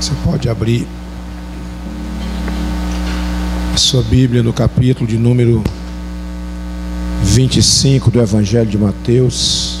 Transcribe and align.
Você 0.00 0.12
pode 0.22 0.46
abrir 0.48 0.86
a 3.74 3.78
sua 3.78 4.02
Bíblia 4.02 4.42
no 4.42 4.52
capítulo 4.52 5.06
de 5.06 5.16
número 5.16 5.64
25 7.22 8.10
do 8.10 8.20
Evangelho 8.20 8.68
de 8.68 8.76
Mateus. 8.76 9.78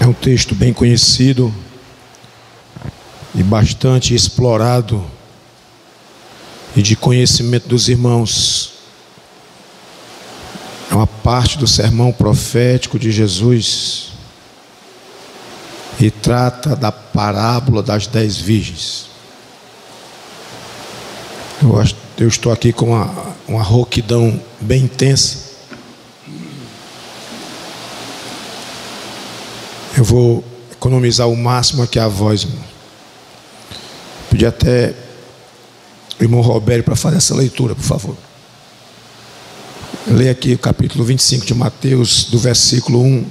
É 0.00 0.06
um 0.06 0.12
texto 0.14 0.54
bem 0.54 0.72
conhecido 0.72 1.54
e 3.34 3.42
bastante 3.42 4.14
explorado 4.14 5.04
e 6.74 6.80
de 6.80 6.96
conhecimento 6.96 7.68
dos 7.68 7.90
irmãos. 7.90 8.72
É 10.90 10.94
uma 10.94 11.06
parte 11.06 11.58
do 11.58 11.66
sermão 11.66 12.10
profético 12.10 12.98
de 12.98 13.12
Jesus 13.12 14.09
e 16.00 16.10
trata 16.10 16.74
da 16.74 16.90
parábola 16.90 17.82
das 17.82 18.06
dez 18.06 18.38
virgens. 18.38 19.10
Eu, 21.62 21.78
acho, 21.78 21.94
eu 22.16 22.26
estou 22.26 22.50
aqui 22.50 22.72
com 22.72 22.86
uma, 22.86 23.34
uma 23.46 23.62
rouquidão 23.62 24.40
bem 24.58 24.84
intensa. 24.84 25.50
Eu 29.96 30.02
vou 30.02 30.42
economizar 30.72 31.28
o 31.28 31.36
máximo 31.36 31.82
aqui 31.82 31.98
a 31.98 32.08
voz, 32.08 32.44
irmão. 32.44 32.64
Pedi 34.30 34.46
até 34.46 34.94
o 36.18 36.22
irmão 36.22 36.40
Roberto 36.40 36.86
para 36.86 36.96
fazer 36.96 37.18
essa 37.18 37.34
leitura, 37.34 37.74
por 37.74 37.84
favor. 37.84 38.16
Leia 40.06 40.32
aqui 40.32 40.54
o 40.54 40.58
capítulo 40.58 41.04
25 41.04 41.44
de 41.44 41.52
Mateus, 41.52 42.24
do 42.24 42.38
versículo 42.38 43.02
1 43.02 43.26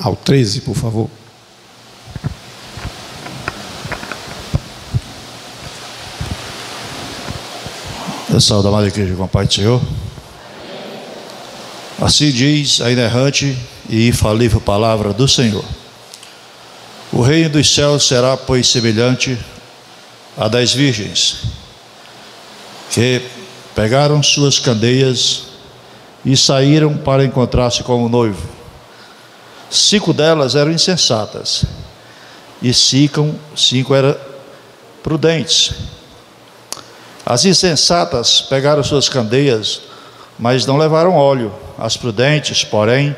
ao 0.00 0.16
13, 0.16 0.62
por 0.62 0.74
favor. 0.74 1.08
Pessoal 8.38 8.62
da 8.62 8.68
Amada 8.68 8.86
Igreja, 8.86 9.16
com 9.16 9.24
a 9.24 9.42
do 9.42 9.52
Senhor. 9.52 9.82
Assim 12.00 12.30
diz 12.30 12.80
a 12.80 12.88
inerrante 12.88 13.58
e 13.90 14.06
infalível 14.06 14.60
palavra 14.60 15.12
do 15.12 15.26
Senhor. 15.26 15.64
O 17.12 17.20
reino 17.20 17.50
dos 17.50 17.74
céus 17.74 18.06
será, 18.06 18.36
pois, 18.36 18.68
semelhante 18.68 19.36
a 20.36 20.46
das 20.46 20.72
virgens, 20.72 21.46
que 22.92 23.22
pegaram 23.74 24.22
suas 24.22 24.60
candeias 24.60 25.46
e 26.24 26.36
saíram 26.36 26.96
para 26.96 27.24
encontrar-se 27.24 27.82
com 27.82 28.04
o 28.04 28.08
noivo. 28.08 28.48
Cinco 29.68 30.12
delas 30.12 30.54
eram 30.54 30.70
insensatas 30.70 31.64
e 32.62 32.72
cinco, 32.72 33.34
cinco 33.56 33.92
eram 33.96 34.16
prudentes. 35.02 35.97
As 37.28 37.44
insensatas 37.44 38.40
pegaram 38.40 38.82
suas 38.82 39.06
candeias, 39.06 39.82
mas 40.38 40.64
não 40.64 40.78
levaram 40.78 41.14
óleo. 41.14 41.52
As 41.76 41.94
prudentes, 41.94 42.64
porém, 42.64 43.14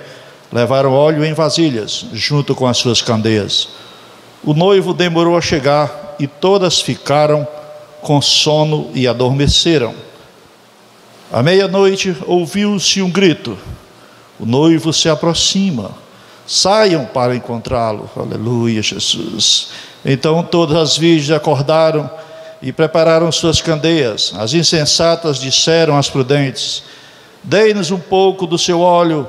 levaram 0.52 0.92
óleo 0.92 1.24
em 1.24 1.32
vasilhas, 1.32 2.06
junto 2.12 2.52
com 2.52 2.66
as 2.66 2.76
suas 2.76 3.00
candeias. 3.00 3.68
O 4.42 4.52
noivo 4.52 4.92
demorou 4.92 5.38
a 5.38 5.40
chegar 5.40 6.16
e 6.18 6.26
todas 6.26 6.80
ficaram 6.80 7.46
com 8.02 8.20
sono 8.20 8.90
e 8.94 9.06
adormeceram. 9.06 9.94
À 11.32 11.40
meia-noite 11.40 12.16
ouviu-se 12.26 13.00
um 13.00 13.08
grito: 13.08 13.56
O 14.40 14.44
noivo 14.44 14.92
se 14.92 15.08
aproxima. 15.08 15.92
Saiam 16.48 17.04
para 17.04 17.36
encontrá-lo. 17.36 18.10
Aleluia, 18.16 18.82
Jesus. 18.82 19.68
Então 20.04 20.42
todas 20.42 20.76
as 20.76 20.96
virgens 20.96 21.30
acordaram 21.30 22.10
e 22.62 22.72
prepararam 22.72 23.30
suas 23.32 23.60
candeias. 23.60 24.32
As 24.36 24.52
insensatas 24.52 25.38
disseram 25.38 25.96
às 25.96 26.08
prudentes: 26.08 26.82
Dei-nos 27.42 27.90
um 27.90 27.98
pouco 27.98 28.46
do 28.46 28.58
seu 28.58 28.80
óleo, 28.80 29.26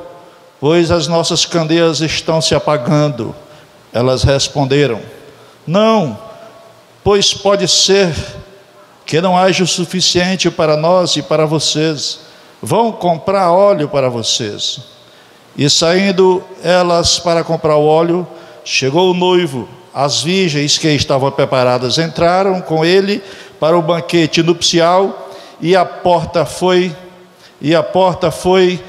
pois 0.60 0.92
as 0.92 1.08
nossas 1.08 1.46
candeias 1.46 2.02
estão 2.02 2.42
se 2.42 2.54
apagando. 2.54 3.34
Elas 3.94 4.24
responderam: 4.24 5.02
Não, 5.66 6.20
pois 7.04 7.34
pode 7.34 7.68
ser 7.68 8.14
que 9.06 9.22
não 9.22 9.38
haja 9.38 9.64
o 9.64 9.68
suficiente 9.68 10.50
para 10.50 10.76
nós 10.78 11.16
e 11.16 11.22
para 11.22 11.46
vocês. 11.46 12.20
Vão 12.62 12.92
comprar 12.92 13.52
óleo 13.52 13.90
para 13.90 14.10
vocês. 14.10 14.80
E 15.58 15.70
saindo 15.70 16.44
elas 16.64 17.20
para 17.20 17.44
comprar 17.44 17.76
o 17.76 17.86
óleo, 17.86 18.26
chegou 18.64 19.12
o 19.12 19.14
noivo 19.14 19.68
as 19.94 20.22
virgens 20.22 20.78
que 20.78 20.88
estavam 20.90 21.32
preparadas 21.32 21.98
entraram 21.98 22.62
com 22.62 22.86
ele 22.86 23.22
para 23.60 23.78
o 23.78 23.82
banquete 23.82 24.42
nupcial 24.42 25.30
e 25.60 25.76
a 25.76 25.86
porta 25.86 26.46
foi 26.46 26.96
e 27.60 27.76
a 27.76 27.84
porta 27.84 28.32
foi 28.32 28.84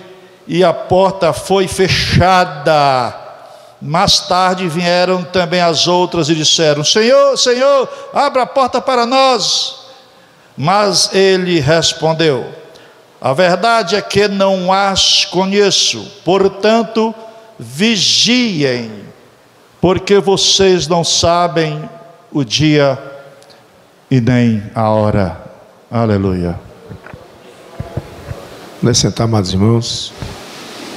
e 0.47 0.65
a 0.65 0.73
porta 0.73 1.33
foi 1.33 1.69
fechada. 1.69 3.19
Mais 3.81 4.21
tarde 4.21 4.69
vieram 4.69 5.25
também 5.25 5.61
as 5.61 5.89
outras 5.89 6.29
e 6.29 6.35
disseram: 6.35 6.85
Senhor, 6.85 7.37
Senhor, 7.37 7.89
abra 8.15 8.43
a 8.43 8.47
porta 8.47 8.81
para 8.81 9.05
nós. 9.05 9.75
Mas 10.57 11.12
ele 11.12 11.59
respondeu: 11.59 12.47
A 13.21 13.33
verdade 13.33 13.97
é 13.97 14.01
que 14.01 14.29
não 14.29 14.73
as 14.73 15.25
conheço, 15.25 16.07
portanto, 16.25 17.12
vigiem 17.59 19.12
porque 19.82 20.20
vocês 20.20 20.87
não 20.87 21.03
sabem 21.03 21.91
o 22.31 22.44
dia 22.44 22.97
e 24.09 24.20
nem 24.20 24.62
a 24.76 24.88
hora. 24.88 25.44
Aleluia. 25.91 26.59
Vamos 28.81 28.98
sentar, 28.98 29.25
amados 29.25 29.53
irmãos. 29.53 30.12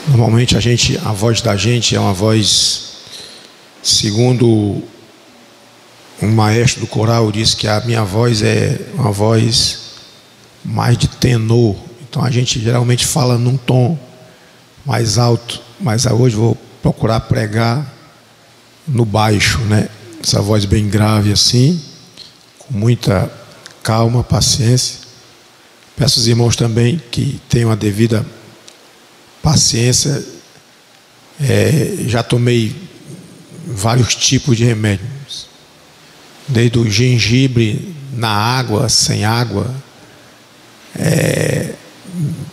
Normalmente 0.08 0.56
a 0.56 0.60
gente, 0.60 1.00
a 1.04 1.12
voz 1.12 1.42
da 1.42 1.56
gente 1.56 1.96
é 1.96 2.00
uma 2.00 2.14
voz, 2.14 2.98
segundo 3.82 4.84
um 6.22 6.32
maestro 6.32 6.82
do 6.82 6.88
coral 6.88 7.32
disse 7.32 7.56
que 7.56 7.68
a 7.68 7.82
minha 7.82 8.04
voz 8.04 8.44
é 8.44 8.80
uma 8.94 9.12
voz 9.12 9.80
mais 10.64 10.96
de 10.96 11.08
tenor. 11.08 11.76
Então 12.08 12.24
a 12.24 12.30
gente 12.30 12.62
geralmente 12.62 13.04
fala 13.04 13.36
num 13.36 13.58
tom 13.58 13.98
mais 14.86 15.18
alto, 15.18 15.60
mas 15.82 16.06
hoje 16.06 16.36
vou 16.36 16.56
procurar 16.84 17.22
pregar 17.22 17.95
no 18.88 19.06
baixo, 19.06 19.60
né? 19.62 19.90
Essa 20.22 20.42
voz 20.42 20.66
bem 20.66 20.90
grave 20.90 21.32
assim, 21.32 21.82
com 22.60 22.78
muita 22.78 23.32
calma, 23.84 24.24
paciência. 24.24 25.00
Peço 25.96 26.20
aos 26.20 26.28
irmãos 26.28 26.56
também 26.56 27.02
que 27.12 27.40
tenham 27.48 27.72
a 27.72 27.76
devida 27.76 28.26
paciência. 29.42 30.24
É, 31.40 31.98
já 32.08 32.24
tomei 32.24 32.76
vários 33.68 34.16
tipos 34.16 34.58
de 34.58 34.64
remédios, 34.64 35.48
desde 36.48 36.80
o 36.80 36.90
gengibre 36.90 37.94
na 38.14 38.30
água, 38.30 38.88
sem 38.88 39.26
água, 39.26 39.76
é, 40.98 41.74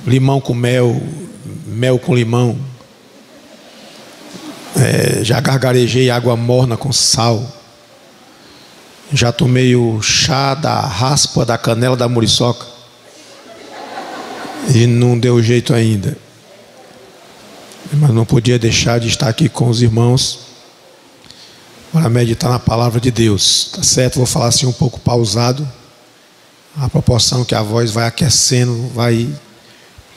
limão 0.06 0.40
com 0.40 0.54
mel, 0.54 1.00
mel 1.66 1.98
com 1.98 2.14
limão 2.14 2.58
é, 4.76 5.24
já 5.24 5.40
gargarejei 5.40 6.10
água 6.10 6.36
morna 6.36 6.76
com 6.76 6.92
sal. 6.92 7.44
Já 9.12 9.30
tomei 9.30 9.76
o 9.76 10.00
chá 10.00 10.54
da 10.54 10.80
raspa 10.80 11.44
da 11.44 11.58
canela 11.58 11.96
da 11.96 12.08
muriçoca. 12.08 12.66
E 14.74 14.86
não 14.86 15.18
deu 15.18 15.42
jeito 15.42 15.74
ainda. 15.74 16.16
Mas 17.92 18.10
não 18.10 18.24
podia 18.24 18.58
deixar 18.58 18.98
de 18.98 19.08
estar 19.08 19.28
aqui 19.28 19.48
com 19.48 19.68
os 19.68 19.82
irmãos 19.82 20.40
para 21.92 22.08
meditar 22.08 22.50
na 22.50 22.58
palavra 22.58 22.98
de 22.98 23.10
Deus. 23.10 23.70
Tá 23.74 23.82
certo? 23.82 24.16
Vou 24.16 24.26
falar 24.26 24.46
assim 24.46 24.64
um 24.64 24.72
pouco 24.72 24.98
pausado. 24.98 25.68
A 26.78 26.88
proporção 26.88 27.44
que 27.44 27.54
a 27.54 27.60
voz 27.60 27.90
vai 27.90 28.06
aquecendo, 28.06 28.88
vai 28.94 29.28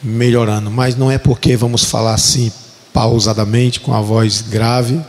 melhorando. 0.01 0.71
Mas 0.71 0.95
não 0.95 1.11
é 1.11 1.17
porque 1.17 1.57
vamos 1.57 1.83
falar 1.83 2.13
assim 2.13 2.49
pausadamente, 2.95 3.81
com 3.81 3.93
a 3.93 3.99
voz 3.99 4.41
grave, 4.41 5.01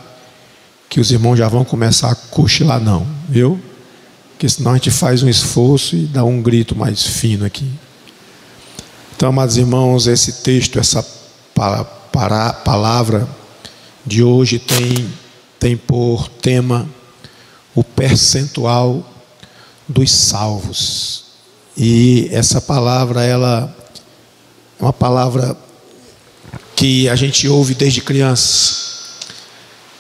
que 0.89 0.99
os 0.99 1.13
irmãos 1.13 1.37
já 1.37 1.49
vão 1.49 1.65
começar 1.65 2.11
a 2.11 2.17
cochilar, 2.17 2.81
não, 2.81 3.07
viu? 3.29 3.61
Porque 4.33 4.49
senão 4.49 4.73
a 4.73 4.75
gente 4.75 4.91
faz 4.91 5.23
um 5.23 5.29
esforço 5.29 5.95
e 5.95 6.05
dá 6.05 6.25
um 6.25 6.43
grito 6.43 6.75
mais 6.75 7.05
fino 7.05 7.47
aqui. 7.47 7.71
Então, 9.15 9.29
amados 9.29 9.57
irmãos, 9.57 10.09
esse 10.09 10.43
texto, 10.43 10.81
essa 10.81 11.01
palavra 12.65 13.29
de 14.05 14.21
hoje 14.21 14.59
tem, 14.59 15.09
tem 15.61 15.77
por 15.77 16.29
tema 16.29 16.89
o 17.73 17.85
percentual 17.85 19.09
dos 19.87 20.11
salvos. 20.11 21.27
E 21.77 22.29
essa 22.33 22.61
palavra, 22.61 23.23
ela 23.23 23.73
é 24.81 24.83
uma 24.83 24.93
palavra 24.93 25.57
que 26.77 27.09
a 27.09 27.17
gente 27.17 27.49
ouve 27.49 27.75
desde 27.75 28.03
criança. 28.03 28.85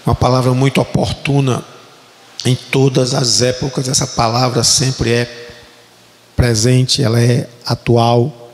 Uma 0.04 0.14
palavra 0.14 0.52
muito 0.52 0.80
oportuna 0.80 1.64
em 2.44 2.54
todas 2.54 3.14
as 3.14 3.42
épocas, 3.42 3.88
essa 3.88 4.06
palavra 4.06 4.62
sempre 4.62 5.10
é 5.10 5.48
presente, 6.36 7.02
ela 7.02 7.20
é 7.20 7.48
atual. 7.64 8.52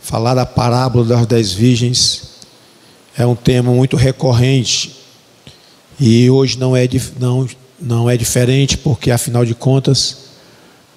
Falar 0.00 0.34
da 0.34 0.46
parábola 0.46 1.04
das 1.04 1.26
dez 1.26 1.52
virgens 1.52 2.22
é 3.14 3.26
um 3.26 3.34
tema 3.34 3.72
muito 3.72 3.96
recorrente 3.96 4.96
e 6.00 6.30
hoje 6.30 6.58
não 6.58 6.76
é, 6.76 6.88
não, 7.18 7.46
não 7.80 8.08
é 8.08 8.16
diferente, 8.16 8.78
porque 8.78 9.10
afinal 9.10 9.44
de 9.44 9.54
contas, 9.54 10.28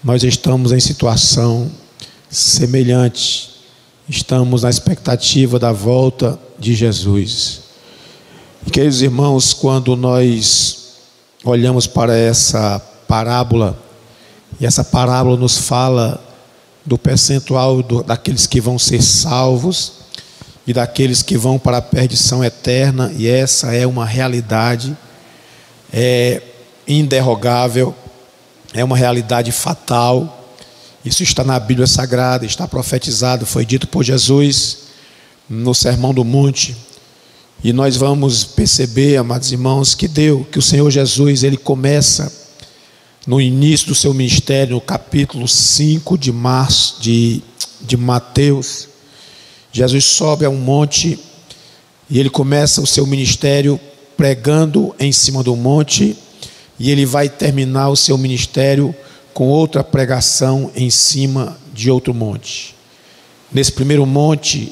nós 0.03 0.23
estamos 0.23 0.71
em 0.71 0.79
situação 0.79 1.69
semelhante, 2.29 3.50
estamos 4.17 4.63
na 4.63 4.69
expectativa 4.69 5.57
da 5.57 5.71
volta 5.71 6.37
de 6.59 6.73
Jesus. 6.73 7.61
E, 8.67 8.69
queridos 8.69 9.01
irmãos, 9.01 9.53
quando 9.53 9.95
nós 9.95 10.95
olhamos 11.43 11.87
para 11.87 12.15
essa 12.15 12.79
parábola, 13.07 13.77
e 14.59 14.65
essa 14.65 14.83
parábola 14.83 15.37
nos 15.37 15.57
fala 15.57 16.21
do 16.85 16.97
percentual 16.97 17.81
do, 17.81 18.03
daqueles 18.03 18.45
que 18.45 18.59
vão 18.59 18.77
ser 18.77 19.01
salvos 19.01 19.93
e 20.67 20.73
daqueles 20.73 21.23
que 21.23 21.37
vão 21.37 21.57
para 21.57 21.77
a 21.77 21.81
perdição 21.81 22.43
eterna, 22.43 23.11
e 23.15 23.27
essa 23.27 23.73
é 23.73 23.87
uma 23.87 24.05
realidade 24.05 24.95
é 25.93 26.41
inderrogável, 26.87 27.93
é 28.73 28.83
uma 28.83 28.95
realidade 28.95 29.51
fatal. 29.51 30.40
Isso 31.03 31.23
está 31.23 31.43
na 31.43 31.59
Bíblia 31.59 31.87
Sagrada, 31.87 32.45
está 32.45 32.67
profetizado, 32.67 33.45
foi 33.45 33.65
dito 33.65 33.87
por 33.87 34.03
Jesus 34.03 34.77
no 35.49 35.73
Sermão 35.73 36.13
do 36.13 36.23
Monte. 36.23 36.75
E 37.63 37.73
nós 37.73 37.95
vamos 37.97 38.43
perceber, 38.43 39.17
amados 39.17 39.51
irmãos, 39.51 39.95
que 39.95 40.07
deu, 40.07 40.45
que 40.51 40.59
o 40.59 40.61
Senhor 40.61 40.89
Jesus, 40.89 41.43
ele 41.43 41.57
começa 41.57 42.31
no 43.25 43.39
início 43.39 43.87
do 43.87 43.95
seu 43.95 44.13
ministério, 44.13 44.75
no 44.75 44.81
capítulo 44.81 45.47
5 45.47 46.17
de 46.17 46.31
março 46.31 47.01
de, 47.01 47.41
de 47.81 47.97
Mateus. 47.97 48.87
Jesus 49.71 50.05
sobe 50.05 50.45
a 50.45 50.49
um 50.49 50.57
monte 50.57 51.19
e 52.09 52.19
ele 52.19 52.29
começa 52.29 52.81
o 52.81 52.87
seu 52.87 53.07
ministério 53.07 53.79
pregando 54.17 54.93
em 54.99 55.11
cima 55.11 55.41
do 55.41 55.55
monte, 55.55 56.15
e 56.77 56.91
ele 56.91 57.07
vai 57.07 57.27
terminar 57.27 57.89
o 57.89 57.95
seu 57.95 58.17
ministério 58.17 58.93
com 59.33 59.47
outra 59.47 59.83
pregação 59.83 60.71
em 60.75 60.89
cima 60.89 61.57
de 61.73 61.89
outro 61.89 62.13
monte. 62.13 62.75
Nesse 63.51 63.71
primeiro 63.71 64.05
monte, 64.05 64.71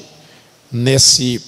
nesse 0.70 1.42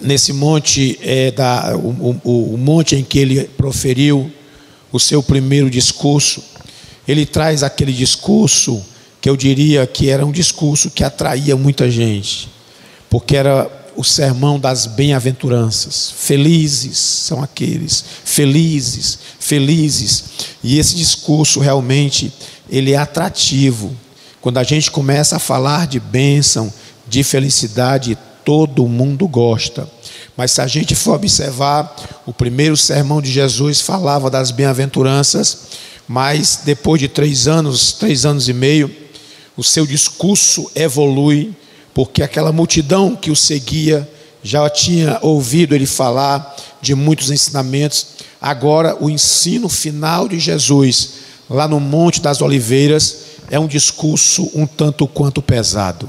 nesse 0.00 0.32
monte 0.32 0.98
é 1.02 1.30
da, 1.30 1.76
o, 1.76 2.18
o, 2.24 2.54
o 2.54 2.58
monte 2.58 2.96
em 2.96 3.04
que 3.04 3.18
ele 3.18 3.44
proferiu 3.44 4.30
o 4.90 4.98
seu 4.98 5.22
primeiro 5.22 5.68
discurso, 5.68 6.42
ele 7.06 7.26
traz 7.26 7.62
aquele 7.62 7.92
discurso 7.92 8.82
que 9.20 9.28
eu 9.28 9.36
diria 9.36 9.86
que 9.86 10.08
era 10.08 10.24
um 10.24 10.32
discurso 10.32 10.90
que 10.90 11.04
atraía 11.04 11.54
muita 11.54 11.90
gente, 11.90 12.48
porque 13.10 13.36
era 13.36 13.70
o 13.96 14.04
sermão 14.04 14.58
das 14.58 14.86
bem-aventuranças. 14.86 16.12
Felizes 16.16 16.98
são 16.98 17.42
aqueles, 17.42 18.04
felizes, 18.24 19.18
felizes. 19.38 20.24
E 20.62 20.78
esse 20.78 20.94
discurso 20.94 21.60
realmente 21.60 22.32
ele 22.68 22.92
é 22.92 22.96
atrativo. 22.96 23.94
Quando 24.40 24.58
a 24.58 24.62
gente 24.62 24.90
começa 24.90 25.36
a 25.36 25.40
falar 25.40 25.86
de 25.86 26.00
bênção, 26.00 26.72
de 27.06 27.22
felicidade, 27.22 28.16
todo 28.44 28.88
mundo 28.88 29.28
gosta. 29.28 29.88
Mas 30.36 30.52
se 30.52 30.60
a 30.60 30.66
gente 30.66 30.94
for 30.94 31.14
observar, 31.14 31.94
o 32.24 32.32
primeiro 32.32 32.76
sermão 32.76 33.20
de 33.20 33.30
Jesus 33.30 33.80
falava 33.80 34.30
das 34.30 34.50
bem-aventuranças, 34.50 35.58
mas 36.08 36.60
depois 36.64 37.00
de 37.00 37.08
três 37.08 37.46
anos, 37.46 37.92
três 37.92 38.24
anos 38.24 38.48
e 38.48 38.52
meio, 38.52 38.90
o 39.56 39.62
seu 39.62 39.84
discurso 39.84 40.70
evolui, 40.74 41.54
porque 41.94 42.22
aquela 42.22 42.52
multidão 42.52 43.16
que 43.16 43.30
o 43.30 43.36
seguia 43.36 44.08
já 44.42 44.68
tinha 44.70 45.18
ouvido 45.22 45.74
ele 45.74 45.86
falar 45.86 46.56
de 46.80 46.94
muitos 46.94 47.30
ensinamentos. 47.30 48.06
Agora, 48.40 48.96
o 49.02 49.10
ensino 49.10 49.68
final 49.68 50.28
de 50.28 50.38
Jesus, 50.38 51.10
lá 51.48 51.68
no 51.68 51.78
Monte 51.78 52.20
das 52.20 52.40
Oliveiras, 52.40 53.16
é 53.50 53.58
um 53.58 53.66
discurso 53.66 54.50
um 54.54 54.66
tanto 54.66 55.06
quanto 55.06 55.42
pesado. 55.42 56.08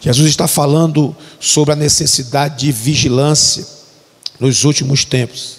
Jesus 0.00 0.28
está 0.28 0.46
falando 0.46 1.16
sobre 1.40 1.72
a 1.72 1.76
necessidade 1.76 2.58
de 2.58 2.70
vigilância 2.70 3.66
nos 4.38 4.64
últimos 4.64 5.04
tempos. 5.04 5.56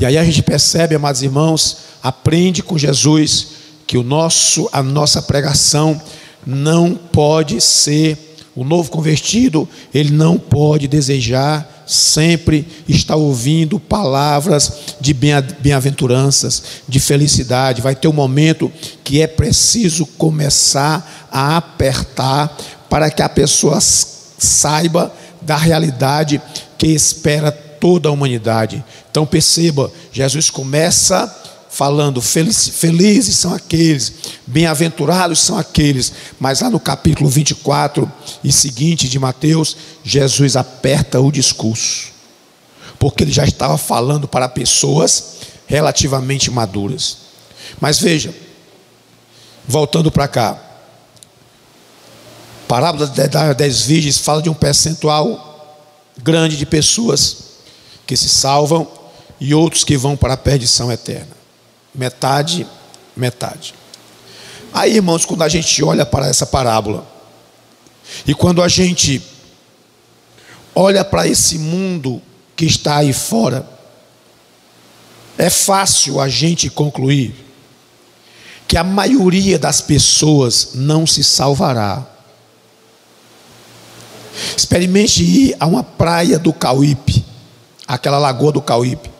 E 0.00 0.06
aí 0.06 0.16
a 0.16 0.24
gente 0.24 0.42
percebe, 0.42 0.94
amados 0.94 1.22
irmãos, 1.22 1.76
aprende 2.02 2.62
com 2.62 2.78
Jesus 2.78 3.48
que 3.86 3.98
o 3.98 4.02
nosso, 4.02 4.68
a 4.72 4.82
nossa 4.82 5.20
pregação 5.20 6.00
não 6.46 6.94
pode 6.94 7.60
ser 7.60 8.27
o 8.58 8.64
novo 8.64 8.90
convertido, 8.90 9.68
ele 9.94 10.10
não 10.10 10.36
pode 10.36 10.88
desejar 10.88 11.84
sempre 11.86 12.66
estar 12.88 13.14
ouvindo 13.14 13.78
palavras 13.78 14.72
de 15.00 15.14
bem-aventuranças, 15.14 16.64
de 16.88 16.98
felicidade. 16.98 17.80
Vai 17.80 17.94
ter 17.94 18.08
um 18.08 18.12
momento 18.12 18.70
que 19.04 19.22
é 19.22 19.28
preciso 19.28 20.04
começar 20.04 21.28
a 21.30 21.56
apertar 21.56 22.58
para 22.90 23.08
que 23.12 23.22
a 23.22 23.28
pessoa 23.28 23.78
saiba 23.80 25.14
da 25.40 25.56
realidade 25.56 26.42
que 26.76 26.88
espera 26.88 27.52
toda 27.52 28.08
a 28.08 28.12
humanidade. 28.12 28.84
Então 29.08 29.24
perceba, 29.24 29.88
Jesus 30.10 30.50
começa 30.50 31.32
falando 31.78 32.20
felizes, 32.20 33.36
são 33.36 33.54
aqueles, 33.54 34.12
bem-aventurados 34.44 35.38
são 35.38 35.56
aqueles, 35.56 36.12
mas 36.40 36.60
lá 36.60 36.68
no 36.68 36.80
capítulo 36.80 37.30
24 37.30 38.10
e 38.42 38.50
seguinte 38.50 39.08
de 39.08 39.16
Mateus, 39.16 39.76
Jesus 40.02 40.56
aperta 40.56 41.20
o 41.20 41.30
discurso, 41.30 42.08
porque 42.98 43.22
ele 43.22 43.30
já 43.30 43.44
estava 43.44 43.78
falando 43.78 44.26
para 44.26 44.48
pessoas 44.48 45.36
relativamente 45.68 46.50
maduras. 46.50 47.18
Mas 47.80 48.00
veja, 48.00 48.34
voltando 49.64 50.10
para 50.10 50.26
cá, 50.26 50.60
parábola 52.66 53.06
das 53.06 53.56
dez 53.56 53.82
virgens 53.82 54.18
fala 54.18 54.42
de 54.42 54.50
um 54.50 54.54
percentual 54.54 55.78
grande 56.20 56.56
de 56.56 56.66
pessoas 56.66 57.36
que 58.04 58.16
se 58.16 58.28
salvam 58.28 58.84
e 59.38 59.54
outros 59.54 59.84
que 59.84 59.96
vão 59.96 60.16
para 60.16 60.34
a 60.34 60.36
perdição 60.36 60.90
eterna. 60.90 61.37
Metade, 61.98 62.66
metade. 63.14 63.74
Aí, 64.72 64.94
irmãos, 64.94 65.26
quando 65.26 65.42
a 65.42 65.48
gente 65.48 65.82
olha 65.82 66.06
para 66.06 66.28
essa 66.28 66.46
parábola, 66.46 67.06
e 68.26 68.32
quando 68.32 68.62
a 68.62 68.68
gente 68.68 69.20
olha 70.74 71.04
para 71.04 71.26
esse 71.26 71.58
mundo 71.58 72.22
que 72.56 72.64
está 72.64 72.98
aí 72.98 73.12
fora, 73.12 73.68
é 75.36 75.50
fácil 75.50 76.20
a 76.20 76.28
gente 76.28 76.70
concluir 76.70 77.34
que 78.66 78.78
a 78.78 78.84
maioria 78.84 79.58
das 79.58 79.80
pessoas 79.80 80.70
não 80.74 81.06
se 81.06 81.22
salvará 81.22 82.06
Experimente 84.56 85.22
ir 85.22 85.56
a 85.58 85.66
uma 85.66 85.82
praia 85.82 86.38
do 86.38 86.52
Cauípe, 86.52 87.24
aquela 87.86 88.18
lagoa 88.18 88.52
do 88.52 88.62
Cauípe. 88.62 89.10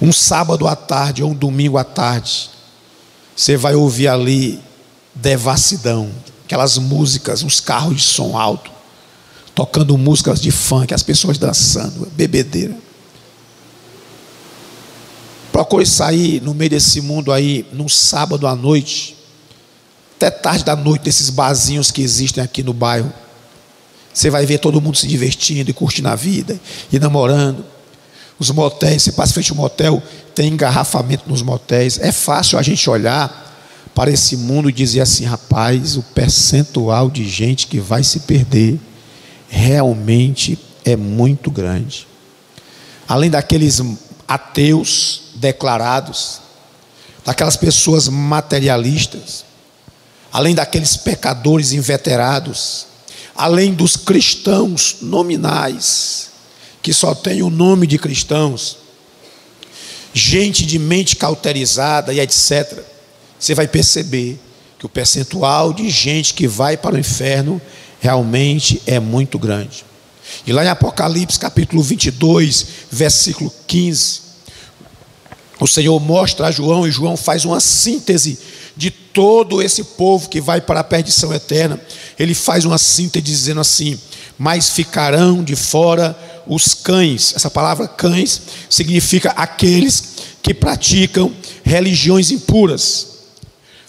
Um 0.00 0.12
sábado 0.12 0.66
à 0.66 0.74
tarde 0.74 1.22
ou 1.22 1.30
um 1.30 1.34
domingo 1.34 1.78
à 1.78 1.84
tarde, 1.84 2.50
você 3.36 3.56
vai 3.56 3.74
ouvir 3.74 4.08
ali 4.08 4.60
devassidão, 5.14 6.10
aquelas 6.44 6.78
músicas, 6.78 7.42
uns 7.42 7.60
carros 7.60 7.96
de 7.96 8.02
som 8.02 8.36
alto, 8.36 8.70
tocando 9.54 9.96
músicas 9.96 10.40
de 10.40 10.50
funk, 10.50 10.92
as 10.92 11.02
pessoas 11.02 11.38
dançando, 11.38 12.08
bebedeira. 12.14 12.76
Procure 15.52 15.86
sair 15.86 16.42
no 16.42 16.52
meio 16.52 16.70
desse 16.70 17.00
mundo 17.00 17.32
aí, 17.32 17.64
num 17.72 17.88
sábado 17.88 18.46
à 18.46 18.56
noite, 18.56 19.16
até 20.16 20.30
tarde 20.30 20.64
da 20.64 20.74
noite, 20.74 21.02
desses 21.02 21.30
barzinhos 21.30 21.90
que 21.90 22.02
existem 22.02 22.42
aqui 22.42 22.62
no 22.62 22.72
bairro. 22.72 23.12
Você 24.12 24.30
vai 24.30 24.46
ver 24.46 24.58
todo 24.58 24.80
mundo 24.80 24.96
se 24.96 25.06
divertindo 25.06 25.70
e 25.70 25.72
curtindo 25.72 26.08
a 26.08 26.14
vida 26.14 26.58
e 26.92 26.98
namorando. 26.98 27.64
Os 28.38 28.50
motéis, 28.50 29.02
você 29.02 29.12
passa 29.12 29.32
frente 29.32 29.50
ao 29.50 29.56
motel, 29.56 30.02
tem 30.34 30.52
engarrafamento 30.52 31.28
nos 31.28 31.42
motéis. 31.42 31.98
É 32.00 32.10
fácil 32.10 32.58
a 32.58 32.62
gente 32.62 32.88
olhar 32.90 33.42
para 33.94 34.10
esse 34.10 34.36
mundo 34.36 34.68
e 34.68 34.72
dizer 34.72 35.00
assim: 35.00 35.24
rapaz, 35.24 35.96
o 35.96 36.02
percentual 36.02 37.08
de 37.10 37.28
gente 37.28 37.66
que 37.66 37.78
vai 37.78 38.02
se 38.02 38.20
perder 38.20 38.78
realmente 39.48 40.58
é 40.84 40.96
muito 40.96 41.50
grande. 41.50 42.06
Além 43.06 43.30
daqueles 43.30 43.80
ateus 44.26 45.22
declarados, 45.36 46.40
daquelas 47.24 47.56
pessoas 47.56 48.08
materialistas, 48.08 49.44
além 50.32 50.54
daqueles 50.54 50.96
pecadores 50.96 51.72
inveterados, 51.72 52.86
além 53.36 53.72
dos 53.72 53.96
cristãos 53.96 54.96
nominais, 55.00 56.30
que 56.84 56.92
só 56.92 57.14
têm 57.14 57.42
o 57.42 57.48
nome 57.48 57.86
de 57.86 57.98
cristãos. 57.98 58.76
gente 60.12 60.66
de 60.66 60.78
mente 60.78 61.16
cauterizada 61.16 62.12
e 62.12 62.20
etc., 62.20 62.84
você 63.40 63.54
vai 63.54 63.66
perceber 63.66 64.38
que 64.78 64.84
o 64.84 64.88
percentual 64.88 65.72
de 65.72 65.88
gente 65.88 66.34
que 66.34 66.46
vai 66.46 66.76
para 66.76 66.94
o 66.94 66.98
inferno 66.98 67.60
realmente 68.00 68.82
é 68.86 69.00
muito 69.00 69.38
grande. 69.38 69.82
E 70.46 70.52
lá 70.52 70.62
em 70.62 70.68
Apocalipse 70.68 71.38
capítulo 71.38 71.82
22, 71.82 72.66
versículo 72.92 73.50
15, 73.66 74.20
o 75.58 75.66
Senhor 75.66 75.98
mostra 75.98 76.48
a 76.48 76.50
João 76.50 76.86
e 76.86 76.92
João 76.92 77.16
faz 77.16 77.46
uma 77.46 77.60
síntese 77.60 78.38
de 78.76 78.90
todo 78.90 79.62
esse 79.62 79.82
povo 79.82 80.28
que 80.28 80.40
vai 80.40 80.60
para 80.60 80.80
a 80.80 80.84
perdição 80.84 81.32
eterna. 81.32 81.80
Ele 82.18 82.34
faz 82.34 82.66
uma 82.66 82.78
síntese 82.78 83.24
dizendo 83.24 83.60
assim: 83.60 83.98
Mas 84.38 84.68
ficarão 84.68 85.42
de 85.42 85.56
fora 85.56 86.16
os 86.46 86.74
cães. 86.74 87.32
Essa 87.34 87.50
palavra 87.50 87.88
cães 87.88 88.40
significa 88.68 89.30
aqueles 89.30 90.14
que 90.42 90.52
praticam 90.52 91.32
religiões 91.62 92.30
impuras. 92.30 93.14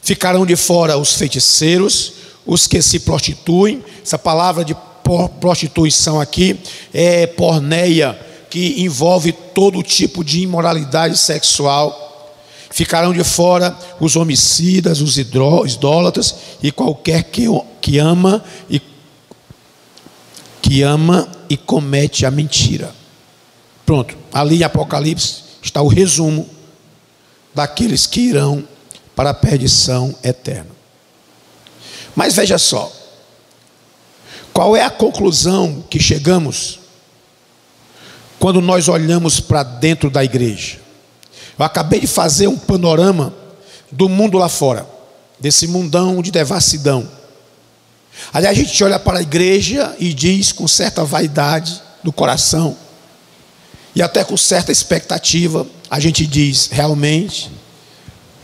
Ficarão 0.02 0.46
de 0.46 0.56
fora 0.56 0.98
os 0.98 1.14
feiticeiros, 1.14 2.14
os 2.46 2.68
que 2.68 2.82
se 2.82 3.00
prostituem. 3.00 3.84
Essa 4.04 4.18
palavra 4.18 4.64
de 4.64 4.76
prostituição 5.40 6.20
aqui 6.20 6.60
é 6.94 7.28
porneia, 7.28 8.18
que 8.50 8.82
envolve 8.82 9.32
todo 9.32 9.84
tipo 9.84 10.24
de 10.24 10.42
imoralidade 10.42 11.18
sexual. 11.18 12.04
Ficarão 12.70 13.14
de 13.14 13.24
fora 13.24 13.78
os 14.00 14.16
homicidas, 14.16 15.02
os 15.02 15.18
idólatras 15.18 16.36
e 16.62 16.72
qualquer 16.72 17.24
que, 17.24 17.46
que 17.82 17.98
ama 18.00 18.44
e 18.70 18.82
que 20.62 20.82
ama 20.82 21.30
e 21.50 21.58
comete 21.58 22.25
a 22.25 22.32
mentira. 22.32 22.94
Pronto, 23.86 24.18
ali 24.34 24.60
em 24.60 24.64
Apocalipse 24.64 25.44
está 25.62 25.82
o 25.82 25.88
resumo 25.88 26.50
daqueles 27.54 28.06
que 28.06 28.22
irão 28.22 28.68
para 29.16 29.30
a 29.30 29.34
perdição 29.34 30.16
eterna. 30.24 30.75
Mas 32.16 32.36
veja 32.36 32.58
só, 32.58 32.92
qual 34.54 34.75
é 34.75 34.84
a 34.84 34.90
conclusão 34.90 35.84
que 35.90 36.00
chegamos 36.00 36.80
quando 38.40 38.62
nós 38.62 38.88
olhamos 38.88 39.40
para 39.40 39.64
dentro 39.64 40.10
da 40.10 40.24
igreja? 40.24 40.80
Eu 41.58 41.66
acabei 41.66 42.00
de 42.00 42.08
fazer 42.08 42.48
um 42.48 42.58
panorama 42.58 43.34
do 43.92 44.10
mundo 44.10 44.38
lá 44.38 44.50
fora, 44.50 44.86
desse 45.40 45.68
mundão 45.68 46.22
de 46.22 46.32
devassidão. 46.32 47.08
Ali 48.34 48.48
a 48.48 48.54
gente 48.54 48.84
olha 48.84 49.00
para 49.00 49.20
a 49.20 49.22
igreja 49.22 49.96
e 50.00 50.14
diz 50.14 50.52
com 50.52 50.68
certa 50.68 51.04
vaidade 51.04 51.82
do 52.04 52.12
coração, 52.12 52.78
e 53.96 54.02
até 54.02 54.24
com 54.24 54.36
certa 54.36 54.72
expectativa, 54.72 55.66
a 55.90 56.00
gente 56.00 56.28
diz: 56.28 56.68
realmente, 56.72 57.50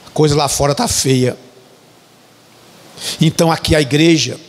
a 0.08 0.10
coisa 0.12 0.36
lá 0.36 0.48
fora 0.48 0.72
está 0.72 0.88
feia. 0.88 1.38
Então 3.20 3.51
aqui 3.51 3.75
a 3.75 3.82
igreja, 3.82 4.40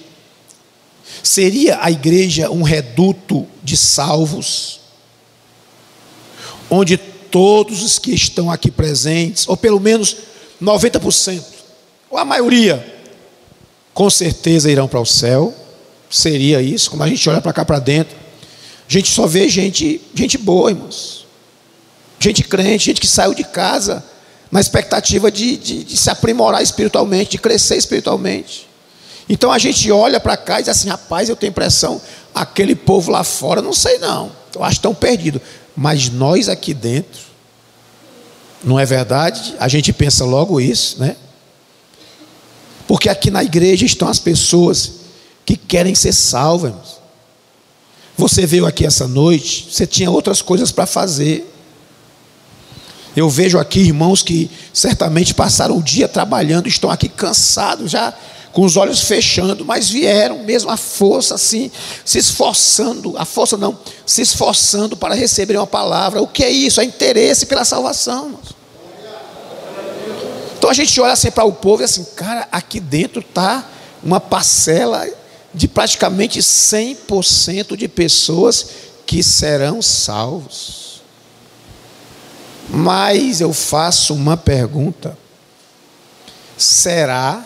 seria 1.23 1.79
a 1.83 1.91
igreja 1.91 2.51
um 2.51 2.63
reduto 2.63 3.47
de 3.63 3.77
salvos, 3.77 4.81
onde 6.71 6.97
todos 6.97 7.83
os 7.83 7.99
que 7.99 8.13
estão 8.13 8.51
aqui 8.51 8.71
presentes, 8.71 9.49
ou 9.49 9.57
pelo 9.57 9.81
menos 9.81 10.17
90%, 10.63 11.43
ou 12.11 12.19
a 12.19 12.25
maioria, 12.25 13.02
com 14.03 14.11
certeza 14.11 14.69
irão 14.69 14.89
para 14.89 14.99
o 14.99 15.07
céu. 15.07 15.55
Seria 16.11 16.61
isso, 16.61 16.91
como 16.91 17.05
a 17.05 17.07
gente 17.07 17.31
olha 17.31 17.41
para 17.41 17.53
cá 17.53 17.65
para 17.65 17.79
dentro. 17.79 18.17
A 18.89 18.93
gente 18.93 19.09
só 19.09 19.29
vê 19.29 19.49
gente, 19.49 20.03
gente 20.13 20.37
boa, 20.37 20.71
irmãos. 20.71 21.25
Gente 22.19 22.43
crente, 22.43 22.87
gente 22.87 23.01
que 23.01 23.07
saiu 23.07 23.33
de 23.33 23.45
casa 23.45 24.05
na 24.51 24.61
expectativa 24.61 25.31
de, 25.31 25.57
de, 25.57 25.85
de 25.85 25.97
se 25.97 26.11
aprimorar 26.11 26.65
espiritualmente, 26.65 27.31
de 27.31 27.39
crescer 27.39 27.77
espiritualmente. 27.77 28.69
Então 29.29 29.53
a 29.53 29.59
gente 29.59 29.89
olha 29.93 30.19
para 30.19 30.37
cá 30.37 30.59
e 30.59 30.65
diz 30.65 30.71
assim: 30.71 30.89
rapaz, 30.89 31.29
eu 31.29 31.37
tenho 31.37 31.51
impressão, 31.51 32.03
aquele 32.35 32.75
povo 32.75 33.09
lá 33.13 33.23
fora, 33.23 33.63
não 33.63 33.73
sei 33.73 33.99
não, 33.99 34.33
eu 34.53 34.65
acho 34.65 34.81
tão 34.81 34.93
perdido. 34.93 35.41
Mas 35.77 36.11
nós 36.11 36.49
aqui 36.49 36.75
dentro, 36.75 37.21
não 38.65 38.81
é 38.81 38.85
verdade? 38.85 39.55
A 39.61 39.69
gente 39.69 39.93
pensa 39.93 40.25
logo 40.25 40.61
isso, 40.61 40.99
né? 40.99 41.15
Porque 42.93 43.09
aqui 43.09 43.31
na 43.31 43.43
igreja 43.43 43.87
estão 43.87 44.07
as 44.07 44.19
pessoas 44.19 44.93
que 45.47 45.57
querem 45.57 45.95
ser 45.95 46.13
salvas. 46.13 46.75
Você 48.19 48.45
veio 48.45 48.67
aqui 48.67 48.85
essa 48.85 49.09
noite, 49.09 49.67
você 49.71 49.87
tinha 49.87 50.11
outras 50.11 50.43
coisas 50.43 50.71
para 50.71 50.85
fazer. 50.85 51.51
Eu 53.17 53.31
vejo 53.31 53.59
aqui 53.59 53.81
irmãos 53.81 54.21
que 54.21 54.51
certamente 54.75 55.33
passaram 55.33 55.79
o 55.79 55.83
dia 55.83 56.07
trabalhando, 56.07 56.69
estão 56.69 56.91
aqui 56.91 57.09
cansados, 57.09 57.91
já 57.91 58.13
com 58.53 58.63
os 58.63 58.77
olhos 58.77 59.01
fechando, 59.01 59.65
mas 59.65 59.89
vieram 59.89 60.45
mesmo 60.45 60.69
a 60.71 60.77
força 60.77 61.37
assim, 61.37 61.71
se 62.05 62.19
esforçando, 62.19 63.15
a 63.17 63.25
força 63.25 63.57
não, 63.57 63.79
se 64.05 64.21
esforçando 64.21 64.99
para 64.99 65.15
receber 65.15 65.57
uma 65.57 65.67
palavra. 65.67 66.21
O 66.21 66.29
que 66.29 66.45
é 66.45 66.51
isso? 66.51 66.79
É 66.79 66.85
interesse 66.85 67.47
pela 67.47 67.65
salvação. 67.65 68.27
Irmãos. 68.27 68.62
Então 70.63 70.71
a 70.71 70.75
gente 70.75 71.01
olha 71.01 71.13
assim 71.13 71.29
para 71.29 71.43
o 71.45 71.53
povo 71.53 71.83
e 71.83 71.85
assim, 71.85 72.05
cara, 72.15 72.47
aqui 72.53 72.79
dentro 72.79 73.19
está 73.19 73.69
uma 74.01 74.21
parcela 74.21 75.05
de 75.53 75.67
praticamente 75.67 76.39
100% 76.39 77.77
de 77.77 77.89
pessoas 77.89 78.69
que 79.05 79.25
serão 79.25 79.83
salvos. 79.83 81.03
Mas 82.69 83.41
eu 83.41 83.53
faço 83.53 84.15
uma 84.15 84.37
pergunta: 84.37 85.19
será 86.57 87.45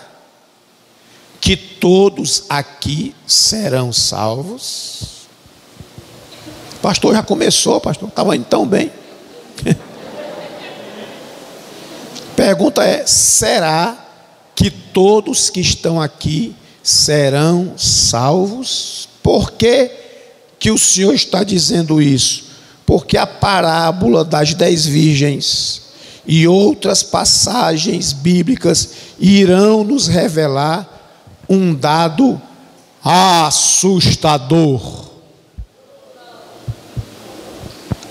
que 1.40 1.56
todos 1.56 2.44
aqui 2.50 3.16
serão 3.26 3.94
salvos? 3.94 5.26
Pastor 6.82 7.14
já 7.14 7.22
começou, 7.22 7.80
pastor, 7.80 8.10
estava 8.10 8.36
indo 8.36 8.44
tão 8.44 8.66
bem. 8.66 8.92
Pergunta 12.46 12.84
é: 12.84 13.04
será 13.04 13.98
que 14.54 14.70
todos 14.70 15.50
que 15.50 15.58
estão 15.58 16.00
aqui 16.00 16.54
serão 16.80 17.72
salvos? 17.76 19.08
Por 19.20 19.50
que, 19.50 19.90
que 20.56 20.70
o 20.70 20.78
Senhor 20.78 21.12
está 21.12 21.42
dizendo 21.42 22.00
isso? 22.00 22.44
Porque 22.86 23.18
a 23.18 23.26
parábola 23.26 24.24
das 24.24 24.54
dez 24.54 24.86
virgens 24.86 25.82
e 26.24 26.46
outras 26.46 27.02
passagens 27.02 28.12
bíblicas 28.12 28.90
irão 29.18 29.82
nos 29.82 30.06
revelar 30.06 30.88
um 31.48 31.74
dado 31.74 32.40
assustador. 33.02 34.80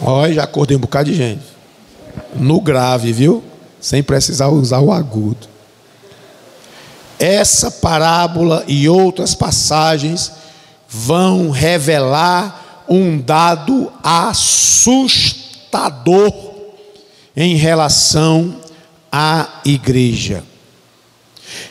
Olha, 0.02 0.34
já 0.34 0.44
acordei 0.44 0.76
um 0.76 0.82
bocado 0.82 1.10
de 1.10 1.16
gente. 1.16 1.42
No 2.36 2.60
grave, 2.60 3.14
viu? 3.14 3.42
Sem 3.86 4.02
precisar 4.02 4.48
usar 4.48 4.80
o 4.80 4.92
agudo. 4.92 5.48
Essa 7.20 7.70
parábola 7.70 8.64
e 8.68 8.90
outras 8.90 9.36
passagens 9.36 10.32
vão 10.90 11.52
revelar 11.52 12.84
um 12.90 13.20
dado 13.20 13.94
assustador 14.02 15.14
em 17.38 17.56
relação 17.56 18.60
à 19.12 19.62
igreja. 19.64 20.44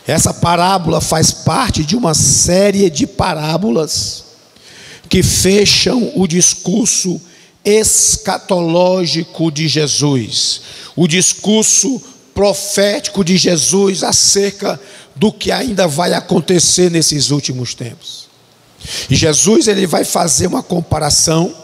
Essa 0.06 0.33
parábola 0.33 1.00
faz 1.00 1.33
parte 1.33 1.83
de 1.83 1.97
uma 1.97 2.14
série 2.14 2.88
de 2.90 3.09
parábolas 3.09 4.23
que 5.09 5.21
fecham 5.21 6.12
o 6.14 6.28
discurso 6.28 7.21
escatológico 7.64 9.50
de 9.50 9.66
Jesus, 9.66 10.61
o 10.94 11.09
discurso 11.09 12.00
profético 12.35 13.25
de 13.25 13.37
Jesus 13.37 14.02
acerca 14.02 14.80
do 15.14 15.33
que 15.33 15.52
ainda 15.52 15.87
vai 15.87 16.12
acontecer 16.12 16.90
nesses 16.90 17.30
últimos 17.30 17.75
tempos. 17.75 18.28
E 19.09 19.14
Jesus 19.14 19.68
ele 19.68 19.87
vai 19.87 20.04
fazer 20.04 20.47
uma 20.47 20.62
comparação 20.62 21.54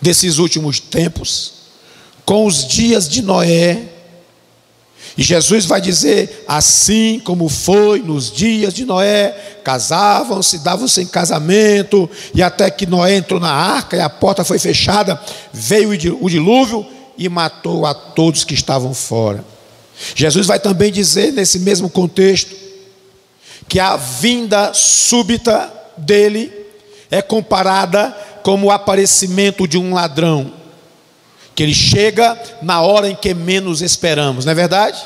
desses 0.00 0.38
últimos 0.38 0.80
tempos 0.80 1.52
com 2.24 2.46
os 2.46 2.66
dias 2.66 3.08
de 3.08 3.22
Noé. 3.22 3.94
E 5.18 5.22
Jesus 5.24 5.64
vai 5.66 5.80
dizer: 5.80 6.44
assim 6.46 7.20
como 7.24 7.48
foi 7.48 8.00
nos 8.00 8.30
dias 8.30 8.72
de 8.72 8.84
Noé, 8.84 9.58
casavam-se, 9.64 10.58
davam-se 10.58 11.02
em 11.02 11.06
casamento, 11.06 12.08
e 12.32 12.40
até 12.40 12.70
que 12.70 12.86
Noé 12.86 13.16
entrou 13.16 13.40
na 13.40 13.50
arca 13.50 13.96
e 13.96 14.00
a 14.00 14.08
porta 14.08 14.44
foi 14.44 14.60
fechada, 14.60 15.20
veio 15.52 15.90
o 16.20 16.30
dilúvio 16.30 16.86
e 17.18 17.28
matou 17.28 17.84
a 17.84 17.92
todos 17.92 18.44
que 18.44 18.54
estavam 18.54 18.94
fora. 18.94 19.44
Jesus 20.14 20.46
vai 20.46 20.60
também 20.60 20.92
dizer, 20.92 21.32
nesse 21.32 21.58
mesmo 21.58 21.90
contexto, 21.90 22.54
que 23.68 23.80
a 23.80 23.96
vinda 23.96 24.72
súbita 24.72 25.68
dele 25.96 26.52
é 27.10 27.20
comparada 27.20 28.16
como 28.44 28.68
o 28.68 28.70
aparecimento 28.70 29.66
de 29.66 29.76
um 29.76 29.94
ladrão 29.94 30.57
que 31.58 31.62
ele 31.64 31.74
chega 31.74 32.38
na 32.62 32.80
hora 32.82 33.10
em 33.10 33.16
que 33.16 33.34
menos 33.34 33.82
esperamos, 33.82 34.44
não 34.44 34.52
é 34.52 34.54
verdade? 34.54 34.96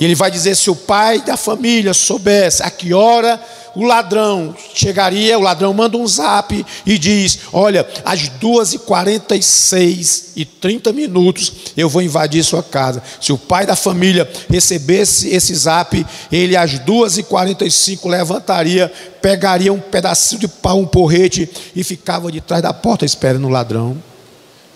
E 0.00 0.04
ele 0.04 0.16
vai 0.16 0.28
dizer: 0.28 0.56
se 0.56 0.68
o 0.68 0.74
pai 0.74 1.20
da 1.20 1.36
família 1.36 1.94
soubesse 1.94 2.64
a 2.64 2.70
que 2.70 2.92
hora 2.92 3.40
o 3.76 3.84
ladrão 3.84 4.56
chegaria, 4.74 5.38
o 5.38 5.40
ladrão 5.40 5.72
manda 5.72 5.96
um 5.96 6.04
zap 6.04 6.66
e 6.84 6.98
diz: 6.98 7.38
Olha, 7.52 7.86
às 8.04 8.22
2h46 8.22 10.30
e 10.34 10.44
30 10.44 10.92
minutos 10.92 11.52
eu 11.76 11.88
vou 11.88 12.02
invadir 12.02 12.42
sua 12.42 12.64
casa. 12.64 13.00
Se 13.20 13.32
o 13.32 13.38
pai 13.38 13.64
da 13.64 13.76
família 13.76 14.28
recebesse 14.50 15.28
esse 15.28 15.54
zap, 15.54 16.04
ele 16.32 16.56
às 16.56 16.72
2h45 16.80 18.10
levantaria, 18.10 18.92
pegaria 19.22 19.72
um 19.72 19.78
pedacinho 19.78 20.40
de 20.40 20.48
pau, 20.48 20.80
um 20.80 20.86
porrete 20.86 21.48
e 21.76 21.84
ficava 21.84 22.32
de 22.32 22.40
trás 22.40 22.60
da 22.60 22.74
porta 22.74 23.04
esperando 23.04 23.46
o 23.46 23.50
ladrão. 23.50 23.96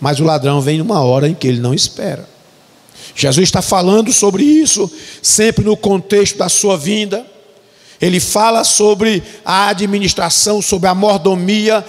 Mas 0.01 0.21
o 0.21 0.25
ladrão 0.25 0.61
vem 0.61 0.79
numa 0.79 1.01
hora 1.01 1.29
em 1.29 1.35
que 1.35 1.49
ele 1.49 1.61
não 1.61 1.75
espera. 1.75 2.29
Jesus 3.15 3.49
está 3.49 3.61
falando 3.61 4.13
sobre 4.13 4.45
isso, 4.45 4.91
sempre 5.21 5.65
no 5.65 5.77
contexto 5.77 6.39
da 6.39 6.49
sua 6.49 6.77
vinda. 6.77 7.27
Ele 8.01 8.21
fala 8.21 8.63
sobre 8.63 9.23
a 9.45 9.69
administração, 9.69 10.63
sobre 10.63 10.89
a 10.89 10.95
mordomia, 10.95 11.85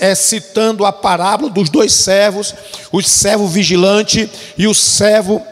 é, 0.00 0.14
citando 0.14 0.84
a 0.84 0.92
parábola 0.92 1.50
dos 1.50 1.68
dois 1.68 1.92
servos, 1.92 2.54
o 2.92 3.02
servo 3.02 3.48
vigilante 3.48 4.30
e 4.56 4.68
o 4.68 4.74
servo 4.74 5.42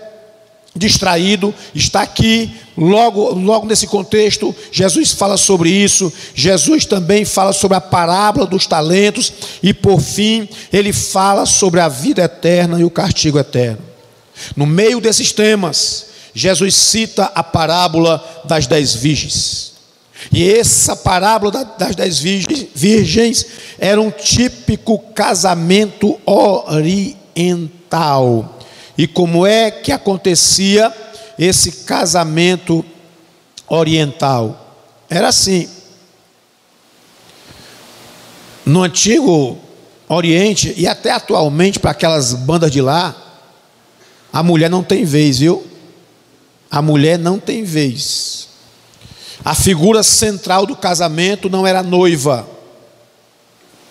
distraído. 0.74 1.54
Está 1.74 2.02
aqui, 2.02 2.50
logo, 2.76 3.34
logo 3.34 3.66
nesse 3.66 3.86
contexto, 3.86 4.54
Jesus 4.70 5.12
fala 5.12 5.36
sobre 5.36 5.70
isso. 5.70 6.12
Jesus 6.34 6.84
também 6.84 7.24
fala 7.24 7.52
sobre 7.52 7.76
a 7.76 7.80
parábola 7.80 8.46
dos 8.46 8.66
talentos. 8.66 9.32
E 9.62 9.72
por 9.74 10.00
fim, 10.00 10.48
ele 10.72 10.92
fala 10.92 11.46
sobre 11.46 11.80
a 11.80 11.88
vida 11.88 12.22
eterna 12.22 12.80
e 12.80 12.84
o 12.84 12.90
castigo 12.90 13.38
eterno. 13.38 13.82
No 14.56 14.66
meio 14.66 15.00
desses 15.00 15.32
temas, 15.32 16.06
Jesus 16.34 16.74
cita 16.74 17.30
a 17.34 17.42
parábola 17.42 18.24
das 18.44 18.66
dez 18.66 18.94
virgens. 18.94 19.70
E 20.30 20.48
essa 20.50 20.94
parábola 20.94 21.64
das 21.78 21.96
dez 21.96 22.18
virgens 22.18 23.46
era 23.78 24.00
um 24.00 24.10
típico 24.10 24.98
casamento 25.14 26.20
oriental. 26.26 27.20
E 29.00 29.06
como 29.06 29.46
é 29.46 29.70
que 29.70 29.92
acontecia 29.92 30.94
esse 31.38 31.72
casamento 31.86 32.84
oriental? 33.66 34.76
Era 35.08 35.28
assim. 35.28 35.70
No 38.62 38.82
antigo 38.82 39.58
Oriente 40.06 40.74
e 40.76 40.86
até 40.86 41.12
atualmente 41.12 41.78
para 41.78 41.92
aquelas 41.92 42.34
bandas 42.34 42.70
de 42.70 42.82
lá, 42.82 43.16
a 44.30 44.42
mulher 44.42 44.68
não 44.68 44.84
tem 44.84 45.02
vez, 45.02 45.38
viu? 45.38 45.66
A 46.70 46.82
mulher 46.82 47.18
não 47.18 47.38
tem 47.38 47.64
vez. 47.64 48.48
A 49.42 49.54
figura 49.54 50.02
central 50.02 50.66
do 50.66 50.76
casamento 50.76 51.48
não 51.48 51.66
era 51.66 51.80
a 51.80 51.82
noiva, 51.82 52.46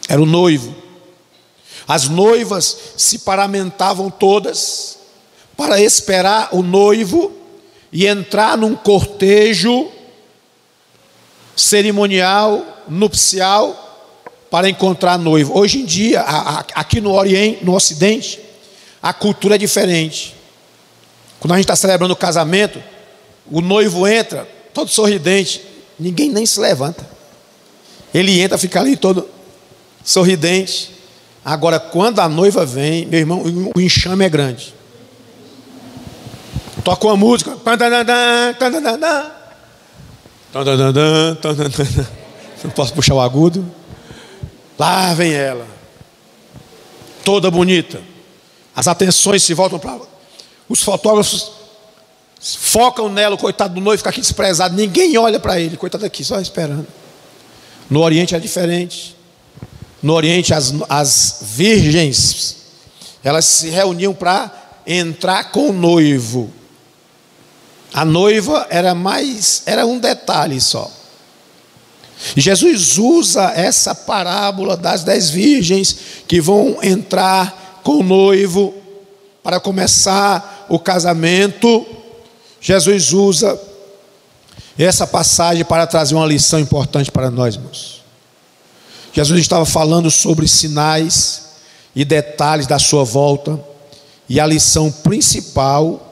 era 0.08 0.22
o 0.22 0.26
noivo. 0.28 0.76
As 1.88 2.08
noivas 2.08 2.78
se 2.96 3.18
paramentavam 3.18 4.12
todas 4.12 4.99
para 5.60 5.82
esperar 5.82 6.48
o 6.54 6.64
noivo 6.64 7.34
e 7.92 8.08
entrar 8.08 8.58
num 8.58 8.78
cortejo 8.78 9.90
cerimonial, 11.54 12.86
nupcial, 12.88 14.08
para 14.50 14.70
encontrar 14.70 15.18
noivo. 15.18 15.60
Hoje 15.60 15.80
em 15.82 15.86
dia, 15.86 16.22
aqui 16.74 17.02
no 17.02 17.12
Oriente, 17.12 17.66
no 17.66 17.76
Ocidente, 17.76 18.40
a 19.04 19.12
cultura 19.12 19.56
é 19.56 19.58
diferente. 19.58 20.34
Quando 21.42 21.52
a 21.52 21.56
gente 21.58 21.66
está 21.66 21.76
celebrando 21.76 22.14
o 22.14 22.18
casamento, 22.18 22.82
o 23.52 23.60
noivo 23.60 24.08
entra, 24.08 24.48
todo 24.74 24.90
sorridente, 24.90 25.62
ninguém 26.00 26.30
nem 26.30 26.46
se 26.46 26.58
levanta. 26.62 27.06
Ele 28.14 28.40
entra, 28.40 28.58
fica 28.58 28.80
ali 28.80 28.96
todo 28.96 29.28
sorridente. 30.06 30.92
Agora, 31.44 31.82
quando 31.82 32.20
a 32.20 32.30
noiva 32.30 32.66
vem, 32.66 33.06
meu 33.08 33.20
irmão, 33.20 33.44
o 33.76 33.82
enxame 33.82 34.24
é 34.24 34.30
grande. 34.30 34.79
Toca 36.90 37.08
uma 37.08 37.18
música. 37.18 37.56
Não 42.64 42.72
posso 42.72 42.94
puxar 42.94 43.16
o 43.16 43.22
agudo. 43.22 43.66
Lá 44.78 45.14
vem 45.14 45.34
ela. 45.34 45.66
Toda 47.24 47.52
bonita. 47.52 48.02
As 48.76 48.88
atenções 48.88 49.44
se 49.44 49.54
voltam 49.54 49.78
para 49.78 50.00
os 50.70 50.84
fotógrafos 50.84 51.52
focam 52.40 53.10
nela, 53.10 53.36
o 53.36 53.38
coitado 53.38 53.74
do 53.74 53.82
noivo 53.82 53.98
fica 53.98 54.12
aqui 54.12 54.22
desprezado, 54.22 54.76
ninguém 54.76 55.18
olha 55.18 55.40
para 55.40 55.60
ele, 55.60 55.76
coitado 55.76 56.06
aqui, 56.06 56.24
só 56.24 56.40
esperando. 56.40 56.88
No 57.90 58.02
Oriente 58.02 58.36
é 58.36 58.40
diferente. 58.40 59.18
No 60.02 60.14
Oriente, 60.14 60.54
as, 60.54 60.74
as 60.88 61.40
virgens, 61.42 62.58
elas 63.24 63.44
se 63.44 63.70
reuniam 63.70 64.14
para 64.14 64.52
entrar 64.88 65.52
com 65.52 65.72
o 65.72 65.74
noivo. 65.74 66.54
A 67.94 68.06
noiva 68.06 68.68
era 68.70 68.94
mais, 68.94 69.64
era 69.66 69.86
um 69.86 70.00
detalhe 70.00 70.62
só. 70.62 70.90
Jesus 72.36 72.98
usa 72.98 73.52
essa 73.56 73.96
parábola 73.96 74.76
das 74.76 75.04
dez 75.04 75.30
virgens 75.30 75.96
que 76.28 76.42
vão 76.42 76.78
entrar 76.84 77.82
com 77.84 78.00
o 78.00 78.04
noivo 78.04 78.74
para 79.42 79.60
começar 79.60 80.68
o 80.70 80.78
casamento, 80.78 81.86
Jesus 82.62 83.14
usa 83.14 83.60
essa 84.78 85.08
passagem 85.08 85.64
para 85.66 85.88
trazer 85.88 86.16
uma 86.16 86.26
lição 86.26 86.60
importante 86.60 87.12
para 87.12 87.32
nós, 87.32 87.56
irmãos. 87.56 88.04
Jesus 89.12 89.40
estava 89.40 89.66
falando 89.66 90.12
sobre 90.12 90.48
sinais 90.48 91.50
e 91.96 92.06
detalhes 92.06 92.68
da 92.68 92.78
sua 92.78 93.04
volta, 93.04 93.60
e 94.28 94.40
a 94.40 94.46
lição 94.46 94.92
principal 94.92 96.09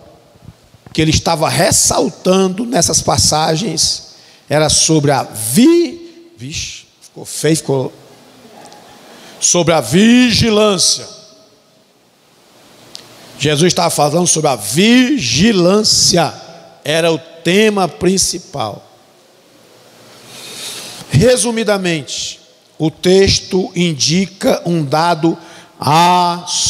que 0.97 1.01
ele 1.03 1.11
estava 1.11 1.47
ressaltando 1.47 2.65
nessas 2.65 3.03
passagens 3.03 4.15
era 4.49 4.67
sobre 4.67 5.11
a 5.11 5.21
vi, 5.21 6.31
vixe, 6.35 6.85
ficou 6.99 7.23
feio, 7.23 7.55
ficou 7.55 7.93
sobre 9.39 9.75
a 9.75 9.79
vigilância. 9.79 11.07
Jesus 13.37 13.67
estava 13.67 13.91
falando 13.91 14.25
sobre 14.25 14.49
a 14.49 14.55
vigilância, 14.55 16.33
era 16.83 17.11
o 17.11 17.19
tema 17.19 17.87
principal. 17.87 18.83
Resumidamente, 21.11 22.39
o 22.75 22.89
texto 22.89 23.71
indica 23.75 24.63
um 24.65 24.83
dado 24.83 25.37
assustador. 25.79 26.67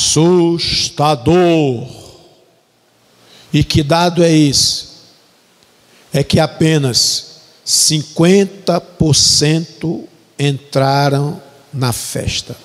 E 3.54 3.64
que 3.64 3.84
dado 3.84 4.24
é 4.24 4.32
esse? 4.32 4.88
É 6.14 6.24
que 6.24 6.40
apenas 6.40 7.26
50% 7.66 10.04
entraram 10.40 11.42
na 11.74 11.92
festa. 11.92 12.56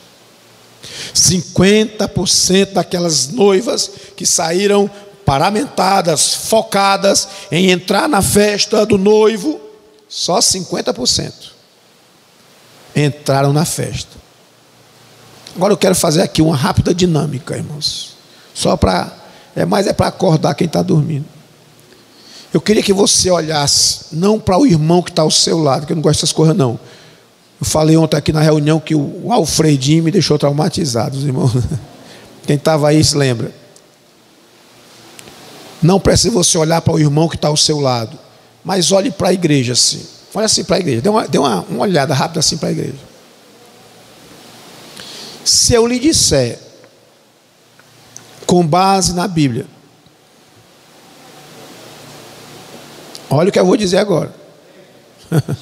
50% 1.14 2.72
daquelas 2.72 3.28
noivas 3.28 3.90
que 4.16 4.26
saíram 4.26 4.90
paramentadas, 5.24 6.34
focadas 6.34 7.28
em 7.50 7.70
entrar 7.70 8.06
na 8.08 8.20
festa 8.20 8.84
do 8.84 8.98
noivo, 8.98 9.58
só 10.08 10.38
50% 10.38 11.52
entraram 12.94 13.52
na 13.52 13.64
festa. 13.64 14.20
Agora 15.54 15.72
eu 15.72 15.76
quero 15.76 15.94
fazer 15.94 16.22
aqui 16.22 16.40
uma 16.40 16.56
rápida 16.56 16.94
dinâmica, 16.94 17.56
irmãos. 17.56 18.14
Só 18.54 18.76
para. 18.76 19.21
É 19.54 19.64
mais 19.64 19.86
é 19.86 19.92
para 19.92 20.06
acordar 20.06 20.54
quem 20.54 20.66
está 20.66 20.82
dormindo. 20.82 21.26
Eu 22.52 22.60
queria 22.60 22.82
que 22.82 22.92
você 22.92 23.30
olhasse, 23.30 24.06
não 24.12 24.38
para 24.38 24.58
o 24.58 24.66
irmão 24.66 25.02
que 25.02 25.10
está 25.10 25.22
ao 25.22 25.30
seu 25.30 25.58
lado, 25.58 25.86
que 25.86 25.92
eu 25.92 25.96
não 25.96 26.02
gosto 26.02 26.18
dessas 26.18 26.32
coisas, 26.32 26.56
não 26.56 26.78
eu 27.62 27.66
falei 27.66 27.96
ontem 27.96 28.16
aqui 28.16 28.32
na 28.32 28.40
reunião 28.40 28.80
que 28.80 28.92
o 28.92 29.30
Alfredinho 29.30 30.02
me 30.02 30.10
deixou 30.10 30.36
traumatizado, 30.36 31.16
os 31.16 31.22
irmãos. 31.22 31.52
Quem 32.44 32.56
estava 32.56 32.88
aí 32.88 33.04
se 33.04 33.16
lembra. 33.16 33.52
Não 35.80 36.00
precisa 36.00 36.34
você 36.34 36.58
olhar 36.58 36.82
para 36.82 36.92
o 36.92 36.98
irmão 36.98 37.28
que 37.28 37.36
está 37.36 37.46
ao 37.46 37.56
seu 37.56 37.78
lado, 37.78 38.18
mas 38.64 38.90
olhe 38.90 39.12
para 39.12 39.28
a 39.28 39.32
igreja 39.32 39.74
assim. 39.74 40.04
Olha 40.34 40.46
assim 40.46 40.64
para 40.64 40.74
a 40.74 40.80
igreja. 40.80 41.02
Dê 41.02 41.08
uma, 41.08 41.28
dê 41.28 41.38
uma, 41.38 41.60
uma 41.68 41.82
olhada 41.82 42.12
rápida 42.12 42.40
assim 42.40 42.56
para 42.56 42.70
a 42.70 42.72
igreja. 42.72 42.98
Se 45.44 45.72
eu 45.72 45.86
lhe 45.86 46.00
disser, 46.00 46.58
com 48.52 48.66
base 48.66 49.14
na 49.14 49.26
Bíblia, 49.26 49.64
olha 53.30 53.48
o 53.48 53.52
que 53.52 53.58
eu 53.58 53.64
vou 53.64 53.78
dizer 53.78 53.96
agora. 53.96 54.30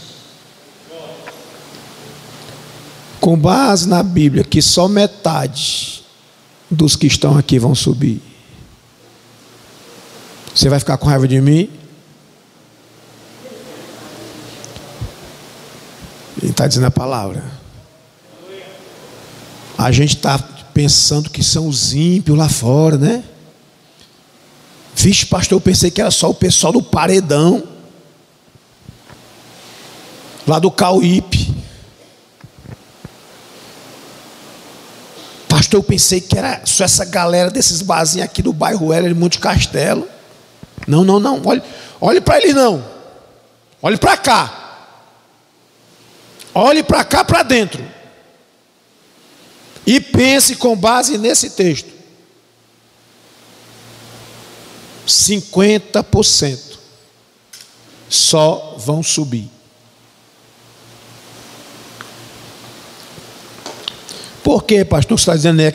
com 3.20 3.38
base 3.38 3.88
na 3.88 4.03
Bíblia, 4.03 4.42
que 4.42 4.61
só 4.61 4.88
metade 4.88 6.05
dos 6.68 6.96
que 6.96 7.07
estão 7.07 7.38
aqui 7.38 7.61
vão 7.61 7.76
subir. 7.76 8.20
Você 10.53 10.68
vai 10.68 10.81
ficar 10.81 10.98
com 10.98 11.07
raiva 11.07 11.29
de 11.29 11.40
mim? 11.40 11.70
Ele 16.42 16.50
está 16.50 16.66
dizendo 16.66 16.88
a 16.88 16.90
palavra. 16.90 17.44
A 19.79 19.92
gente 19.92 20.16
está 20.16 20.59
pensando 20.80 21.28
que 21.28 21.44
são 21.44 21.68
os 21.68 21.92
ímpios 21.92 22.38
lá 22.38 22.48
fora, 22.48 22.96
né? 22.96 23.22
Vixe, 24.94 25.26
pastor, 25.26 25.56
eu 25.56 25.60
pensei 25.60 25.90
que 25.90 26.00
era 26.00 26.10
só 26.10 26.30
o 26.30 26.34
pessoal 26.34 26.72
do 26.72 26.82
paredão, 26.82 27.62
lá 30.46 30.58
do 30.58 30.70
Cauípe. 30.70 31.54
Pastor, 35.46 35.80
eu 35.80 35.84
pensei 35.84 36.18
que 36.18 36.38
era 36.38 36.62
só 36.64 36.84
essa 36.84 37.04
galera 37.04 37.50
desses 37.50 37.82
barzinhos 37.82 38.24
aqui 38.24 38.40
do 38.40 38.50
bairro 38.50 38.90
Heller, 38.90 39.14
Monte 39.14 39.38
Castelo. 39.38 40.08
Não, 40.86 41.04
não, 41.04 41.20
não. 41.20 41.42
Olhe, 41.44 41.62
olhe 42.00 42.22
para 42.22 42.38
ele 42.38 42.54
não. 42.54 42.82
Olhe 43.82 43.98
para 43.98 44.16
cá. 44.16 44.88
Olhe 46.54 46.82
para 46.82 47.04
cá 47.04 47.22
para 47.22 47.42
dentro. 47.42 47.99
E 49.90 49.98
pense 49.98 50.55
com 50.55 50.76
base 50.76 51.18
nesse 51.18 51.50
texto. 51.50 51.90
50% 55.05 56.79
só 58.09 58.76
vão 58.79 59.03
subir. 59.03 59.50
Por 64.44 64.62
que, 64.62 64.85
pastor, 64.85 65.18
você 65.18 65.22
está 65.22 65.35
dizendo 65.35 65.61
é 65.61 65.74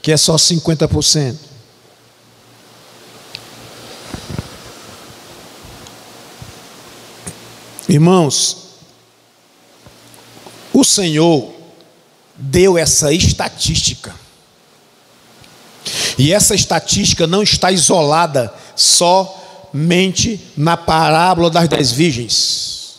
que 0.00 0.10
é 0.10 0.16
só 0.16 0.36
50%? 0.36 1.36
Irmãos, 7.90 8.68
o 10.72 10.82
Senhor 10.82 11.53
deu 12.36 12.76
essa 12.76 13.12
estatística. 13.12 14.14
E 16.18 16.32
essa 16.32 16.54
estatística 16.54 17.26
não 17.26 17.42
está 17.42 17.70
isolada 17.70 18.52
somente 18.74 20.40
na 20.56 20.76
parábola 20.76 21.50
das 21.50 21.68
dez 21.68 21.92
virgens. 21.92 22.94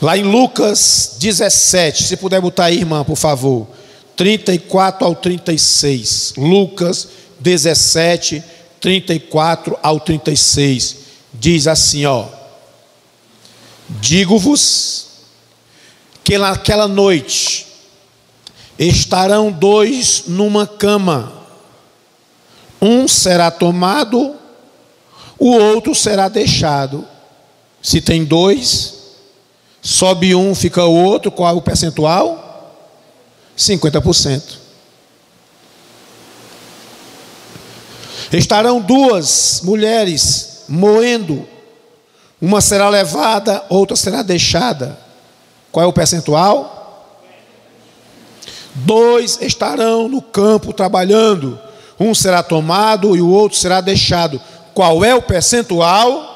Lá 0.00 0.16
em 0.16 0.22
Lucas 0.22 1.16
17, 1.18 2.04
se 2.04 2.16
puder 2.16 2.40
botar 2.40 2.66
aí, 2.66 2.78
irmã, 2.78 3.04
por 3.04 3.16
favor, 3.16 3.68
34 4.16 5.06
ao 5.06 5.14
36. 5.14 6.34
Lucas 6.36 7.08
17, 7.38 8.42
34 8.80 9.78
ao 9.82 10.00
36. 10.00 10.96
Diz 11.32 11.66
assim, 11.66 12.06
ó: 12.06 12.26
Digo-vos 13.88 15.06
que 16.24 16.38
naquela 16.38 16.88
noite 16.88 17.69
estarão 18.80 19.52
dois 19.52 20.24
numa 20.26 20.66
cama, 20.66 21.30
um 22.80 23.06
será 23.06 23.50
tomado, 23.50 24.34
o 25.38 25.50
outro 25.50 25.94
será 25.94 26.28
deixado. 26.28 27.06
Se 27.82 28.00
tem 28.00 28.24
dois, 28.24 28.94
sobe 29.82 30.34
um, 30.34 30.54
fica 30.54 30.84
o 30.84 30.94
outro, 30.94 31.30
qual 31.30 31.54
é 31.54 31.56
o 31.56 31.60
percentual? 31.60 32.74
50%. 33.56 34.58
Estarão 38.32 38.80
duas 38.80 39.60
mulheres 39.62 40.64
moendo 40.68 41.46
uma 42.40 42.62
será 42.62 42.88
levada, 42.88 43.62
outra 43.68 43.94
será 43.94 44.22
deixada. 44.22 44.98
Qual 45.70 45.84
é 45.84 45.86
o 45.86 45.92
percentual? 45.92 46.79
Dois 48.74 49.38
estarão 49.40 50.08
no 50.08 50.22
campo 50.22 50.72
trabalhando. 50.72 51.58
Um 51.98 52.14
será 52.14 52.42
tomado 52.42 53.16
e 53.16 53.20
o 53.20 53.28
outro 53.28 53.58
será 53.58 53.80
deixado. 53.80 54.40
Qual 54.74 55.04
é 55.04 55.14
o 55.14 55.22
percentual? 55.22 56.30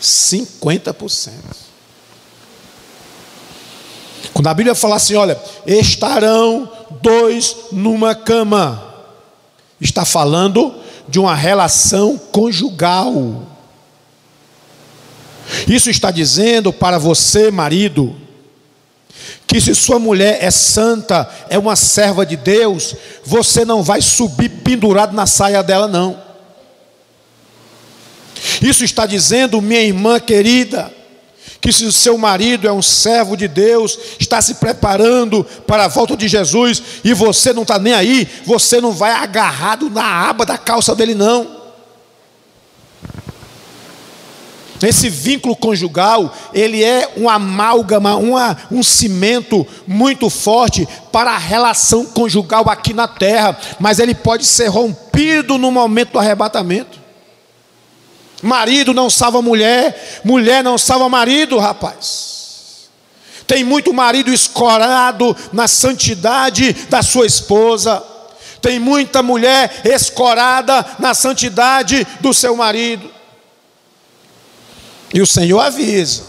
50%. 0.00 1.32
Quando 4.32 4.46
a 4.46 4.54
Bíblia 4.54 4.74
fala 4.74 4.96
assim, 4.96 5.16
olha, 5.16 5.40
estarão 5.66 6.70
dois 7.02 7.56
numa 7.72 8.14
cama, 8.14 8.94
está 9.80 10.04
falando 10.04 10.74
de 11.08 11.18
uma 11.18 11.34
relação 11.34 12.16
conjugal. 12.16 13.42
Isso 15.66 15.90
está 15.90 16.10
dizendo 16.10 16.72
para 16.72 16.98
você, 16.98 17.50
marido, 17.50 18.14
que 19.46 19.60
se 19.60 19.74
sua 19.74 19.98
mulher 19.98 20.38
é 20.40 20.50
santa, 20.50 21.28
é 21.48 21.58
uma 21.58 21.76
serva 21.76 22.24
de 22.26 22.36
Deus, 22.36 22.94
você 23.24 23.64
não 23.64 23.82
vai 23.82 24.02
subir 24.02 24.48
pendurado 24.48 25.14
na 25.14 25.26
saia 25.26 25.62
dela, 25.62 25.88
não. 25.88 26.20
Isso 28.62 28.84
está 28.84 29.06
dizendo, 29.06 29.60
minha 29.60 29.80
irmã 29.80 30.20
querida, 30.20 30.92
que 31.60 31.72
se 31.72 31.84
o 31.84 31.92
seu 31.92 32.16
marido 32.16 32.68
é 32.68 32.72
um 32.72 32.82
servo 32.82 33.36
de 33.36 33.48
Deus, 33.48 33.98
está 34.18 34.40
se 34.40 34.54
preparando 34.54 35.44
para 35.66 35.86
a 35.86 35.88
volta 35.88 36.16
de 36.16 36.28
Jesus 36.28 36.82
e 37.02 37.12
você 37.12 37.52
não 37.52 37.62
está 37.62 37.78
nem 37.78 37.94
aí, 37.94 38.28
você 38.44 38.80
não 38.80 38.92
vai 38.92 39.10
agarrado 39.10 39.90
na 39.90 40.28
aba 40.28 40.46
da 40.46 40.56
calça 40.56 40.94
dele, 40.94 41.14
não. 41.14 41.57
Esse 44.82 45.08
vínculo 45.08 45.56
conjugal, 45.56 46.32
ele 46.54 46.84
é 46.84 47.12
um 47.16 47.28
amálgama, 47.28 48.16
uma, 48.16 48.56
um 48.70 48.82
cimento 48.82 49.66
muito 49.86 50.30
forte 50.30 50.86
para 51.10 51.32
a 51.32 51.38
relação 51.38 52.04
conjugal 52.06 52.68
aqui 52.68 52.94
na 52.94 53.08
terra, 53.08 53.58
mas 53.80 53.98
ele 53.98 54.14
pode 54.14 54.46
ser 54.46 54.68
rompido 54.68 55.58
no 55.58 55.72
momento 55.72 56.12
do 56.12 56.18
arrebatamento. 56.18 56.98
Marido 58.40 58.94
não 58.94 59.10
salva 59.10 59.42
mulher, 59.42 60.20
mulher 60.24 60.62
não 60.62 60.78
salva 60.78 61.08
marido, 61.08 61.58
rapaz. 61.58 62.88
Tem 63.48 63.64
muito 63.64 63.92
marido 63.92 64.32
escorado 64.32 65.36
na 65.52 65.66
santidade 65.66 66.72
da 66.88 67.02
sua 67.02 67.26
esposa. 67.26 68.00
Tem 68.60 68.78
muita 68.78 69.22
mulher 69.22 69.80
escorada 69.84 70.84
na 70.98 71.14
santidade 71.14 72.06
do 72.20 72.32
seu 72.32 72.54
marido. 72.54 73.17
E 75.12 75.20
o 75.20 75.26
Senhor 75.26 75.60
avisa. 75.60 76.22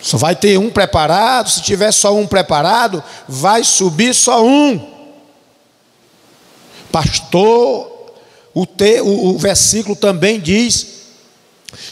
Só 0.00 0.16
vai 0.16 0.34
ter 0.34 0.58
um 0.58 0.70
preparado, 0.70 1.50
se 1.50 1.62
tiver 1.62 1.92
só 1.92 2.14
um 2.14 2.26
preparado, 2.26 3.02
vai 3.28 3.62
subir 3.62 4.14
só 4.14 4.42
um. 4.44 4.88
Pastor, 6.90 8.14
o, 8.54 8.66
te, 8.66 9.00
o, 9.00 9.34
o 9.34 9.38
versículo 9.38 9.94
também 9.94 10.40
diz 10.40 11.00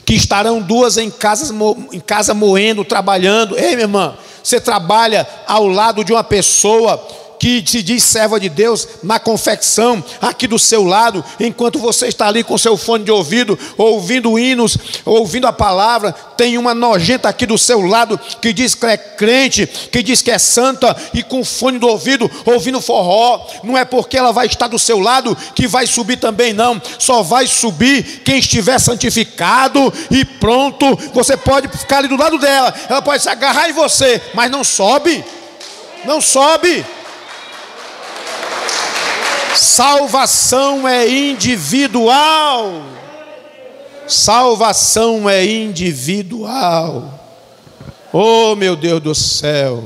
que 0.05 0.15
estarão 0.15 0.61
duas 0.61 0.97
em, 0.97 1.11
casas, 1.11 1.51
em 1.93 2.01
casa 2.01 2.35
moendo, 2.35 2.85
trabalhando. 2.85 3.57
Ei, 3.57 3.71
minha 3.73 3.83
irmã, 3.83 4.17
você 4.43 4.61
trabalha 4.61 5.27
ao 5.47 5.69
lado 5.69 6.03
de 6.03 6.13
uma 6.13 6.25
pessoa 6.25 7.07
que 7.39 7.63
se 7.67 7.83
diz 7.83 8.03
serva 8.03 8.41
de 8.41 8.49
Deus 8.49 8.89
na 9.03 9.19
confecção, 9.19 10.03
aqui 10.21 10.47
do 10.47 10.59
seu 10.59 10.85
lado, 10.85 11.25
enquanto 11.39 11.79
você 11.79 12.07
está 12.07 12.27
ali 12.27 12.43
com 12.43 12.59
seu 12.59 12.77
fone 12.77 13.05
de 13.05 13.11
ouvido, 13.11 13.59
ouvindo 13.77 14.39
hinos, 14.39 14.77
ouvindo 15.05 15.47
a 15.47 15.53
palavra, 15.53 16.13
tem 16.13 16.59
uma 16.59 16.75
nojenta 16.75 17.29
aqui 17.29 17.47
do 17.47 17.59
seu 17.59 17.81
lado 17.83 18.19
que 18.41 18.53
diz 18.53 18.75
que 18.75 18.87
é 18.87 18.97
crente, 18.97 19.67
que 19.67 20.03
diz 20.03 20.23
que 20.23 20.31
é 20.31 20.39
santa 20.39 20.97
e 21.13 21.23
com 21.23 21.45
fone 21.45 21.79
do 21.79 21.89
ouvido, 21.89 22.31
ouvindo 22.45 22.81
forró. 22.81 23.47
Não 23.63 23.77
é 23.77 23.85
porque 23.85 24.17
ela 24.17 24.33
vai 24.33 24.47
estar 24.47 24.69
do 24.69 24.79
seu 24.79 24.99
lado 24.99 25.37
que 25.55 25.67
vai 25.67 25.87
subir 25.87 26.17
também, 26.17 26.53
não. 26.53 26.81
Só 26.99 27.23
vai 27.23 27.47
subir 27.47 28.23
quem 28.25 28.39
estiver 28.39 28.79
santificado 28.79 29.93
e 30.11 30.25
pronto. 30.25 30.97
Você 31.13 31.37
pode 31.37 31.69
ficar 31.69 31.99
ali 31.99 32.09
do 32.09 32.17
lado 32.17 32.39
dela, 32.39 32.75
ela 32.89 33.03
pode 33.03 33.23
se 33.23 33.29
agarrar 33.29 33.69
em 33.69 33.73
você, 33.73 34.21
mas 34.35 34.51
não 34.51 34.65
sobe. 34.65 35.25
Não 36.05 36.21
sobe. 36.21 36.85
Salvação 39.57 40.87
é 40.87 41.09
individual. 41.09 42.83
Salvação 44.07 45.29
é 45.29 45.45
individual. 45.45 47.19
Oh, 48.13 48.57
meu 48.57 48.75
Deus 48.75 49.03
do 49.03 49.15
céu. 49.15 49.83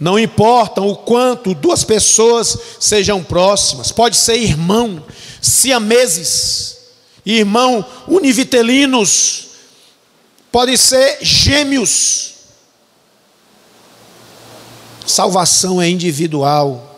Não 0.00 0.18
importa 0.18 0.80
o 0.80 0.96
quanto 0.96 1.54
duas 1.54 1.84
pessoas 1.84 2.56
sejam 2.80 3.22
próximas, 3.22 3.92
pode 3.92 4.16
ser 4.16 4.36
irmão, 4.36 5.04
siameses, 5.42 6.78
irmão 7.24 7.84
univitelinos, 8.08 9.48
pode 10.50 10.78
ser 10.78 11.18
gêmeos. 11.20 12.30
salvação 15.06 15.82
é 15.82 15.88
individual. 15.88 16.89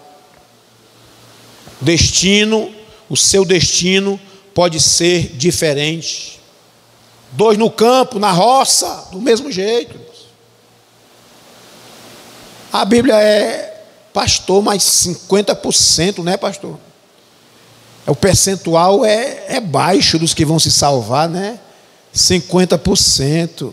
Destino, 1.83 2.73
o 3.09 3.17
seu 3.17 3.45
destino 3.45 4.19
pode 4.55 4.81
ser 4.81 5.33
diferente. 5.37 6.41
Dois 7.33 7.59
no 7.59 7.71
campo, 7.71 8.19
na 8.19 8.31
roça, 8.31 9.09
do 9.11 9.21
mesmo 9.21 9.51
jeito. 9.51 9.99
A 12.73 12.85
Bíblia 12.85 13.17
é 13.21 13.85
pastor, 14.13 14.63
mas 14.63 14.83
50%, 14.83 16.23
né, 16.23 16.37
pastor? 16.37 16.79
O 18.07 18.15
percentual 18.15 19.05
é, 19.05 19.57
é 19.57 19.61
baixo 19.61 20.19
dos 20.19 20.35
que 20.35 20.45
vão 20.45 20.59
se 20.59 20.71
salvar, 20.71 21.29
né? 21.29 21.59
50%. 22.15 23.73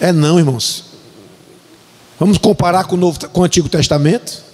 É 0.00 0.12
não, 0.12 0.38
irmãos. 0.38 0.84
Vamos 2.18 2.38
comparar 2.38 2.84
com 2.84 2.96
o, 2.96 2.98
Novo, 2.98 3.28
com 3.28 3.40
o 3.40 3.44
Antigo 3.44 3.68
Testamento? 3.68 4.49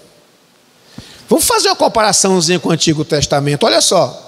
Vamos 1.29 1.45
fazer 1.45 1.69
uma 1.69 1.77
comparaçãozinha 1.77 2.59
com 2.59 2.69
o 2.69 2.73
Antigo 2.73 3.05
Testamento. 3.05 3.65
Olha 3.65 3.81
só. 3.81 4.23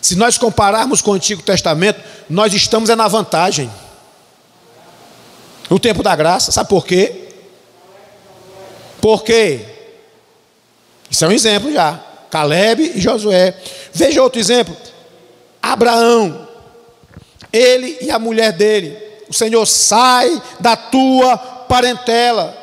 Se 0.00 0.16
nós 0.16 0.38
compararmos 0.38 1.02
com 1.02 1.10
o 1.10 1.14
Antigo 1.14 1.42
Testamento, 1.42 2.00
nós 2.28 2.54
estamos 2.54 2.88
é 2.90 2.96
na 2.96 3.08
vantagem. 3.08 3.70
No 5.68 5.78
tempo 5.78 6.02
da 6.02 6.14
graça. 6.16 6.52
Sabe 6.52 6.68
por 6.68 6.86
quê? 6.86 7.28
Por 9.00 9.24
quê? 9.24 9.66
Isso 11.10 11.24
é 11.24 11.28
um 11.28 11.32
exemplo 11.32 11.72
já. 11.72 12.00
Caleb 12.30 12.92
e 12.94 13.00
Josué. 13.00 13.54
Veja 13.92 14.22
outro 14.22 14.40
exemplo. 14.40 14.76
Abraão. 15.60 16.48
Ele 17.52 17.98
e 18.00 18.10
a 18.10 18.18
mulher 18.18 18.52
dele. 18.52 18.96
O 19.28 19.34
Senhor 19.34 19.66
sai 19.66 20.40
da 20.60 20.76
tua 20.76 21.36
parentela. 21.36 22.56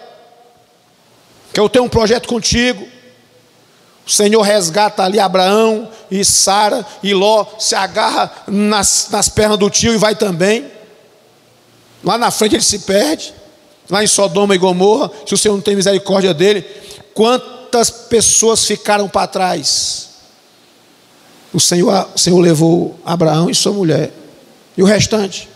Que 1.54 1.60
eu 1.60 1.68
tenho 1.68 1.86
um 1.86 1.90
projeto 1.90 2.28
contigo. 2.28 2.88
O 4.08 4.10
Senhor 4.10 4.42
resgata 4.42 5.04
ali 5.04 5.20
Abraão 5.20 5.90
e 6.10 6.24
Sara 6.24 6.86
e 7.04 7.14
Ló 7.14 7.46
se 7.60 7.76
agarra 7.76 8.32
nas, 8.48 9.10
nas 9.12 9.28
pernas 9.28 9.60
do 9.60 9.70
tio 9.70 9.94
e 9.94 9.98
vai 9.98 10.16
também. 10.16 10.72
Lá 12.02 12.18
na 12.18 12.32
frente 12.32 12.56
ele 12.56 12.64
se 12.64 12.80
perde. 12.80 13.34
Lá 13.90 14.02
em 14.02 14.08
Sodoma 14.08 14.56
e 14.56 14.58
Gomorra, 14.58 15.12
se 15.26 15.34
o 15.34 15.38
Senhor 15.38 15.56
não 15.56 15.62
tem 15.62 15.76
misericórdia 15.76 16.34
dele, 16.34 16.62
quantas 17.14 17.90
pessoas 17.90 18.66
ficaram 18.66 19.10
para 19.10 19.28
trás? 19.28 20.08
O 21.54 21.60
Senhor, 21.60 22.10
o 22.16 22.18
Senhor 22.18 22.40
levou 22.40 22.98
Abraão 23.06 23.50
e 23.50 23.56
sua 23.56 23.74
mulher. 23.74 24.14
E 24.78 24.84
o 24.84 24.86
restante? 24.86 25.50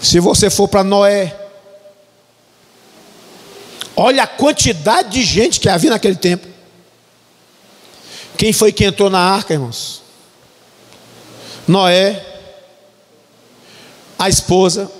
Se 0.00 0.18
você 0.18 0.50
for 0.50 0.66
para 0.66 0.82
Noé, 0.82 1.49
olha 4.00 4.22
a 4.22 4.26
quantidade 4.26 5.10
de 5.10 5.22
gente 5.22 5.60
que 5.60 5.68
havia 5.68 5.90
naquele 5.90 6.16
tempo. 6.16 6.48
Quem 8.38 8.50
foi 8.50 8.72
que 8.72 8.82
entrou 8.82 9.10
na 9.10 9.18
arca, 9.18 9.52
irmãos? 9.52 10.00
Noé, 11.68 12.24
a 14.18 14.26
esposa, 14.26 14.90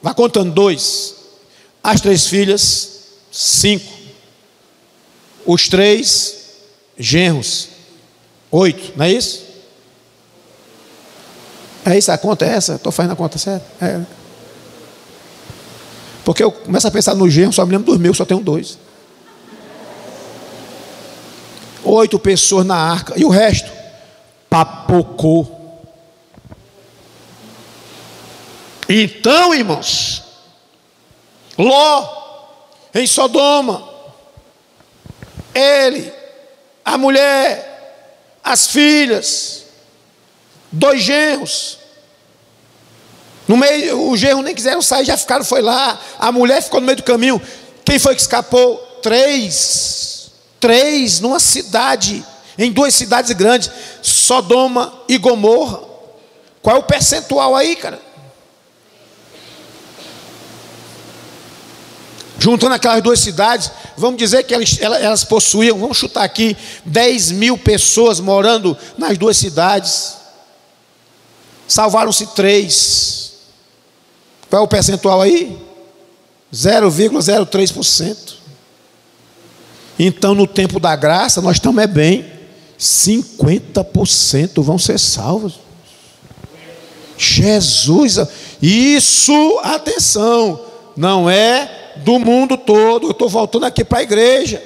vai 0.00 0.14
contando 0.14 0.52
dois, 0.52 1.16
as 1.82 2.00
três 2.00 2.28
filhas, 2.28 3.00
cinco, 3.32 3.92
os 5.44 5.68
três 5.68 6.36
genros, 6.96 7.70
oito, 8.52 8.96
não 8.96 9.04
é 9.04 9.12
isso? 9.12 9.42
É 11.84 11.98
isso, 11.98 12.12
a 12.12 12.16
conta 12.16 12.46
é 12.46 12.50
essa? 12.50 12.76
Estou 12.76 12.92
fazendo 12.92 13.12
a 13.14 13.16
conta 13.16 13.36
certa? 13.36 13.66
É. 13.84 14.23
Porque 16.24 16.42
eu 16.42 16.50
começo 16.50 16.88
a 16.88 16.90
pensar 16.90 17.14
no 17.14 17.28
genro, 17.28 17.52
só 17.52 17.64
me 17.66 17.72
lembro 17.72 17.92
dos 17.92 18.00
meus, 18.00 18.16
só 18.16 18.24
tenho 18.24 18.40
dois. 18.40 18.78
Oito 21.84 22.18
pessoas 22.18 22.64
na 22.64 22.76
arca, 22.76 23.12
e 23.16 23.24
o 23.24 23.28
resto? 23.28 23.70
Papocou. 24.48 25.60
Então, 28.88 29.54
irmãos, 29.54 30.22
Ló, 31.58 32.08
em 32.94 33.06
Sodoma, 33.06 33.88
ele, 35.54 36.12
a 36.84 36.96
mulher, 36.96 38.40
as 38.42 38.66
filhas, 38.66 39.64
dois 40.72 41.02
genros, 41.02 41.78
no 43.46 43.56
meio, 43.56 44.08
o 44.10 44.16
genro 44.16 44.42
nem 44.42 44.54
quiseram 44.54 44.80
sair, 44.80 45.04
já 45.04 45.16
ficaram, 45.16 45.44
foi 45.44 45.60
lá. 45.60 46.00
A 46.18 46.32
mulher 46.32 46.62
ficou 46.62 46.80
no 46.80 46.86
meio 46.86 46.96
do 46.96 47.02
caminho. 47.02 47.40
Quem 47.84 47.98
foi 47.98 48.14
que 48.14 48.20
escapou? 48.20 48.76
Três. 49.02 50.30
Três 50.58 51.20
numa 51.20 51.38
cidade, 51.38 52.24
em 52.56 52.72
duas 52.72 52.94
cidades 52.94 53.30
grandes, 53.32 53.70
Sodoma 54.00 54.94
e 55.06 55.18
Gomorra. 55.18 55.80
Qual 56.62 56.76
é 56.76 56.78
o 56.78 56.84
percentual 56.84 57.54
aí, 57.54 57.76
cara? 57.76 58.00
Juntando 62.38 62.74
aquelas 62.74 63.02
duas 63.02 63.20
cidades, 63.20 63.70
vamos 63.96 64.16
dizer 64.16 64.42
que 64.44 64.54
elas, 64.54 64.78
elas 64.80 65.24
possuíam, 65.24 65.78
vamos 65.78 65.98
chutar 65.98 66.24
aqui, 66.24 66.56
10 66.84 67.32
mil 67.32 67.58
pessoas 67.58 68.20
morando 68.20 68.76
nas 68.96 69.18
duas 69.18 69.36
cidades. 69.36 70.16
Salvaram-se 71.68 72.26
três. 72.28 73.23
Qual 74.54 74.62
é 74.62 74.64
o 74.66 74.68
percentual 74.68 75.20
aí? 75.20 75.58
0,03%. 76.52 78.34
Então, 79.98 80.32
no 80.32 80.46
tempo 80.46 80.78
da 80.78 80.94
graça, 80.94 81.40
nós 81.40 81.56
estamos 81.56 81.82
é 81.82 81.88
bem. 81.88 82.24
50% 82.78 84.62
vão 84.62 84.78
ser 84.78 84.96
salvos. 85.00 85.54
Jesus, 87.18 88.18
isso, 88.62 89.58
atenção, 89.64 90.64
não 90.96 91.28
é 91.28 91.94
do 92.04 92.20
mundo 92.20 92.56
todo. 92.56 93.08
Eu 93.08 93.10
estou 93.10 93.28
voltando 93.28 93.66
aqui 93.66 93.84
para 93.84 93.98
a 93.98 94.02
igreja. 94.04 94.62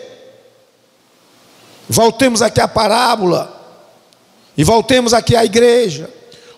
Voltemos 1.88 2.42
aqui 2.42 2.60
à 2.60 2.68
parábola. 2.68 3.58
E 4.54 4.62
voltemos 4.62 5.14
aqui 5.14 5.34
à 5.34 5.46
igreja. 5.46 6.10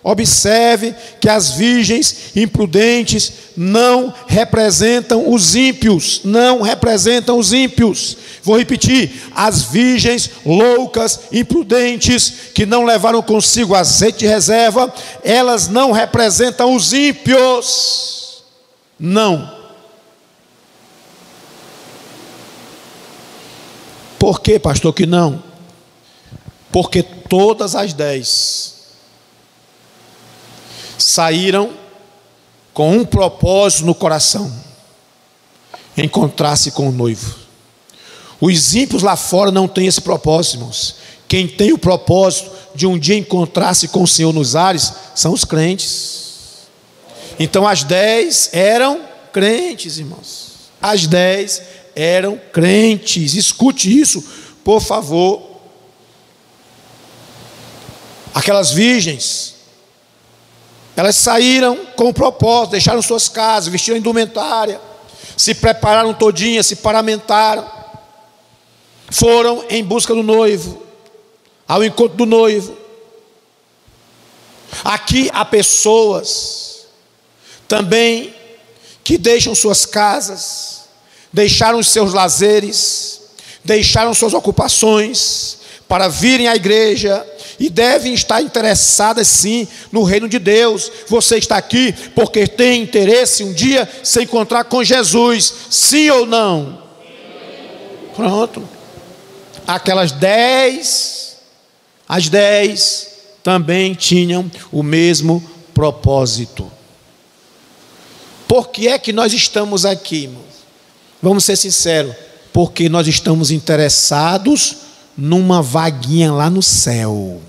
Observe 0.03 0.95
que 1.19 1.29
as 1.29 1.51
virgens 1.51 2.35
imprudentes 2.35 3.31
não 3.55 4.11
representam 4.25 5.31
os 5.31 5.55
ímpios, 5.55 6.21
não 6.23 6.61
representam 6.61 7.37
os 7.37 7.53
ímpios. 7.53 8.17
Vou 8.41 8.57
repetir: 8.57 9.29
as 9.35 9.61
virgens 9.61 10.31
loucas, 10.43 11.19
imprudentes, 11.31 12.33
que 12.55 12.65
não 12.65 12.83
levaram 12.83 13.21
consigo 13.21 13.75
azeite 13.75 14.19
de 14.19 14.27
reserva, 14.27 14.91
elas 15.23 15.67
não 15.67 15.91
representam 15.91 16.73
os 16.73 16.93
ímpios. 16.93 18.43
Não. 18.99 19.61
Por 24.17 24.41
que, 24.41 24.57
pastor, 24.57 24.93
que 24.93 25.05
não? 25.05 25.43
Porque 26.71 27.03
todas 27.03 27.75
as 27.75 27.93
dez 27.93 28.80
saíram 31.03 31.71
com 32.73 32.95
um 32.95 33.05
propósito 33.05 33.85
no 33.85 33.95
coração: 33.95 34.51
encontrar-se 35.97 36.71
com 36.71 36.89
o 36.89 36.91
noivo. 36.91 37.35
Os 38.39 38.75
ímpios 38.75 39.03
lá 39.03 39.15
fora 39.15 39.51
não 39.51 39.67
têm 39.67 39.85
esse 39.85 40.01
propósito, 40.01 40.55
irmãos. 40.55 40.95
Quem 41.27 41.47
tem 41.47 41.71
o 41.71 41.77
propósito 41.77 42.51
de 42.73 42.87
um 42.87 42.97
dia 42.97 43.15
encontrar-se 43.15 43.87
com 43.87 44.03
o 44.03 44.07
Senhor 44.07 44.33
nos 44.33 44.55
ares 44.55 44.93
são 45.13 45.31
os 45.33 45.45
crentes. 45.45 46.21
Então 47.39 47.67
as 47.67 47.83
dez 47.83 48.49
eram 48.51 49.01
crentes, 49.31 49.97
irmãos. 49.97 50.51
As 50.81 51.07
dez 51.07 51.61
eram 51.95 52.39
crentes. 52.51 53.35
Escute 53.35 53.99
isso, 53.99 54.23
por 54.63 54.81
favor. 54.81 55.51
Aquelas 58.33 58.71
virgens, 58.71 59.50
elas 61.01 61.15
saíram 61.15 61.75
com 61.95 62.09
o 62.09 62.13
propósito, 62.13 62.73
deixaram 62.73 63.01
suas 63.01 63.27
casas, 63.27 63.71
vestiram 63.71 63.97
indumentária, 63.97 64.79
se 65.35 65.55
prepararam 65.55 66.13
todinhas, 66.13 66.67
se 66.67 66.75
paramentaram, 66.75 67.67
foram 69.09 69.65
em 69.67 69.83
busca 69.83 70.13
do 70.13 70.21
noivo, 70.21 70.83
ao 71.67 71.83
encontro 71.83 72.15
do 72.17 72.27
noivo. 72.27 72.77
Aqui 74.83 75.27
há 75.33 75.43
pessoas 75.43 76.85
também 77.67 78.35
que 79.03 79.17
deixam 79.17 79.55
suas 79.55 79.87
casas, 79.87 80.83
deixaram 81.33 81.79
os 81.79 81.87
seus 81.87 82.13
lazeres, 82.13 83.21
deixaram 83.65 84.13
suas 84.13 84.35
ocupações 84.35 85.57
para 85.87 86.07
virem 86.07 86.47
à 86.47 86.55
igreja 86.55 87.25
e 87.61 87.69
devem 87.69 88.11
estar 88.11 88.41
interessadas 88.41 89.27
sim 89.27 89.67
no 89.91 90.01
reino 90.01 90.27
de 90.27 90.39
Deus. 90.39 90.91
Você 91.07 91.37
está 91.37 91.57
aqui 91.57 91.93
porque 92.15 92.47
tem 92.47 92.81
interesse 92.81 93.43
um 93.43 93.53
dia 93.53 93.87
se 94.03 94.23
encontrar 94.23 94.63
com 94.63 94.83
Jesus, 94.83 95.53
sim 95.69 96.09
ou 96.09 96.25
não? 96.25 96.81
Pronto. 98.15 98.67
Aquelas 99.67 100.11
dez, 100.11 101.37
as 102.09 102.29
dez 102.29 103.09
também 103.43 103.93
tinham 103.93 104.49
o 104.71 104.81
mesmo 104.81 105.47
propósito. 105.71 106.69
Por 108.47 108.69
que 108.69 108.87
é 108.87 108.97
que 108.97 109.13
nós 109.13 109.33
estamos 109.33 109.85
aqui, 109.85 110.23
irmãos? 110.23 110.45
Vamos 111.21 111.45
ser 111.45 111.55
sinceros, 111.55 112.15
porque 112.51 112.89
nós 112.89 113.07
estamos 113.07 113.51
interessados 113.51 114.77
numa 115.15 115.61
vaguinha 115.61 116.33
lá 116.33 116.49
no 116.49 116.63
céu. 116.63 117.39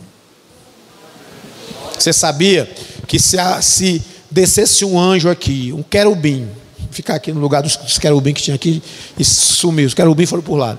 Você 2.02 2.12
sabia 2.12 2.68
que 3.06 3.16
se, 3.20 3.36
se 3.60 4.02
descesse 4.28 4.84
um 4.84 4.98
anjo 4.98 5.30
aqui, 5.30 5.72
um 5.72 5.84
querubim, 5.84 6.48
ficar 6.90 7.14
aqui 7.14 7.32
no 7.32 7.40
lugar 7.40 7.62
dos, 7.62 7.76
dos 7.76 7.96
querubim 7.96 8.34
que 8.34 8.42
tinha 8.42 8.56
aqui 8.56 8.82
e 9.16 9.24
sumiu, 9.24 9.86
os 9.86 9.94
querubim 9.94 10.26
foram 10.26 10.42
por 10.42 10.56
lá. 10.56 10.76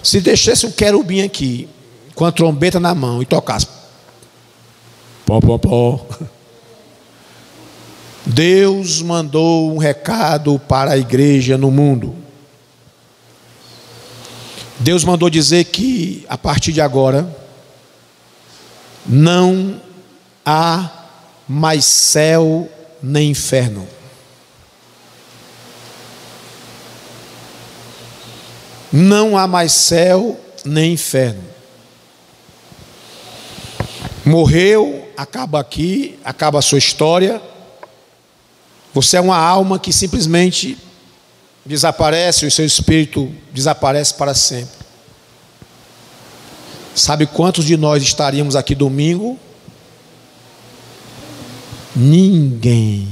Se 0.00 0.20
deixasse 0.20 0.64
um 0.64 0.70
querubim 0.70 1.22
aqui, 1.22 1.68
com 2.14 2.24
a 2.24 2.30
trombeta 2.30 2.78
na 2.78 2.94
mão 2.94 3.20
e 3.20 3.26
tocasse, 3.26 3.66
pó, 5.26 5.40
pó, 5.40 5.58
pó. 5.58 6.06
Deus 8.24 9.02
mandou 9.02 9.74
um 9.74 9.78
recado 9.78 10.56
para 10.56 10.92
a 10.92 10.96
igreja 10.96 11.58
no 11.58 11.68
mundo. 11.68 12.14
Deus 14.78 15.02
mandou 15.02 15.28
dizer 15.28 15.64
que 15.64 16.24
a 16.28 16.38
partir 16.38 16.70
de 16.70 16.80
agora 16.80 17.28
não 19.04 19.80
há 20.44 20.90
mais 21.48 21.84
céu 21.84 22.70
nem 23.02 23.30
inferno. 23.30 23.88
Não 28.92 29.36
há 29.36 29.46
mais 29.46 29.72
céu 29.72 30.38
nem 30.64 30.92
inferno. 30.92 31.42
Morreu, 34.24 35.08
acaba 35.16 35.58
aqui, 35.58 36.18
acaba 36.24 36.58
a 36.58 36.62
sua 36.62 36.78
história 36.78 37.40
você 38.94 39.16
é 39.16 39.20
uma 39.20 39.36
alma 39.36 39.78
que 39.78 39.92
simplesmente 39.92 40.76
desaparece, 41.64 42.44
o 42.44 42.50
seu 42.50 42.66
espírito 42.66 43.32
desaparece 43.52 44.14
para 44.14 44.34
sempre. 44.34 44.82
Sabe 46.94 47.26
quantos 47.26 47.64
de 47.64 47.76
nós 47.76 48.02
estaríamos 48.02 48.54
aqui 48.54 48.74
domingo? 48.74 49.38
Ninguém. 51.94 53.08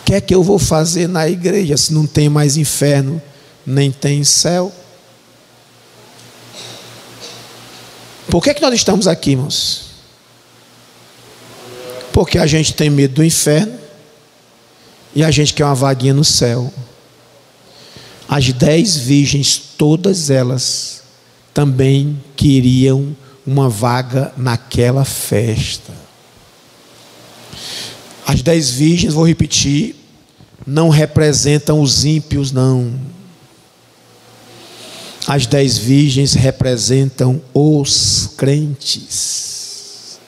O 0.00 0.04
que 0.04 0.14
é 0.14 0.20
que 0.20 0.34
eu 0.34 0.42
vou 0.42 0.58
fazer 0.58 1.08
na 1.08 1.28
igreja 1.28 1.76
se 1.76 1.92
não 1.92 2.06
tem 2.06 2.28
mais 2.28 2.56
inferno, 2.56 3.20
nem 3.66 3.90
tem 3.90 4.22
céu? 4.24 4.72
Por 8.28 8.42
que, 8.42 8.50
é 8.50 8.54
que 8.54 8.62
nós 8.62 8.74
estamos 8.74 9.06
aqui, 9.06 9.32
irmãos? 9.32 9.90
Porque 12.12 12.38
a 12.38 12.46
gente 12.46 12.72
tem 12.72 12.88
medo 12.88 13.16
do 13.16 13.24
inferno 13.24 13.78
e 15.14 15.22
a 15.22 15.30
gente 15.30 15.52
quer 15.52 15.64
uma 15.64 15.74
vaguinha 15.74 16.14
no 16.14 16.24
céu. 16.24 16.72
As 18.28 18.50
dez 18.52 18.96
virgens, 18.96 19.58
todas 19.76 20.30
elas, 20.30 21.02
também 21.52 22.22
queriam 22.34 23.14
uma 23.46 23.68
vaga 23.68 24.32
naquela 24.36 25.04
festa. 25.04 26.01
As 28.26 28.42
dez 28.42 28.70
virgens, 28.70 29.14
vou 29.14 29.26
repetir, 29.26 29.96
não 30.66 30.88
representam 30.88 31.80
os 31.80 32.04
ímpios, 32.04 32.52
não. 32.52 32.92
As 35.26 35.46
dez 35.46 35.78
virgens 35.78 36.34
representam 36.34 37.40
os 37.54 38.30
crentes. 38.36 40.18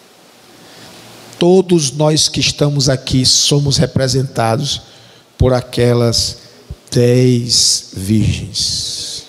Todos 1.38 1.90
nós 1.92 2.28
que 2.28 2.40
estamos 2.40 2.88
aqui 2.88 3.26
somos 3.26 3.76
representados 3.76 4.82
por 5.36 5.52
aquelas 5.52 6.38
dez 6.90 7.90
virgens. 7.92 9.24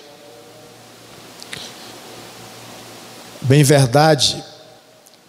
Bem 3.41 3.63
verdade 3.63 4.43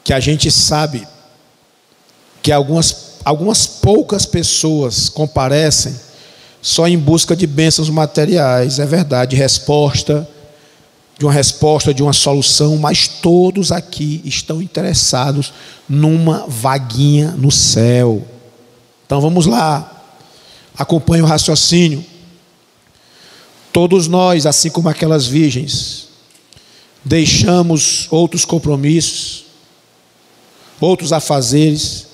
que 0.05 0.13
a 0.13 0.21
gente 0.21 0.51
sabe 0.51 1.07
que 2.47 2.53
algumas, 2.53 3.17
algumas 3.25 3.67
poucas 3.67 4.25
pessoas 4.25 5.09
comparecem 5.09 5.93
só 6.63 6.87
em 6.87 6.97
busca 6.97 7.35
de 7.35 7.45
bênçãos 7.45 7.91
materiais, 7.91 8.79
é 8.79 8.87
verdade, 8.87 9.35
resposta 9.35 10.29
de 11.19 11.25
uma 11.25 11.33
resposta, 11.33 11.93
de 11.93 12.05
uma 12.05 12.13
solução, 12.13 12.77
mas 12.77 13.09
todos 13.09 13.73
aqui 13.73 14.23
estão 14.25 14.63
interessados 14.63 15.53
numa 15.89 16.47
vaguinha 16.47 17.33
no 17.33 17.51
céu. 17.51 18.25
Então 19.05 19.21
vamos 19.21 19.45
lá, 19.47 20.07
acompanhe 20.79 21.25
o 21.25 21.27
raciocínio. 21.27 22.05
Todos 23.73 24.07
nós, 24.07 24.47
assim 24.47 24.71
como 24.71 24.89
aquelas 24.89 25.27
virgens, 25.27 26.11
deixamos 27.05 28.07
outros 28.09 28.45
compromissos, 28.45 29.47
outros 30.81 31.13
afazeres, 31.13 32.06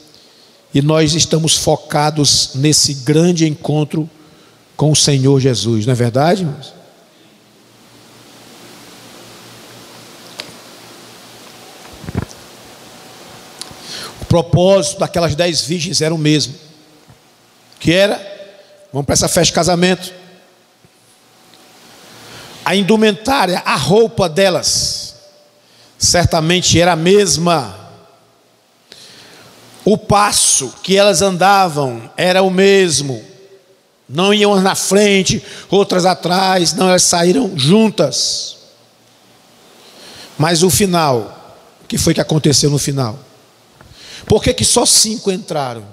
e 0.75 0.81
nós 0.81 1.15
estamos 1.15 1.57
focados 1.57 2.51
nesse 2.55 2.95
grande 2.95 3.47
encontro 3.47 4.09
com 4.77 4.91
o 4.91 4.97
Senhor 4.97 5.39
Jesus, 5.41 5.87
não 5.87 5.93
é 5.93 5.97
verdade, 5.97 6.43
irmãos? 6.43 6.83
propósito 14.33 15.01
daquelas 15.01 15.35
dez 15.35 15.61
virgens 15.61 16.01
era 16.01 16.15
o 16.15 16.17
mesmo. 16.17 16.55
Que 17.79 17.93
era, 17.93 18.17
vamos 18.91 19.05
para 19.05 19.13
essa 19.13 19.29
festa 19.29 19.51
de 19.51 19.53
casamento. 19.53 20.11
A 22.65 22.75
indumentária, 22.75 23.61
a 23.63 23.77
roupa 23.77 24.31
delas, 24.31 25.17
certamente 25.99 26.81
era 26.81 26.93
a 26.93 26.97
mesma. 26.97 27.79
O 29.85 29.99
passo 29.99 30.73
que 30.83 30.97
elas 30.97 31.23
andavam 31.23 32.11
era 32.17 32.43
o 32.43 32.51
mesmo. 32.51 33.23
Não 34.09 34.33
iam 34.33 34.61
na 34.61 34.75
frente, 34.75 35.43
outras 35.71 36.05
atrás, 36.05 36.75
não, 36.75 36.89
elas 36.89 37.03
saíram 37.03 37.53
juntas. 37.57 38.57
Mas 40.39 40.63
o 40.63 40.71
final, 40.71 41.59
o 41.83 41.87
que 41.87 41.99
foi 41.99 42.15
que 42.15 42.21
aconteceu 42.21 42.71
no 42.71 42.79
final? 42.79 43.19
Por 44.27 44.43
que, 44.43 44.55
que 44.55 44.65
só 44.65 44.87
cinco 44.87 45.31
entraram? 45.33 45.85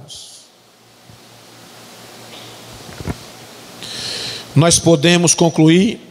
Nós 4.55 4.79
podemos 4.79 5.33
concluir 5.33 6.01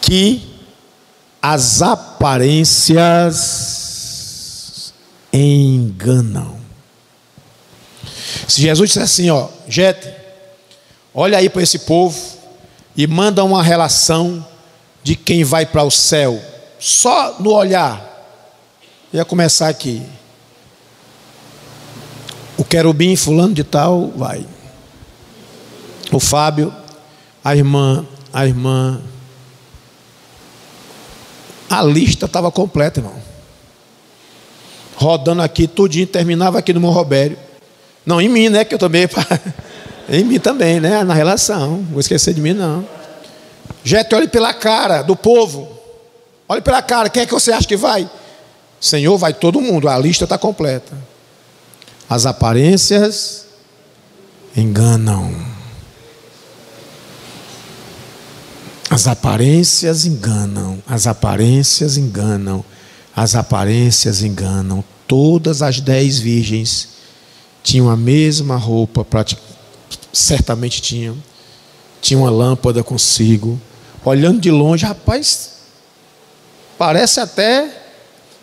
que 0.00 0.42
as 1.40 1.82
aparências 1.82 3.73
enganam. 5.34 6.56
Se 8.46 8.60
Jesus 8.60 8.90
disser 8.90 9.02
assim, 9.02 9.30
ó, 9.30 9.48
Jete, 9.68 10.08
olha 11.12 11.38
aí 11.38 11.48
para 11.48 11.62
esse 11.62 11.80
povo 11.80 12.18
e 12.96 13.06
manda 13.06 13.42
uma 13.42 13.62
relação 13.62 14.46
de 15.02 15.16
quem 15.16 15.44
vai 15.44 15.66
para 15.66 15.82
o 15.82 15.90
céu, 15.90 16.40
só 16.78 17.36
no 17.40 17.52
olhar, 17.52 18.10
ia 19.12 19.24
começar 19.24 19.68
aqui. 19.68 20.02
O 22.56 22.64
querubim 22.64 23.16
fulano 23.16 23.52
de 23.54 23.64
tal 23.64 24.12
vai. 24.16 24.46
O 26.12 26.20
Fábio, 26.20 26.72
a 27.42 27.56
irmã, 27.56 28.06
a 28.32 28.46
irmã. 28.46 29.02
A 31.68 31.82
lista 31.82 32.26
estava 32.26 32.52
completa, 32.52 33.00
irmão. 33.00 33.23
Rodando 34.96 35.42
aqui, 35.42 35.66
tudinho, 35.66 36.06
terminava 36.06 36.58
aqui 36.58 36.72
no 36.72 36.80
Mão 36.80 36.90
Robério. 36.90 37.36
Não, 38.04 38.20
em 38.20 38.28
mim, 38.28 38.48
né? 38.48 38.64
Que 38.64 38.74
eu 38.74 38.78
também. 38.78 39.08
em 40.08 40.24
mim 40.24 40.38
também, 40.38 40.80
né? 40.80 41.02
Na 41.04 41.14
relação. 41.14 41.84
Vou 41.90 42.00
esquecer 42.00 42.34
de 42.34 42.40
mim, 42.40 42.52
não. 42.52 42.86
Jete, 43.82 44.14
olhe 44.14 44.28
pela 44.28 44.54
cara 44.54 45.02
do 45.02 45.16
povo. 45.16 45.68
Olhe 46.48 46.60
pela 46.60 46.82
cara. 46.82 47.08
Quem 47.08 47.22
é 47.22 47.26
que 47.26 47.32
você 47.32 47.52
acha 47.52 47.66
que 47.66 47.76
vai? 47.76 48.08
Senhor, 48.80 49.16
vai 49.16 49.32
todo 49.32 49.60
mundo, 49.60 49.88
a 49.88 49.98
lista 49.98 50.24
está 50.24 50.36
completa. 50.36 50.96
As 52.08 52.26
aparências 52.26 53.46
enganam. 54.56 55.54
As 58.90 59.08
aparências 59.08 60.06
enganam, 60.06 60.80
as 60.86 61.06
aparências 61.08 61.96
enganam, 61.96 62.64
as 63.14 63.34
aparências 63.34 64.22
enganam. 64.22 64.82
Todas 65.06 65.62
as 65.62 65.80
dez 65.80 66.18
virgens 66.18 66.88
tinham 67.62 67.88
a 67.88 67.96
mesma 67.96 68.56
roupa, 68.56 69.06
certamente 70.12 70.80
tinham. 70.82 71.16
Tinha 72.00 72.18
uma 72.18 72.30
lâmpada 72.30 72.82
consigo. 72.82 73.60
Olhando 74.04 74.40
de 74.40 74.50
longe, 74.50 74.84
rapaz, 74.84 75.52
parece 76.76 77.20
até 77.20 77.82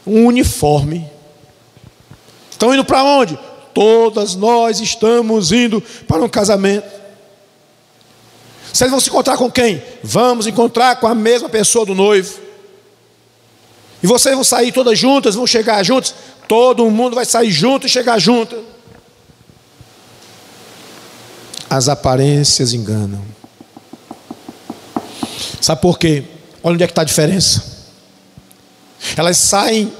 um 0.05 0.25
uniforme. 0.25 1.07
Estão 2.49 2.73
indo 2.73 2.85
para 2.85 3.03
onde? 3.03 3.37
Todas 3.73 4.35
nós 4.35 4.79
estamos 4.79 5.51
indo 5.51 5.81
para 6.07 6.23
um 6.23 6.29
casamento. 6.29 7.01
Vocês 8.73 8.89
vão 8.89 8.99
se 8.99 9.09
encontrar 9.09 9.37
com 9.37 9.51
quem? 9.51 9.83
Vamos 10.03 10.47
encontrar 10.47 10.95
com 10.99 11.07
a 11.07 11.13
mesma 11.13 11.49
pessoa 11.49 11.85
do 11.85 11.93
noivo. 11.93 12.50
E 14.03 14.07
vocês 14.07 14.33
vão 14.33 14.43
sair 14.43 14.71
todas 14.71 14.97
juntas, 14.97 15.35
vão 15.35 15.45
chegar 15.45 15.83
juntas. 15.83 16.13
Todo 16.47 16.89
mundo 16.89 17.15
vai 17.15 17.25
sair 17.25 17.51
junto 17.51 17.85
e 17.85 17.89
chegar 17.89 18.19
junto. 18.19 18.63
As 21.69 21.87
aparências 21.87 22.73
enganam. 22.73 23.23
Sabe 25.61 25.81
por 25.81 25.97
quê? 25.97 26.23
Olha 26.63 26.73
onde 26.73 26.83
é 26.83 26.87
que 26.87 26.91
está 26.91 27.03
a 27.03 27.05
diferença. 27.05 27.63
Elas 29.15 29.37
saem 29.37 29.93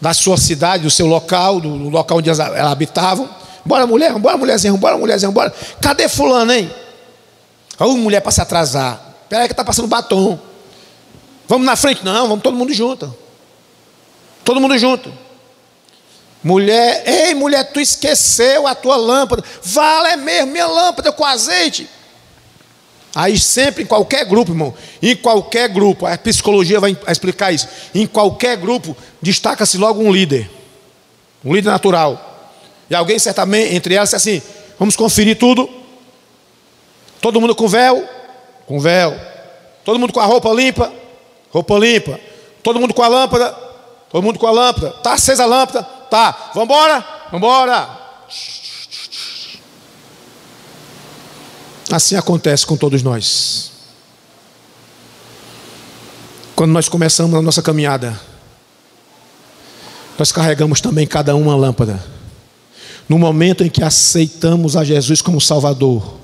da 0.00 0.14
sua 0.14 0.36
cidade, 0.36 0.82
do 0.84 0.90
seu 0.90 1.06
local, 1.06 1.60
do 1.60 1.90
local 1.90 2.18
onde 2.18 2.30
elas 2.30 2.40
habitavam. 2.40 3.28
Bora 3.64 3.86
mulher, 3.86 4.18
bora 4.18 4.36
mulherzinha, 4.38 4.72
bora 4.74 4.96
mulherzinha, 4.96 5.30
bora. 5.30 5.52
Cadê 5.80 6.08
fulano, 6.08 6.52
hein? 6.52 6.70
Olha 7.78 7.92
mulher 7.94 8.20
para 8.20 8.32
se 8.32 8.40
atrasar. 8.40 9.14
Espera 9.22 9.42
aí 9.42 9.48
que 9.48 9.52
está 9.52 9.64
passando 9.64 9.86
batom. 9.86 10.38
Vamos 11.50 11.66
na 11.66 11.74
frente? 11.74 12.04
Não, 12.04 12.28
vamos 12.28 12.44
todo 12.44 12.56
mundo 12.56 12.72
junto. 12.72 13.12
Todo 14.44 14.60
mundo 14.60 14.78
junto. 14.78 15.12
Mulher, 16.44 17.02
ei 17.04 17.34
mulher, 17.34 17.72
tu 17.72 17.80
esqueceu 17.80 18.68
a 18.68 18.74
tua 18.76 18.94
lâmpada. 18.94 19.42
Vale 19.60 20.10
é 20.10 20.16
mesmo, 20.16 20.52
minha 20.52 20.68
lâmpada 20.68 21.10
com 21.10 21.24
azeite. 21.24 21.90
Aí 23.12 23.36
sempre 23.36 23.82
em 23.82 23.86
qualquer 23.86 24.26
grupo, 24.26 24.52
irmão, 24.52 24.72
em 25.02 25.16
qualquer 25.16 25.68
grupo, 25.68 26.06
a 26.06 26.16
psicologia 26.16 26.78
vai 26.78 26.96
explicar 27.08 27.50
isso. 27.50 27.66
Em 27.92 28.06
qualquer 28.06 28.56
grupo 28.56 28.96
destaca-se 29.20 29.76
logo 29.76 30.00
um 30.00 30.12
líder, 30.12 30.48
um 31.44 31.52
líder 31.52 31.70
natural. 31.70 32.48
E 32.88 32.94
alguém 32.94 33.18
certamente 33.18 33.74
entre 33.74 33.94
elas 33.94 34.14
assim: 34.14 34.40
vamos 34.78 34.94
conferir 34.94 35.36
tudo. 35.36 35.68
Todo 37.20 37.40
mundo 37.40 37.56
com 37.56 37.66
véu, 37.66 38.08
com 38.68 38.78
véu. 38.78 39.20
Todo 39.84 39.98
mundo 39.98 40.12
com 40.12 40.20
a 40.20 40.24
roupa 40.24 40.48
limpa, 40.50 40.99
roupa 41.50 41.78
limpa. 41.78 42.18
Todo 42.62 42.80
mundo 42.80 42.94
com 42.94 43.02
a 43.02 43.08
lâmpada, 43.08 43.50
todo 44.10 44.22
mundo 44.22 44.38
com 44.38 44.46
a 44.46 44.50
lâmpada. 44.50 44.90
Tá 45.02 45.14
acesa 45.14 45.44
a 45.44 45.46
lâmpada, 45.46 45.82
tá. 45.82 46.50
Vamos 46.54 46.68
embora. 47.32 47.98
Assim 51.90 52.14
acontece 52.14 52.64
com 52.64 52.76
todos 52.76 53.02
nós. 53.02 53.70
Quando 56.54 56.72
nós 56.72 56.88
começamos 56.88 57.38
a 57.38 57.42
nossa 57.42 57.62
caminhada, 57.62 58.20
nós 60.18 60.30
carregamos 60.30 60.80
também 60.80 61.06
cada 61.06 61.34
uma 61.34 61.56
lâmpada. 61.56 62.04
No 63.08 63.18
momento 63.18 63.64
em 63.64 63.70
que 63.70 63.82
aceitamos 63.82 64.76
a 64.76 64.84
Jesus 64.84 65.20
como 65.20 65.40
Salvador, 65.40 66.18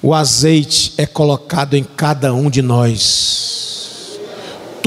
o 0.00 0.14
azeite 0.14 0.94
é 0.96 1.04
colocado 1.04 1.74
em 1.74 1.82
cada 1.82 2.32
um 2.32 2.48
de 2.48 2.62
nós. 2.62 3.67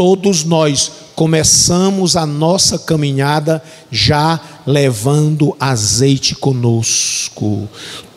Todos 0.02 0.44
nós 0.44 0.92
começamos 1.14 2.16
a 2.16 2.26
nossa 2.26 2.80
caminhada 2.80 3.62
já 3.92 4.40
levando 4.66 5.56
azeite 5.60 6.34
conosco. 6.34 7.70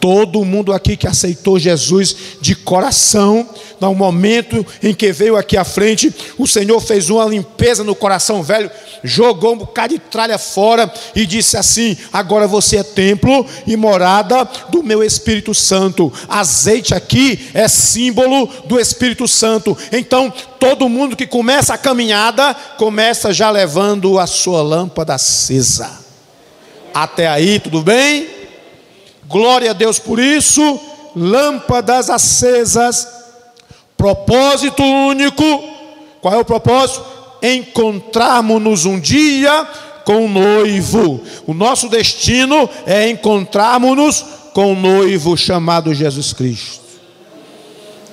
Todo 0.04 0.44
mundo 0.44 0.70
aqui 0.70 0.98
que 0.98 1.06
aceitou 1.06 1.58
Jesus 1.58 2.14
de 2.38 2.54
coração, 2.54 3.48
no 3.80 3.94
momento 3.94 4.66
em 4.82 4.92
que 4.92 5.10
veio 5.10 5.34
aqui 5.34 5.56
à 5.56 5.64
frente, 5.64 6.14
o 6.36 6.46
Senhor 6.46 6.78
fez 6.78 7.08
uma 7.08 7.24
limpeza 7.24 7.82
no 7.82 7.94
coração 7.94 8.42
velho, 8.42 8.70
jogou 9.02 9.54
um 9.54 9.56
bocado 9.56 9.94
de 9.94 9.98
tralha 9.98 10.36
fora 10.36 10.92
e 11.16 11.24
disse 11.24 11.56
assim: 11.56 11.96
Agora 12.12 12.46
você 12.46 12.76
é 12.76 12.82
templo 12.82 13.46
e 13.66 13.78
morada 13.78 14.46
do 14.68 14.82
meu 14.82 15.02
Espírito 15.02 15.54
Santo. 15.54 16.12
Azeite 16.28 16.94
aqui 16.94 17.48
é 17.54 17.66
símbolo 17.66 18.46
do 18.66 18.78
Espírito 18.78 19.26
Santo. 19.26 19.74
Então, 19.90 20.30
todo 20.60 20.86
mundo 20.86 21.16
que 21.16 21.26
começa 21.26 21.72
a 21.72 21.78
caminhada, 21.78 22.52
começa 22.76 23.32
já 23.32 23.50
levando 23.50 24.18
a 24.18 24.26
sua 24.26 24.60
lâmpada 24.60 25.14
acesa. 25.14 25.98
Até 26.92 27.26
aí, 27.26 27.58
tudo 27.58 27.80
bem? 27.80 28.43
Glória 29.34 29.72
a 29.72 29.74
Deus 29.74 29.98
por 29.98 30.20
isso. 30.20 30.80
Lâmpadas 31.16 32.08
acesas. 32.08 33.08
Propósito 33.96 34.80
único. 34.80 35.42
Qual 36.20 36.34
é 36.34 36.38
o 36.38 36.44
propósito? 36.44 37.04
Encontrarmos-nos 37.42 38.84
um 38.84 39.00
dia 39.00 39.66
com 40.04 40.26
o 40.26 40.28
noivo. 40.28 41.20
O 41.48 41.52
nosso 41.52 41.88
destino 41.88 42.70
é 42.86 43.10
encontrarmos-nos 43.10 44.24
com 44.52 44.72
o 44.72 44.76
noivo 44.76 45.36
chamado 45.36 45.92
Jesus 45.92 46.32
Cristo. 46.32 46.84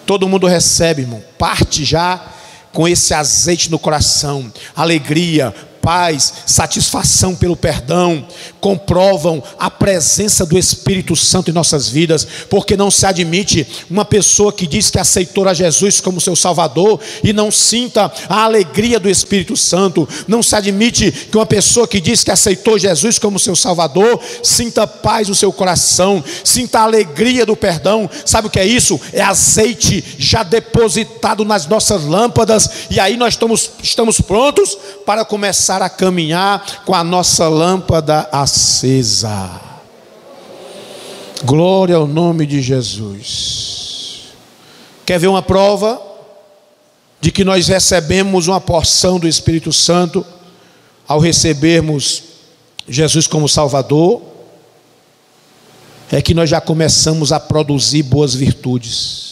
Todo 0.08 0.28
mundo 0.28 0.48
recebe, 0.48 1.04
irmão, 1.04 1.24
parte 1.38 1.86
já 1.86 2.20
com 2.74 2.88
esse 2.88 3.14
azeite 3.14 3.70
no 3.70 3.78
coração, 3.78 4.52
alegria, 4.76 5.54
paz, 5.82 6.34
satisfação 6.46 7.36
pelo 7.36 7.56
perdão, 7.56 8.26
comprovam 8.62 9.44
a 9.60 9.70
presença 9.70 10.46
do 10.46 10.58
Espírito 10.58 11.16
Santo 11.16 11.50
em 11.50 11.54
nossas 11.54 11.90
vidas, 11.90 12.26
porque 12.48 12.78
não 12.78 12.92
se 12.92 13.06
admite 13.08 13.68
uma 13.90 14.06
pessoa 14.06 14.54
que 14.54 14.68
diz 14.68 14.92
que 14.92 15.00
aceitou 15.00 15.48
a 15.48 15.54
Jesus 15.54 16.00
como 16.00 16.22
seu 16.22 16.36
Salvador 16.36 17.00
e 17.24 17.34
não 17.34 17.52
sinta 17.52 18.12
a 18.30 18.44
alegria 18.44 19.00
do 19.00 19.10
Espírito 19.10 19.58
Santo, 19.58 20.08
não 20.28 20.44
se 20.44 20.56
admite 20.56 21.12
que 21.12 21.38
uma 21.38 21.46
pessoa 21.46 21.88
que 21.88 22.00
diz 22.00 22.24
que 22.24 22.30
aceitou 22.30 22.78
Jesus 22.78 23.18
como 23.18 23.40
seu 23.40 23.56
Salvador 23.56 24.22
sinta 24.44 24.86
paz 24.86 25.28
no 25.28 25.36
seu 25.36 25.52
coração, 25.52 26.24
sinta 26.44 26.80
a 26.80 26.84
alegria 26.84 27.46
do 27.46 27.56
perdão. 27.56 28.08
Sabe 28.26 28.48
o 28.48 28.52
que 28.52 28.60
é 28.60 28.66
isso? 28.66 29.02
É 29.12 29.22
azeite 29.22 30.04
já 30.20 30.44
depositado 30.44 31.44
nas 31.44 31.66
nossas 31.66 32.06
lâmpadas, 32.06 32.70
e 32.92 33.00
aí 33.00 33.18
nós 33.18 33.34
estamos, 33.34 33.72
estamos 33.82 34.22
prontos 34.22 34.78
para 35.04 35.26
começar 35.26 35.82
a 35.82 35.90
caminhar 35.90 36.84
com 36.86 36.94
a 36.94 37.04
nossa 37.04 37.48
lâmpada 37.48 38.30
acesa. 38.32 38.51
Glória 41.44 41.96
ao 41.96 42.08
nome 42.08 42.46
de 42.46 42.62
Jesus. 42.62 44.26
Quer 45.06 45.20
ver 45.20 45.28
uma 45.28 45.42
prova 45.42 46.02
de 47.20 47.32
que 47.32 47.44
nós 47.44 47.68
recebemos 47.68 48.48
uma 48.48 48.62
porção 48.62 49.20
do 49.20 49.28
Espírito 49.28 49.72
Santo 49.72 50.26
ao 51.08 51.20
recebermos 51.20 52.24
Jesus 52.88 53.28
como 53.28 53.48
Salvador? 53.50 54.22
É 56.12 56.22
que 56.22 56.34
nós 56.34 56.50
já 56.50 56.60
começamos 56.60 57.32
a 57.32 57.40
produzir 57.40 58.04
boas 58.04 58.36
virtudes 58.36 59.32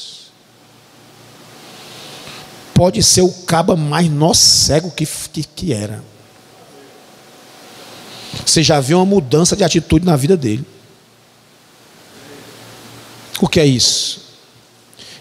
pode 2.79 3.03
ser 3.03 3.23
o 3.23 3.29
caba 3.29 3.75
mais 3.75 4.09
nó 4.09 4.33
cego 4.33 4.89
que, 4.89 5.05
que, 5.05 5.43
que 5.43 5.73
era. 5.73 6.01
Você 8.45 8.63
já 8.63 8.79
vê 8.79 8.93
uma 8.93 9.05
mudança 9.05 9.55
de 9.55 9.63
atitude 9.63 10.05
na 10.05 10.15
vida 10.15 10.35
dele. 10.35 10.65
O 13.41 13.47
que 13.47 13.59
é 13.59 13.65
isso? 13.65 14.21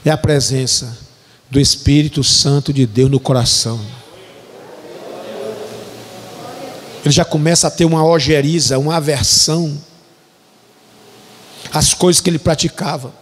É 0.05 0.11
a 0.11 0.17
presença 0.17 0.99
do 1.51 1.61
Espírito 1.61 2.23
Santo 2.25 2.73
de 2.73 2.87
Deus 2.87 3.11
no 3.11 3.21
coração. 3.21 3.81
Ele 7.05 7.15
já 7.15 7.25
começa 7.25 7.69
a 7.69 7.71
ter 7.71 7.85
uma 7.85 8.05
ojeriza, 8.05 8.79
uma 8.79 8.97
aversão 8.97 9.81
às 11.73 11.95
coisas 11.95 12.21
que 12.21 12.29
ele 12.29 12.39
praticava. 12.39 13.13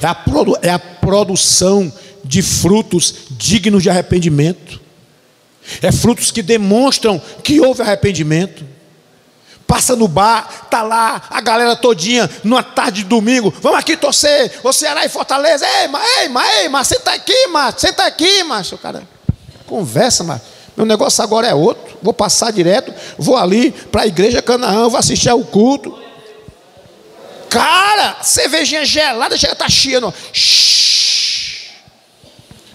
É 0.00 0.06
a, 0.06 0.14
produ 0.14 0.56
é 0.62 0.70
a 0.70 0.78
produção 0.78 1.92
de 2.24 2.42
frutos 2.42 3.14
dignos 3.30 3.82
de 3.82 3.90
arrependimento. 3.90 4.80
É 5.80 5.90
frutos 5.90 6.30
que 6.30 6.42
demonstram 6.42 7.20
que 7.42 7.60
houve 7.60 7.82
arrependimento. 7.82 8.64
Passa 9.66 9.96
no 9.96 10.06
bar, 10.06 10.68
tá 10.70 10.82
lá 10.82 11.22
a 11.30 11.40
galera 11.40 11.74
todinha 11.74 12.28
numa 12.42 12.62
tarde 12.62 13.02
de 13.02 13.08
domingo. 13.08 13.52
Vamos 13.62 13.78
aqui 13.78 13.96
torcer, 13.96 14.60
o 14.62 14.72
Ceará 14.72 15.06
e 15.06 15.08
Fortaleza. 15.08 15.66
Ei, 15.66 15.88
mas, 15.88 16.18
ei, 16.18 16.28
mas, 16.28 16.56
ei, 16.58 16.68
mas 16.68 16.88
senta 16.88 17.12
aqui, 17.12 17.46
mas, 17.48 17.74
senta 17.78 18.04
aqui, 18.04 18.44
macho, 18.44 18.76
cara. 18.76 19.02
Conversa, 19.66 20.22
mas 20.22 20.42
meu 20.76 20.84
negócio 20.84 21.22
agora 21.22 21.46
é 21.46 21.54
outro. 21.54 21.96
Vou 22.02 22.12
passar 22.12 22.50
direto, 22.52 22.92
vou 23.16 23.36
ali 23.36 23.70
para 23.70 24.02
a 24.02 24.06
igreja 24.06 24.42
Canaã, 24.42 24.88
vou 24.88 24.98
assistir 24.98 25.30
ao 25.30 25.42
culto. 25.42 25.98
Cara, 27.48 28.16
cervejinha 28.22 28.84
gelada 28.84 29.36
chega 29.36 29.54
tá 29.54 29.68
chiando. 29.68 30.12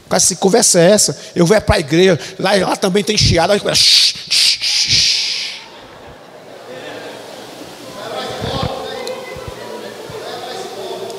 Cara, 0.09 0.19
se 0.19 0.35
conversa 0.37 0.79
é 0.79 0.91
essa, 0.91 1.17
eu 1.35 1.45
vou 1.45 1.55
é 1.55 1.59
para 1.59 1.75
a 1.75 1.79
igreja, 1.79 2.19
lá, 2.39 2.55
lá 2.55 2.75
também 2.75 3.03
tem 3.03 3.15
chiado. 3.15 3.53
Aí, 3.53 3.61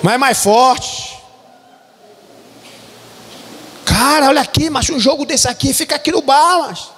Mas 0.03 0.15
é 0.15 0.19
mais 0.19 0.39
forte. 0.39 1.19
Cara, 3.85 4.29
olha 4.29 4.41
aqui, 4.41 4.71
mas 4.71 4.89
um 4.89 4.99
jogo 4.99 5.27
desse 5.27 5.47
aqui 5.47 5.75
fica 5.75 5.95
aqui 5.95 6.11
no 6.11 6.23
bar, 6.23 6.61
mas. 6.61 6.89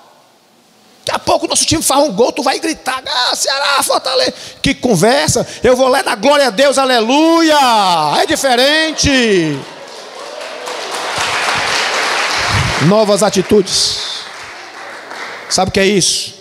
Daqui 1.05 1.17
a 1.17 1.19
pouco 1.19 1.47
o 1.47 1.49
nosso 1.49 1.67
time 1.67 1.83
faz 1.83 2.01
um 2.01 2.13
gol, 2.13 2.31
tu 2.31 2.45
vai 2.45 2.61
gritar, 2.61 3.03
ah, 3.05 3.35
Ceará, 3.35 3.83
Fortaleza. 3.83 4.33
Que 4.63 4.73
conversa, 4.73 5.45
eu 5.65 5.75
vou 5.75 5.89
lá 5.89 6.01
dar 6.01 6.15
glória 6.15 6.47
a 6.47 6.51
Deus, 6.51 6.79
aleluia. 6.79 7.59
É 8.23 8.25
diferente. 8.25 9.59
Novas 12.89 13.23
atitudes. 13.23 14.25
Sabe 15.49 15.69
o 15.69 15.73
que 15.73 15.81
é 15.81 15.87
isso? 15.87 16.35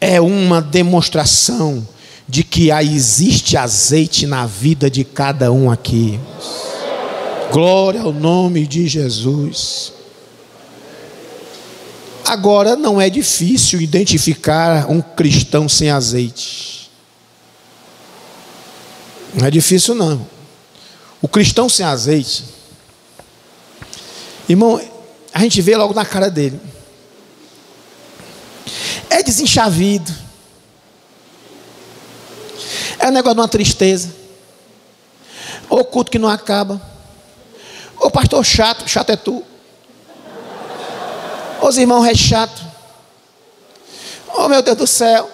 É 0.00 0.20
uma 0.20 0.60
demonstração 0.60 1.86
de 2.28 2.44
que 2.44 2.70
existe 2.70 3.56
azeite 3.56 4.26
na 4.26 4.46
vida 4.46 4.90
de 4.90 5.02
cada 5.02 5.50
um 5.50 5.70
aqui. 5.70 6.20
Glória 7.50 8.02
ao 8.02 8.12
nome 8.12 8.66
de 8.66 8.86
Jesus. 8.86 9.92
Agora 12.26 12.76
não 12.76 13.00
é 13.00 13.08
difícil 13.08 13.80
identificar 13.80 14.90
um 14.90 15.00
cristão 15.00 15.66
sem 15.66 15.90
azeite. 15.90 16.90
Não 19.34 19.46
é 19.46 19.50
difícil 19.50 19.94
não. 19.94 20.26
O 21.22 21.26
cristão 21.26 21.68
sem 21.68 21.84
azeite, 21.84 22.44
irmão, 24.48 24.80
a 25.38 25.42
gente 25.42 25.62
vê 25.62 25.76
logo 25.76 25.94
na 25.94 26.04
cara 26.04 26.30
dele. 26.30 26.60
É 29.08 29.22
desenchavido 29.22 30.12
é 32.98 33.06
um 33.06 33.12
negócio 33.12 33.36
de 33.36 33.40
uma 33.40 33.48
tristeza. 33.48 34.14
Ou 35.68 35.84
culto 35.84 36.10
que 36.10 36.18
não 36.18 36.28
acaba. 36.28 36.80
Ou 37.96 38.10
pastor 38.10 38.44
chato, 38.44 38.88
chato 38.88 39.10
é 39.10 39.16
tu. 39.16 39.44
Os 41.62 41.78
irmãos 41.78 42.04
é 42.06 42.14
chato. 42.14 42.60
Oh 44.34 44.48
meu 44.48 44.62
Deus 44.62 44.76
do 44.76 44.86
céu. 44.86 45.30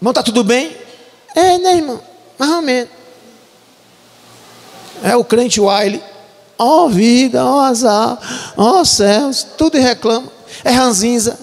Irmão, 0.00 0.12
tá 0.12 0.22
tudo 0.22 0.42
bem? 0.42 0.76
É, 1.34 1.58
né, 1.58 1.76
irmão? 1.76 2.00
Mais 2.38 2.52
ou 2.52 2.62
menos. 2.62 2.90
É 5.02 5.16
o 5.16 5.24
crente 5.24 5.60
Wiley. 5.60 6.02
Ó 6.62 6.84
oh, 6.84 6.88
vida, 6.88 7.44
ó 7.44 7.56
oh, 7.56 7.60
azar, 7.60 8.18
ó 8.56 8.80
oh, 8.80 8.84
céus, 8.84 9.46
tudo 9.56 9.78
reclama. 9.78 10.30
É 10.62 10.70
ranzinza. 10.70 11.38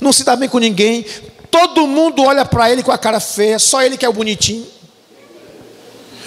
Não 0.00 0.12
se 0.12 0.22
dá 0.22 0.36
bem 0.36 0.48
com 0.48 0.58
ninguém. 0.58 1.04
Todo 1.50 1.86
mundo 1.86 2.22
olha 2.22 2.44
para 2.44 2.70
ele 2.70 2.82
com 2.82 2.92
a 2.92 2.98
cara 2.98 3.20
feia, 3.20 3.58
só 3.58 3.82
ele 3.82 3.96
que 3.96 4.04
é 4.04 4.08
o 4.08 4.12
bonitinho 4.12 4.66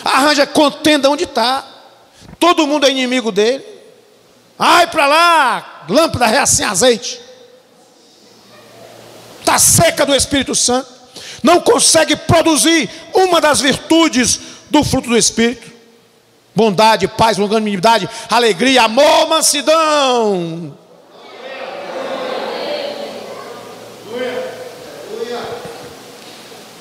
arranja 0.03 0.45
contenda 0.45 1.09
onde 1.09 1.23
está. 1.23 1.65
Todo 2.39 2.67
mundo 2.67 2.85
é 2.85 2.91
inimigo 2.91 3.31
dele. 3.31 3.63
Ai 4.59 4.87
para 4.87 5.07
lá, 5.07 5.85
lâmpada 5.89 6.27
é 6.27 6.45
sem 6.45 6.65
azeite. 6.65 7.19
Está 9.39 9.57
seca 9.57 10.05
do 10.05 10.15
Espírito 10.15 10.53
Santo. 10.53 10.91
Não 11.41 11.59
consegue 11.59 12.15
produzir 12.15 12.89
uma 13.13 13.41
das 13.41 13.59
virtudes 13.59 14.39
do 14.69 14.83
fruto 14.83 15.09
do 15.09 15.17
Espírito: 15.17 15.71
bondade, 16.55 17.07
paz, 17.07 17.37
longanimidade, 17.37 18.09
alegria, 18.29 18.83
amor, 18.83 19.27
mansidão. 19.27 20.77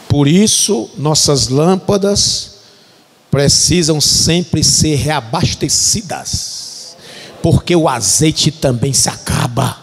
Por 0.08 0.28
isso, 0.28 0.90
nossas 0.96 1.48
lâmpadas 1.48 2.58
precisam 3.30 3.98
sempre 3.98 4.62
ser 4.62 4.96
reabastecidas, 4.96 6.98
porque 7.42 7.74
o 7.74 7.88
azeite 7.88 8.50
também 8.50 8.92
se 8.92 9.08
acaba. 9.08 9.78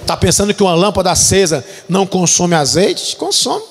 Está 0.00 0.16
pensando 0.16 0.54
que 0.54 0.62
uma 0.62 0.74
lâmpada 0.74 1.10
acesa 1.10 1.62
não 1.86 2.06
consome 2.06 2.54
azeite? 2.54 3.14
Consome. 3.16 3.64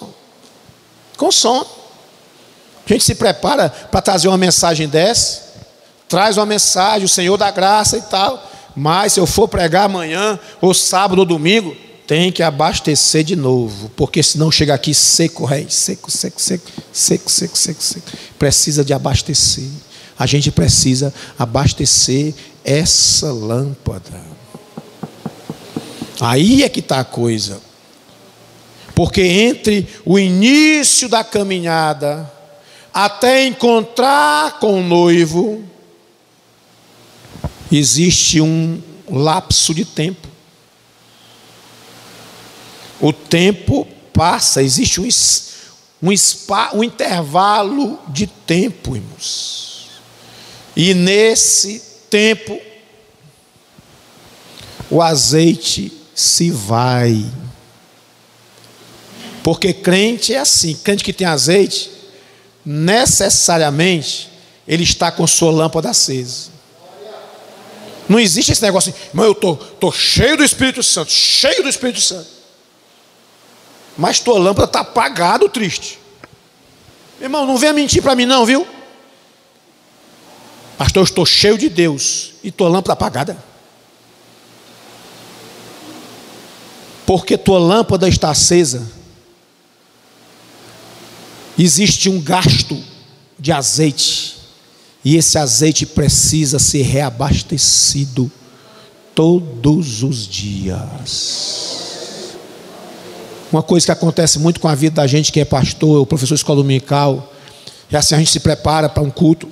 Consome. 1.17 1.65
A 2.85 2.93
gente 2.93 3.03
se 3.03 3.15
prepara 3.15 3.69
para 3.69 4.01
trazer 4.01 4.27
uma 4.27 4.37
mensagem 4.37 4.87
dessa, 4.87 5.41
traz 6.07 6.37
uma 6.37 6.45
mensagem, 6.45 7.05
o 7.05 7.09
Senhor 7.09 7.35
da 7.37 7.49
graça 7.49 7.97
e 7.97 8.01
tal. 8.01 8.51
Mas 8.75 9.13
se 9.13 9.19
eu 9.19 9.25
for 9.25 9.47
pregar 9.47 9.85
amanhã, 9.85 10.37
ou 10.61 10.73
sábado 10.73 11.19
ou 11.19 11.25
domingo, 11.25 11.75
tem 12.05 12.31
que 12.31 12.43
abastecer 12.43 13.23
de 13.23 13.35
novo, 13.35 13.89
porque 13.95 14.21
senão 14.21 14.51
chega 14.51 14.73
aqui 14.73 14.93
seco, 14.93 15.45
rei, 15.45 15.65
seco, 15.69 16.11
seco, 16.11 16.39
seco, 16.39 16.71
seco, 16.93 17.29
seco, 17.31 17.57
seco, 17.57 17.81
seco. 17.81 18.11
Precisa 18.37 18.83
de 18.83 18.93
abastecer. 18.93 19.67
A 20.17 20.25
gente 20.25 20.51
precisa 20.51 21.13
abastecer 21.37 22.33
essa 22.63 23.31
lâmpada. 23.31 24.21
Aí 26.21 26.63
é 26.63 26.69
que 26.69 26.79
está 26.79 26.99
a 26.99 27.03
coisa. 27.03 27.59
Porque 28.93 29.21
entre 29.21 29.87
o 30.05 30.17
início 30.17 31.09
da 31.09 31.23
caminhada 31.23 32.31
até 32.95 33.45
encontrar 33.45 34.57
com 34.57 34.79
o 34.79 34.83
noivo, 34.83 35.61
existe 37.69 38.39
um 38.39 38.81
lapso 39.11 39.75
de 39.75 39.83
tempo. 39.83 40.29
O 43.01 43.11
tempo 43.11 43.85
passa, 44.13 44.63
existe 44.63 45.01
um, 45.01 45.09
um, 46.01 46.15
spa, 46.15 46.71
um 46.73 46.81
intervalo 46.81 47.99
de 48.07 48.27
tempo, 48.27 48.95
irmãos. 48.95 49.89
E 50.73 50.93
nesse 50.93 51.83
tempo, 52.09 52.57
o 54.89 55.01
azeite 55.01 55.91
se 56.15 56.49
vai. 56.49 57.25
Porque 59.43 59.73
crente 59.73 60.33
é 60.33 60.39
assim, 60.39 60.75
crente 60.75 61.03
que 61.03 61.11
tem 61.11 61.27
azeite, 61.27 61.94
necessariamente 62.65 64.29
ele 64.67 64.83
está 64.83 65.11
com 65.11 65.27
sua 65.27 65.51
lâmpada 65.51 65.89
acesa. 65.89 66.55
Não 68.07 68.19
existe 68.19 68.51
esse 68.51 68.61
negócio 68.61 68.91
assim, 68.91 69.09
mas 69.13 69.25
eu 69.25 69.31
estou 69.31 69.55
tô, 69.55 69.65
tô 69.65 69.91
cheio 69.91 70.37
do 70.37 70.43
Espírito 70.43 70.81
Santo, 70.83 71.11
cheio 71.11 71.63
do 71.63 71.69
Espírito 71.69 72.01
Santo 72.01 72.35
mas 73.97 74.19
tua 74.19 74.37
lâmpada 74.37 74.65
está 74.65 74.79
apagada, 74.81 75.47
triste. 75.47 75.99
Irmão, 77.19 77.45
não 77.45 77.57
venha 77.57 77.73
mentir 77.73 78.01
para 78.01 78.15
mim, 78.15 78.25
não, 78.25 78.45
viu? 78.45 78.67
Pastor, 80.77 81.01
eu 81.01 81.05
estou 81.05 81.25
cheio 81.25 81.57
de 81.57 81.69
Deus 81.69 82.33
e 82.43 82.51
tua 82.51 82.67
lâmpada 82.67 82.93
apagada. 82.93 83.37
Porque 87.05 87.37
tua 87.37 87.59
lâmpada 87.59 88.09
está 88.09 88.29
acesa, 88.31 88.91
existe 91.63 92.09
um 92.09 92.19
gasto 92.19 92.77
de 93.39 93.51
azeite, 93.51 94.35
e 95.03 95.15
esse 95.15 95.37
azeite 95.37 95.85
precisa 95.85 96.57
ser 96.59 96.81
reabastecido 96.81 98.31
todos 99.13 100.03
os 100.03 100.27
dias. 100.27 101.85
Uma 103.51 103.63
coisa 103.63 103.85
que 103.85 103.91
acontece 103.91 104.39
muito 104.39 104.59
com 104.59 104.67
a 104.67 104.75
vida 104.75 104.95
da 104.95 105.07
gente 105.07 105.31
que 105.31 105.39
é 105.39 105.45
pastor, 105.45 106.01
o 106.01 106.05
professor 106.05 106.35
escola 106.35 106.57
dominical, 106.57 107.31
é 107.91 107.97
assim 107.97 108.15
a 108.15 108.17
gente 108.17 108.31
se 108.31 108.39
prepara 108.39 108.89
para 108.89 109.03
um 109.03 109.09
culto. 109.09 109.47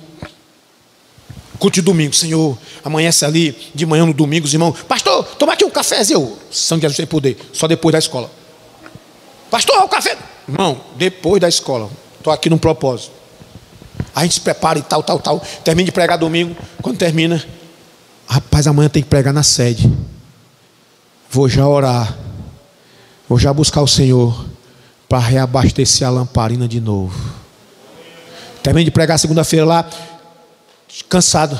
Culto 1.58 1.76
de 1.76 1.82
domingo, 1.82 2.14
Senhor, 2.14 2.58
amanhece 2.84 3.24
ali 3.24 3.56
de 3.74 3.86
manhã 3.86 4.04
no 4.04 4.12
domingo, 4.12 4.44
os 4.44 4.52
irmãos, 4.52 4.76
pastor, 4.86 5.24
toma 5.38 5.52
aqui 5.54 5.64
um 5.64 5.70
cafezinho. 5.70 6.36
São 6.50 6.76
de 6.76 6.82
Jesus 6.82 6.96
tem 6.96 7.06
poder, 7.06 7.38
só 7.52 7.66
depois 7.66 7.92
da 7.92 7.98
escola. 7.98 8.30
Pastor, 9.54 9.84
o 9.84 9.88
café. 9.88 10.18
Irmão, 10.48 10.80
depois 10.96 11.40
da 11.40 11.48
escola. 11.48 11.88
Estou 12.18 12.32
aqui 12.32 12.50
num 12.50 12.58
propósito. 12.58 13.12
A 14.12 14.24
gente 14.24 14.34
se 14.34 14.40
prepara 14.40 14.80
e 14.80 14.82
tal, 14.82 15.00
tal, 15.00 15.20
tal. 15.20 15.38
Termina 15.62 15.86
de 15.86 15.92
pregar 15.92 16.18
domingo. 16.18 16.56
Quando 16.82 16.98
termina, 16.98 17.40
rapaz, 18.26 18.66
amanhã 18.66 18.88
tem 18.88 19.00
que 19.00 19.08
pregar 19.08 19.32
na 19.32 19.44
sede. 19.44 19.88
Vou 21.30 21.48
já 21.48 21.68
orar. 21.68 22.18
Vou 23.28 23.38
já 23.38 23.52
buscar 23.52 23.80
o 23.80 23.86
Senhor 23.86 24.44
para 25.08 25.20
reabastecer 25.20 26.04
a 26.04 26.10
lamparina 26.10 26.66
de 26.66 26.80
novo. 26.80 27.16
Termino 28.60 28.86
de 28.86 28.90
pregar 28.90 29.20
segunda-feira 29.20 29.64
lá, 29.64 29.88
cansado. 31.08 31.56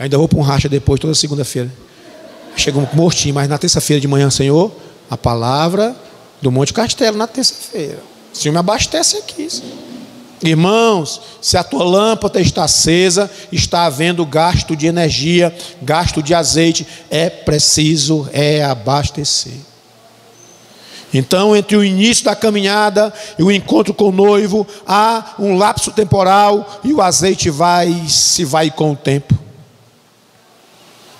Ainda 0.00 0.18
vou 0.18 0.26
para 0.26 0.38
um 0.40 0.42
racha 0.42 0.68
depois, 0.68 0.98
toda 0.98 1.14
segunda-feira. 1.14 1.72
Chego 2.56 2.88
mortinho, 2.92 3.36
mas 3.36 3.48
na 3.48 3.56
terça-feira 3.56 4.00
de 4.00 4.08
manhã, 4.08 4.28
Senhor, 4.30 4.72
a 5.08 5.16
palavra 5.16 5.94
do 6.40 6.50
Monte 6.50 6.72
Castelo 6.72 7.16
na 7.16 7.26
terça-feira. 7.26 8.00
O 8.32 8.36
Senhor 8.36 8.52
me 8.52 8.58
abastece 8.58 9.16
aqui. 9.16 9.48
Senhor. 9.48 9.88
Irmãos, 10.42 11.20
se 11.40 11.56
a 11.56 11.64
tua 11.64 11.82
lâmpada 11.82 12.40
está 12.40 12.64
acesa, 12.64 13.30
está 13.50 13.86
havendo 13.86 14.24
gasto 14.24 14.76
de 14.76 14.86
energia, 14.86 15.54
gasto 15.82 16.22
de 16.22 16.32
azeite, 16.32 16.86
é 17.10 17.28
preciso 17.28 18.28
é 18.32 18.62
abastecer. 18.62 19.54
Então, 21.12 21.56
entre 21.56 21.76
o 21.76 21.82
início 21.82 22.24
da 22.24 22.36
caminhada 22.36 23.12
e 23.38 23.42
o 23.42 23.50
encontro 23.50 23.94
com 23.94 24.10
o 24.10 24.12
noivo, 24.12 24.66
há 24.86 25.34
um 25.38 25.56
lapso 25.56 25.90
temporal 25.90 26.80
e 26.84 26.92
o 26.92 27.00
azeite 27.00 27.50
vai 27.50 28.04
se 28.08 28.44
vai 28.44 28.70
com 28.70 28.92
o 28.92 28.96
tempo. 28.96 29.36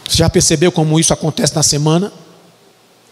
Você 0.06 0.18
já 0.18 0.30
percebeu 0.30 0.70
como 0.70 1.00
isso 1.00 1.12
acontece 1.12 1.54
na 1.56 1.62
semana? 1.62 2.12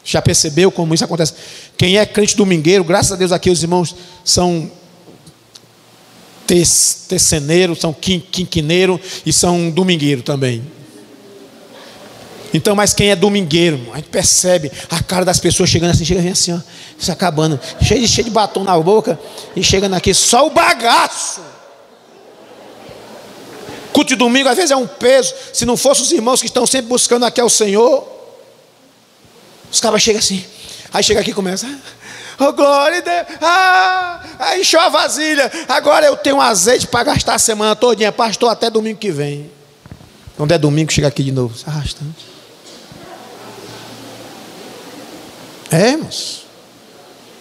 Já 0.06 0.22
percebeu 0.22 0.70
como 0.70 0.94
isso 0.94 1.04
acontece? 1.04 1.34
Quem 1.76 1.98
é 1.98 2.06
crente 2.06 2.36
domingueiro, 2.36 2.84
graças 2.84 3.10
a 3.10 3.16
Deus 3.16 3.32
aqui 3.32 3.50
os 3.50 3.60
irmãos 3.60 3.96
são 4.24 4.70
teceneiros, 6.46 7.80
são 7.80 7.92
quinquineiros 7.92 9.00
e 9.26 9.32
são 9.32 9.68
domingueiro 9.68 10.22
também. 10.22 10.62
Então, 12.54 12.76
mas 12.76 12.94
quem 12.94 13.10
é 13.10 13.16
domingueiro, 13.16 13.80
a 13.92 13.96
gente 13.96 14.08
percebe 14.08 14.70
a 14.88 15.02
cara 15.02 15.24
das 15.24 15.40
pessoas 15.40 15.68
chegando 15.68 15.90
assim, 15.90 16.04
chega 16.04 16.30
assim, 16.30 16.52
ó, 16.52 16.60
se 16.96 17.10
acabando, 17.10 17.58
cheio 17.82 18.00
de, 18.00 18.06
cheio 18.06 18.26
de 18.26 18.30
batom 18.30 18.62
na 18.62 18.78
boca 18.78 19.18
e 19.56 19.62
chegando 19.62 19.94
aqui, 19.94 20.14
só 20.14 20.46
o 20.46 20.50
bagaço. 20.50 21.40
Culto 23.92 24.10
de 24.10 24.14
domingo 24.14 24.48
às 24.48 24.56
vezes 24.56 24.70
é 24.70 24.76
um 24.76 24.86
peso. 24.86 25.34
Se 25.52 25.66
não 25.66 25.76
fossem 25.76 26.04
os 26.04 26.12
irmãos 26.12 26.40
que 26.40 26.46
estão 26.46 26.64
sempre 26.64 26.86
buscando 26.86 27.24
aqui 27.24 27.40
ao 27.40 27.50
Senhor, 27.50 28.15
os 29.70 29.80
caras 29.80 30.02
chegam 30.02 30.18
assim, 30.18 30.44
aí 30.92 31.02
chega 31.02 31.20
aqui 31.20 31.30
e 31.30 31.34
começa. 31.34 31.66
Oh, 32.38 32.52
glória 32.52 32.98
a 32.98 33.00
Deus. 33.00 33.38
Ah, 33.40 34.24
aí 34.38 34.60
encheu 34.60 34.78
a 34.78 34.90
vasilha. 34.90 35.50
Agora 35.68 36.04
eu 36.04 36.16
tenho 36.16 36.40
azeite 36.40 36.86
para 36.86 37.04
gastar 37.04 37.34
a 37.34 37.38
semana 37.38 37.74
todinha. 37.74 38.12
Pastor, 38.12 38.50
até 38.50 38.68
domingo 38.68 38.98
que 38.98 39.10
vem. 39.10 39.50
Quando 40.36 40.52
é 40.52 40.58
domingo, 40.58 40.92
chega 40.92 41.08
aqui 41.08 41.22
de 41.22 41.32
novo. 41.32 41.54
Arrastando. 41.66 42.14
É, 45.70 45.92
irmãos. 45.92 46.45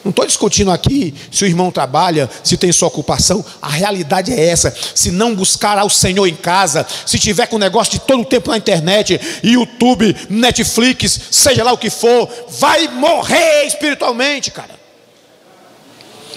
Não 0.05 0.11
estou 0.11 0.27
discutindo 0.27 0.69
aqui 0.69 1.15
se 1.31 1.43
o 1.43 1.47
irmão 1.47 1.71
trabalha, 1.71 2.29
se 2.43 2.55
tem 2.55 2.71
sua 2.71 2.89
ocupação. 2.89 3.43
A 3.59 3.69
realidade 3.69 4.31
é 4.31 4.49
essa. 4.49 4.71
Se 4.93 5.09
não 5.09 5.33
buscar 5.33 5.79
ao 5.79 5.89
Senhor 5.89 6.27
em 6.27 6.35
casa, 6.35 6.85
se 7.07 7.17
tiver 7.17 7.47
com 7.47 7.57
negócio 7.57 7.93
de 7.93 7.99
todo 7.99 8.21
o 8.21 8.25
tempo 8.25 8.51
na 8.51 8.57
internet, 8.57 9.19
YouTube, 9.43 10.15
Netflix, 10.29 11.19
seja 11.31 11.63
lá 11.63 11.73
o 11.73 11.77
que 11.77 11.89
for, 11.89 12.29
vai 12.59 12.87
morrer 12.87 13.65
espiritualmente, 13.65 14.51
cara. 14.51 14.75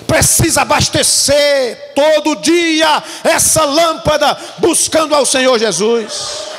Precisa 0.07 0.63
abastecer 0.63 1.93
todo 1.95 2.37
dia 2.37 3.03
essa 3.23 3.67
lâmpada, 3.67 4.35
buscando 4.61 5.15
ao 5.15 5.27
Senhor 5.27 5.59
Jesus. 5.59 6.58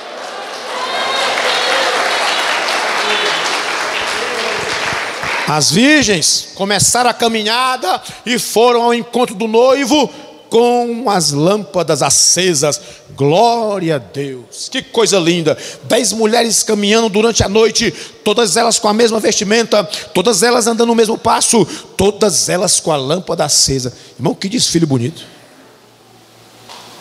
As 5.49 5.71
virgens 5.71 6.49
começaram 6.53 7.09
a 7.09 7.13
caminhada 7.13 7.99
e 8.23 8.37
foram 8.37 8.83
ao 8.83 8.93
encontro 8.93 9.33
do 9.33 9.47
noivo 9.47 10.07
com 10.47 11.09
as 11.09 11.31
lâmpadas 11.31 12.03
acesas. 12.03 12.79
Glória 13.17 13.95
a 13.95 13.97
Deus. 13.97 14.69
Que 14.69 14.83
coisa 14.83 15.17
linda. 15.17 15.57
Dez 15.85 16.13
mulheres 16.13 16.61
caminhando 16.61 17.09
durante 17.09 17.43
a 17.43 17.49
noite, 17.49 17.91
todas 18.23 18.57
elas 18.57 18.77
com 18.77 18.87
a 18.89 18.93
mesma 18.93 19.19
vestimenta, 19.19 19.83
todas 20.13 20.43
elas 20.43 20.67
andando 20.67 20.85
no 20.85 20.93
mesmo 20.93 21.17
passo, 21.17 21.65
todas 21.97 22.47
elas 22.47 22.79
com 22.79 22.91
a 22.91 22.95
lâmpada 22.95 23.43
acesa. 23.43 23.91
Irmão, 24.19 24.35
que 24.35 24.47
desfile 24.47 24.85
bonito. 24.85 25.25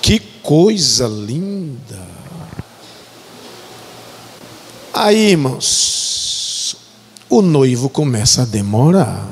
Que 0.00 0.18
coisa 0.42 1.06
linda. 1.06 2.00
Aí, 4.94 5.32
irmãos, 5.32 6.07
o 7.28 7.42
noivo 7.42 7.88
começa 7.88 8.42
a 8.42 8.44
demorar. 8.44 9.26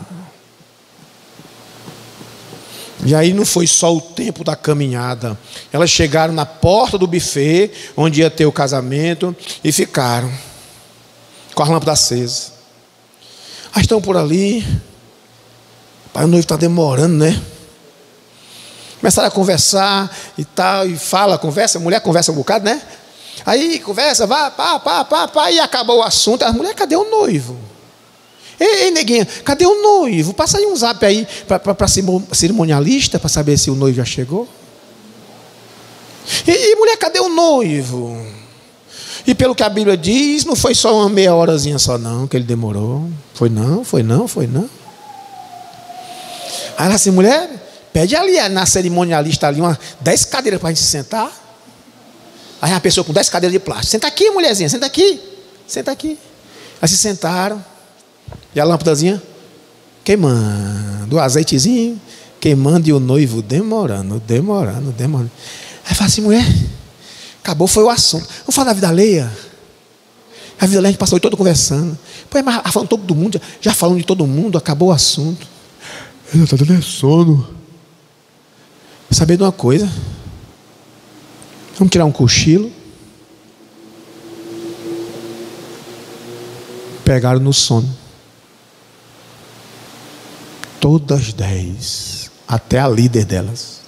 E 3.05 3.15
aí 3.15 3.33
não 3.33 3.47
foi 3.47 3.67
só 3.67 3.95
o 3.95 4.01
tempo 4.01 4.43
da 4.43 4.57
caminhada. 4.57 5.39
Elas 5.73 5.91
chegaram 5.91 6.35
na 6.35 6.45
porta 6.45 6.99
do 6.99 7.07
buffet, 7.07 7.71
onde 7.97 8.21
ia 8.21 8.31
ter 8.31 8.47
o 8.47 8.53
casamento, 8.53 9.35
e 9.63 9.71
ficaram 9.71 10.33
com 11.55 11.63
a 11.63 11.69
lâmpada 11.69 11.93
acesa. 11.93 12.53
Aí 13.73 13.83
estão 13.83 14.01
por 14.01 14.17
ali. 14.17 14.67
Pai, 16.13 16.25
o 16.25 16.29
noivo 16.29 16.45
está 16.45 16.57
demorando, 16.57 17.15
né? 17.15 17.41
Começaram 18.99 19.29
a 19.29 19.31
conversar 19.31 20.11
e 20.37 20.45
tal, 20.45 20.89
e 20.89 20.99
fala, 20.99 21.39
conversa, 21.39 21.79
mulher 21.79 22.01
conversa 22.01 22.33
um 22.33 22.35
bocado, 22.35 22.65
né? 22.65 22.83
Aí 23.45 23.79
conversa, 23.79 24.27
vá, 24.27 24.51
pá, 24.51 24.81
pá, 24.81 25.05
pá, 25.05 25.29
pá, 25.29 25.51
e 25.53 25.61
acabou 25.61 25.99
o 25.99 26.03
assunto. 26.03 26.43
A 26.43 26.53
mulher, 26.53 26.75
cadê 26.75 26.97
o 26.97 27.09
noivo? 27.09 27.66
Ei, 28.59 28.91
neguinha, 28.91 29.27
cadê 29.45 29.67
o 29.67 29.83
noivo? 29.83 30.33
Passa 30.33 30.59
aí 30.59 30.67
um 30.67 30.75
zap 30.75 31.05
aí 31.05 31.27
para 31.47 31.87
cerimonialista 32.33 33.19
para 33.19 33.29
saber 33.29 33.59
se 33.59 33.71
o 33.71 33.75
noivo 33.75 33.97
já 33.97 34.05
chegou. 34.05 34.49
E, 36.47 36.51
e, 36.51 36.77
mulher, 36.77 36.97
cadê 36.97 37.21
o 37.21 37.29
noivo? 37.29 38.27
E 39.27 39.35
pelo 39.35 39.55
que 39.55 39.63
a 39.63 39.69
Bíblia 39.69 39.97
diz, 39.97 40.45
não 40.45 40.55
foi 40.55 40.75
só 40.75 40.95
uma 40.95 41.09
meia 41.09 41.35
horazinha 41.35 41.79
só 41.79 41.99
não 41.99 42.27
que 42.27 42.37
ele 42.37 42.45
demorou. 42.45 43.09
Foi 43.35 43.49
não, 43.49 43.85
foi 43.85 44.03
não, 44.03 44.29
foi 44.29 44.47
não. 44.47 44.71
Aí 46.79 46.87
ela 46.87 46.95
assim, 46.95 47.11
mulher, 47.11 47.51
pede 47.93 48.15
ali 48.15 48.37
na 48.49 48.65
cerimonialista 48.67 49.49
ali 49.49 49.61
uma 49.61 49.79
dez 50.01 50.25
cadeiras 50.25 50.61
para 50.61 50.71
a 50.71 50.73
gente 50.73 50.85
sentar. 50.85 51.31
Aí 52.63 52.73
a 52.73 52.81
pessoa 52.81 53.05
com 53.05 53.13
dez 53.13 53.29
cadeiras 53.29 53.53
de 53.53 53.59
plástico. 53.59 53.91
Senta 53.91 54.07
aqui, 54.07 54.31
mulherzinha, 54.31 54.69
senta 54.69 54.87
aqui. 54.87 55.21
Senta 55.67 55.91
aqui. 55.91 56.19
Aí 56.81 56.89
se 56.89 56.97
sentaram. 56.97 57.63
E 58.57 58.61
a 58.61 58.65
lâmpadazinha 58.65 59.23
queimando, 60.03 61.17
o 61.17 61.21
azeitezinho 61.21 62.01
queimando 62.41 62.89
e 62.89 62.93
o 62.93 62.99
noivo 62.99 63.43
demorando, 63.43 64.19
demorando, 64.19 64.93
demorando. 64.93 65.31
Aí 65.87 65.95
fala 65.95 66.09
assim, 66.09 66.23
mulher, 66.23 66.47
acabou, 67.43 67.69
foi 67.69 67.85
o 67.85 67.91
assunto. 67.91 68.27
Vamos 68.39 68.55
falar 68.55 68.69
da 68.69 68.73
vida 68.73 68.89
alheia. 68.89 69.31
A 70.59 70.65
vida 70.65 70.79
alheia 70.79 70.89
a 70.89 70.93
gente 70.93 70.99
passou 70.99 71.21
todo 71.21 71.37
conversando. 71.37 71.99
Pô, 72.31 72.43
mas 72.43 72.73
falando 72.73 72.89
todo 72.89 73.15
mundo, 73.15 73.39
já 73.61 73.75
falando 73.75 73.99
de 73.99 74.07
todo 74.07 74.27
mundo, 74.27 74.57
acabou 74.57 74.89
o 74.89 74.93
assunto. 74.93 75.47
Ele 76.33 76.45
está 76.45 76.57
dando 76.57 76.83
sono. 76.83 77.47
Saber 79.11 79.37
de 79.37 79.43
uma 79.43 79.53
coisa? 79.53 79.87
Vamos 81.79 81.93
tirar 81.93 82.07
um 82.07 82.13
cochilo. 82.13 82.73
Pegaram 87.05 87.39
no 87.39 87.53
sono. 87.53 88.06
Todas 90.89 91.33
dez, 91.33 92.31
até 92.47 92.79
a 92.79 92.89
líder 92.89 93.25
delas. 93.25 93.81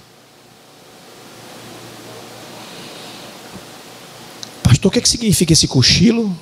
Pastor, 4.61 4.89
o 4.89 4.91
que, 4.91 4.99
é 4.99 5.01
que 5.01 5.07
significa 5.07 5.53
esse 5.53 5.65
cochilo? 5.65 6.37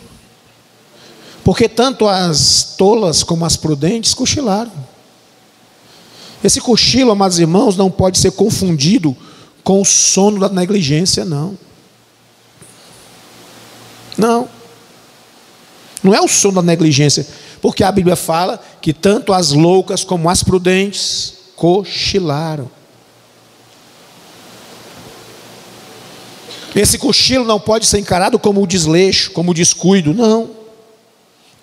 Porque 1.43 1.69
tanto 1.69 2.07
as 2.07 2.73
tolas 2.75 3.21
como 3.21 3.45
as 3.45 3.55
prudentes 3.55 4.15
cochilaram. 4.15 4.71
Esse 6.43 6.59
cochilo, 6.59 7.11
amados 7.11 7.37
irmãos, 7.37 7.77
não 7.77 7.91
pode 7.91 8.17
ser 8.17 8.31
confundido 8.31 9.15
com 9.63 9.79
o 9.79 9.85
sono 9.85 10.39
da 10.39 10.49
negligência, 10.49 11.23
não. 11.23 11.55
Não. 14.17 14.49
Não 16.03 16.13
é 16.13 16.21
o 16.21 16.27
sono 16.27 16.55
da 16.55 16.61
negligência. 16.61 17.25
Porque 17.61 17.83
a 17.83 17.91
Bíblia 17.91 18.15
fala 18.15 18.61
que 18.81 18.93
tanto 18.93 19.33
as 19.33 19.51
loucas 19.51 20.03
como 20.03 20.29
as 20.29 20.43
prudentes 20.43 21.33
cochilaram. 21.55 22.69
Esse 26.75 26.97
cochilo 26.97 27.43
não 27.43 27.59
pode 27.59 27.87
ser 27.87 27.97
encarado 27.97 28.37
como 28.37 28.61
o 28.61 28.67
desleixo, 28.67 29.31
como 29.31 29.51
o 29.51 29.53
descuido, 29.53 30.13
não. 30.13 30.51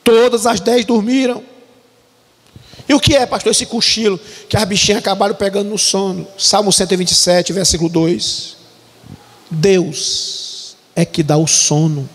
Todas 0.03 0.47
as 0.47 0.59
dez 0.61 0.85
dormiram. 0.85 1.43
E 2.89 2.93
o 2.93 3.01
que 3.01 3.15
é, 3.15 3.25
pastor, 3.25 3.53
esse 3.53 3.65
cochilo 3.65 4.19
que 4.49 4.57
as 4.57 4.65
bichinhas 4.65 4.99
acabaram 4.99 5.35
pegando 5.35 5.71
no 5.71 5.79
sono? 5.79 6.27
Salmo 6.37 6.73
127, 6.73 7.53
versículo 7.53 7.89
2. 7.89 8.57
Deus 9.51 10.77
é 10.95 11.05
que 11.05 11.23
dá 11.23 11.37
o 11.37 11.47
sono. 11.47 12.09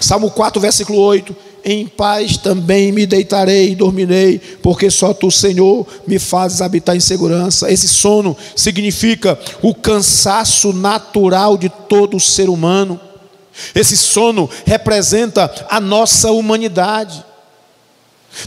Salmo 0.00 0.30
4, 0.30 0.60
versículo 0.60 0.98
8 0.98 1.50
em 1.64 1.86
paz 1.86 2.36
também 2.36 2.92
me 2.92 3.06
deitarei 3.06 3.70
e 3.70 3.74
dormirei, 3.74 4.38
porque 4.62 4.90
só 4.90 5.12
tu, 5.12 5.30
Senhor, 5.30 5.86
me 6.06 6.18
fazes 6.18 6.62
habitar 6.62 6.96
em 6.96 7.00
segurança. 7.00 7.70
Esse 7.70 7.88
sono 7.88 8.36
significa 8.56 9.38
o 9.62 9.74
cansaço 9.74 10.72
natural 10.72 11.56
de 11.56 11.68
todo 11.68 12.20
ser 12.20 12.48
humano. 12.48 13.00
Esse 13.74 13.96
sono 13.96 14.48
representa 14.64 15.52
a 15.68 15.80
nossa 15.80 16.30
humanidade. 16.30 17.24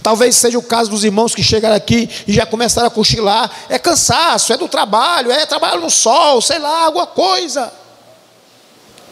Talvez 0.02 0.36
seja 0.36 0.58
o 0.58 0.64
caso 0.64 0.90
dos 0.90 1.04
irmãos 1.04 1.36
que 1.36 1.44
chegaram 1.44 1.76
aqui 1.76 2.10
e 2.26 2.34
já 2.34 2.46
começaram 2.46 2.88
a 2.88 2.92
cochilar. 2.92 3.52
É 3.70 3.78
cansaço, 3.78 4.54
é 4.54 4.58
do 4.58 4.68
trabalho, 4.68 5.30
é 5.30 5.46
trabalho 5.46 5.82
no 5.82 5.90
sol, 5.90 6.42
sei 6.42 6.58
lá, 6.58 6.86
alguma 6.86 7.06
coisa. 7.06 7.72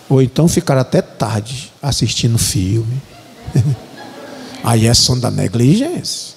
Ou 0.10 0.22
então 0.22 0.48
ficaram 0.48 0.82
até 0.82 1.02
tarde 1.02 1.71
assistindo 1.82 2.38
filme. 2.38 3.02
Aí 4.64 4.86
é 4.86 4.94
som 4.94 5.18
da 5.18 5.32
negligência. 5.32 6.36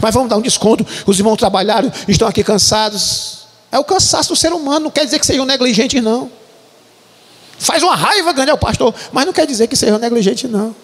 Mas 0.00 0.14
vamos 0.14 0.28
dar 0.28 0.36
um 0.36 0.42
desconto. 0.42 0.84
Os 1.06 1.18
irmãos 1.18 1.36
trabalharam, 1.36 1.90
estão 2.08 2.26
aqui 2.28 2.42
cansados. 2.42 3.46
É 3.70 3.78
o 3.78 3.84
cansaço 3.84 4.30
do 4.30 4.36
ser 4.36 4.52
humano, 4.52 4.84
não 4.84 4.90
quer 4.90 5.04
dizer 5.04 5.18
que 5.18 5.26
sejam 5.26 5.44
negligentes, 5.44 6.02
não. 6.02 6.30
Faz 7.58 7.82
uma 7.82 7.96
raiva 7.96 8.32
grande 8.32 8.50
ao 8.50 8.58
pastor, 8.58 8.94
mas 9.12 9.24
não 9.24 9.32
quer 9.32 9.46
dizer 9.46 9.66
que 9.66 9.76
sejam 9.76 9.98
negligentes, 9.98 10.50
não. 10.50 10.74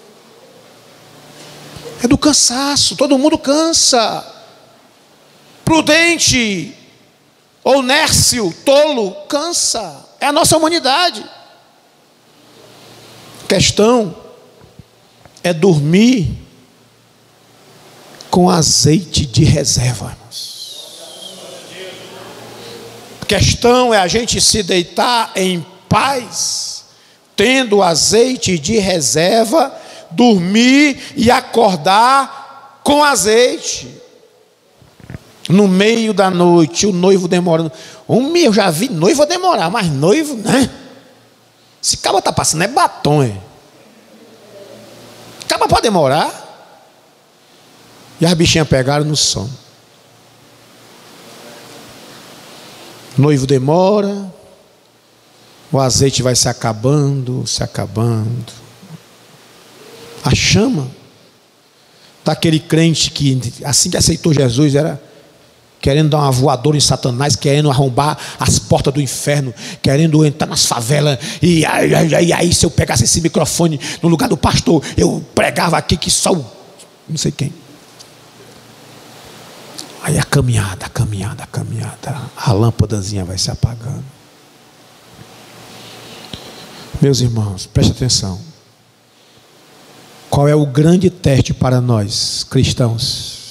É 2.02 2.08
do 2.08 2.18
cansaço, 2.18 2.96
todo 2.96 3.18
mundo 3.18 3.38
cansa. 3.38 4.26
Prudente, 5.64 6.76
ou 7.62 7.82
nércio, 7.82 8.52
tolo, 8.64 9.12
cansa. 9.28 10.04
É 10.20 10.26
a 10.26 10.32
nossa 10.32 10.56
humanidade. 10.56 11.24
Questão 13.52 14.14
é 15.44 15.52
dormir 15.52 16.30
com 18.30 18.48
azeite 18.48 19.26
de 19.26 19.44
reserva. 19.44 20.16
Questão 23.28 23.92
é 23.92 23.98
a 23.98 24.06
gente 24.06 24.40
se 24.40 24.62
deitar 24.62 25.32
em 25.36 25.66
paz, 25.86 26.84
tendo 27.36 27.82
azeite 27.82 28.58
de 28.58 28.78
reserva, 28.78 29.70
dormir 30.10 31.12
e 31.14 31.30
acordar 31.30 32.80
com 32.82 33.04
azeite. 33.04 33.86
No 35.50 35.68
meio 35.68 36.14
da 36.14 36.30
noite, 36.30 36.86
o 36.86 36.92
noivo 36.92 37.28
demorando. 37.28 37.70
Um 38.08 38.34
eu 38.34 38.52
já 38.52 38.70
vi 38.70 38.88
noivo 38.88 39.26
demorar, 39.26 39.68
mas 39.70 39.88
noivo, 39.88 40.36
né? 40.36 40.70
Esse 41.82 41.96
cabo 41.96 42.18
está 42.18 42.32
passando 42.32 42.62
é 42.62 42.68
batom, 42.68 43.22
é. 43.22 43.36
Cabo 45.48 45.66
pode 45.66 45.82
demorar. 45.82 46.40
E 48.20 48.24
as 48.24 48.34
bichinhas 48.34 48.68
pegaram 48.68 49.04
no 49.04 49.16
sono. 49.16 49.52
Noivo 53.18 53.46
demora, 53.46 54.32
o 55.70 55.78
azeite 55.78 56.22
vai 56.22 56.36
se 56.36 56.48
acabando, 56.48 57.46
se 57.46 57.62
acabando. 57.62 58.52
A 60.24 60.34
chama 60.34 60.88
daquele 62.24 62.60
crente 62.60 63.10
que, 63.10 63.40
assim 63.64 63.90
que 63.90 63.96
aceitou 63.96 64.32
Jesus, 64.32 64.74
era 64.74 65.02
querendo 65.82 66.10
dar 66.10 66.18
uma 66.18 66.30
voadora 66.30 66.76
em 66.76 66.80
Satanás, 66.80 67.34
querendo 67.34 67.68
arrombar 67.68 68.16
as 68.38 68.58
portas 68.58 68.94
do 68.94 69.00
inferno, 69.02 69.52
querendo 69.82 70.24
entrar 70.24 70.46
nas 70.46 70.64
favelas. 70.64 71.18
E 71.42 71.66
aí, 71.66 72.14
aí, 72.14 72.32
aí, 72.32 72.54
se 72.54 72.64
eu 72.64 72.70
pegasse 72.70 73.02
esse 73.02 73.20
microfone 73.20 73.78
no 74.00 74.08
lugar 74.08 74.28
do 74.28 74.36
pastor, 74.36 74.82
eu 74.96 75.22
pregava 75.34 75.76
aqui 75.76 75.96
que 75.96 76.08
só 76.08 76.32
o, 76.32 76.46
não 77.08 77.18
sei 77.18 77.32
quem. 77.32 77.52
Aí 80.04 80.16
a 80.16 80.24
caminhada, 80.24 80.86
a 80.86 80.88
caminhada, 80.88 81.42
a 81.42 81.46
caminhada, 81.46 82.22
a 82.36 82.52
lâmpadazinha 82.52 83.24
vai 83.24 83.36
se 83.36 83.50
apagando. 83.50 84.04
Meus 87.00 87.20
irmãos, 87.20 87.66
preste 87.66 87.90
atenção. 87.90 88.38
Qual 90.30 90.46
é 90.46 90.54
o 90.54 90.64
grande 90.64 91.10
teste 91.10 91.52
para 91.52 91.80
nós 91.80 92.46
cristãos? 92.48 93.41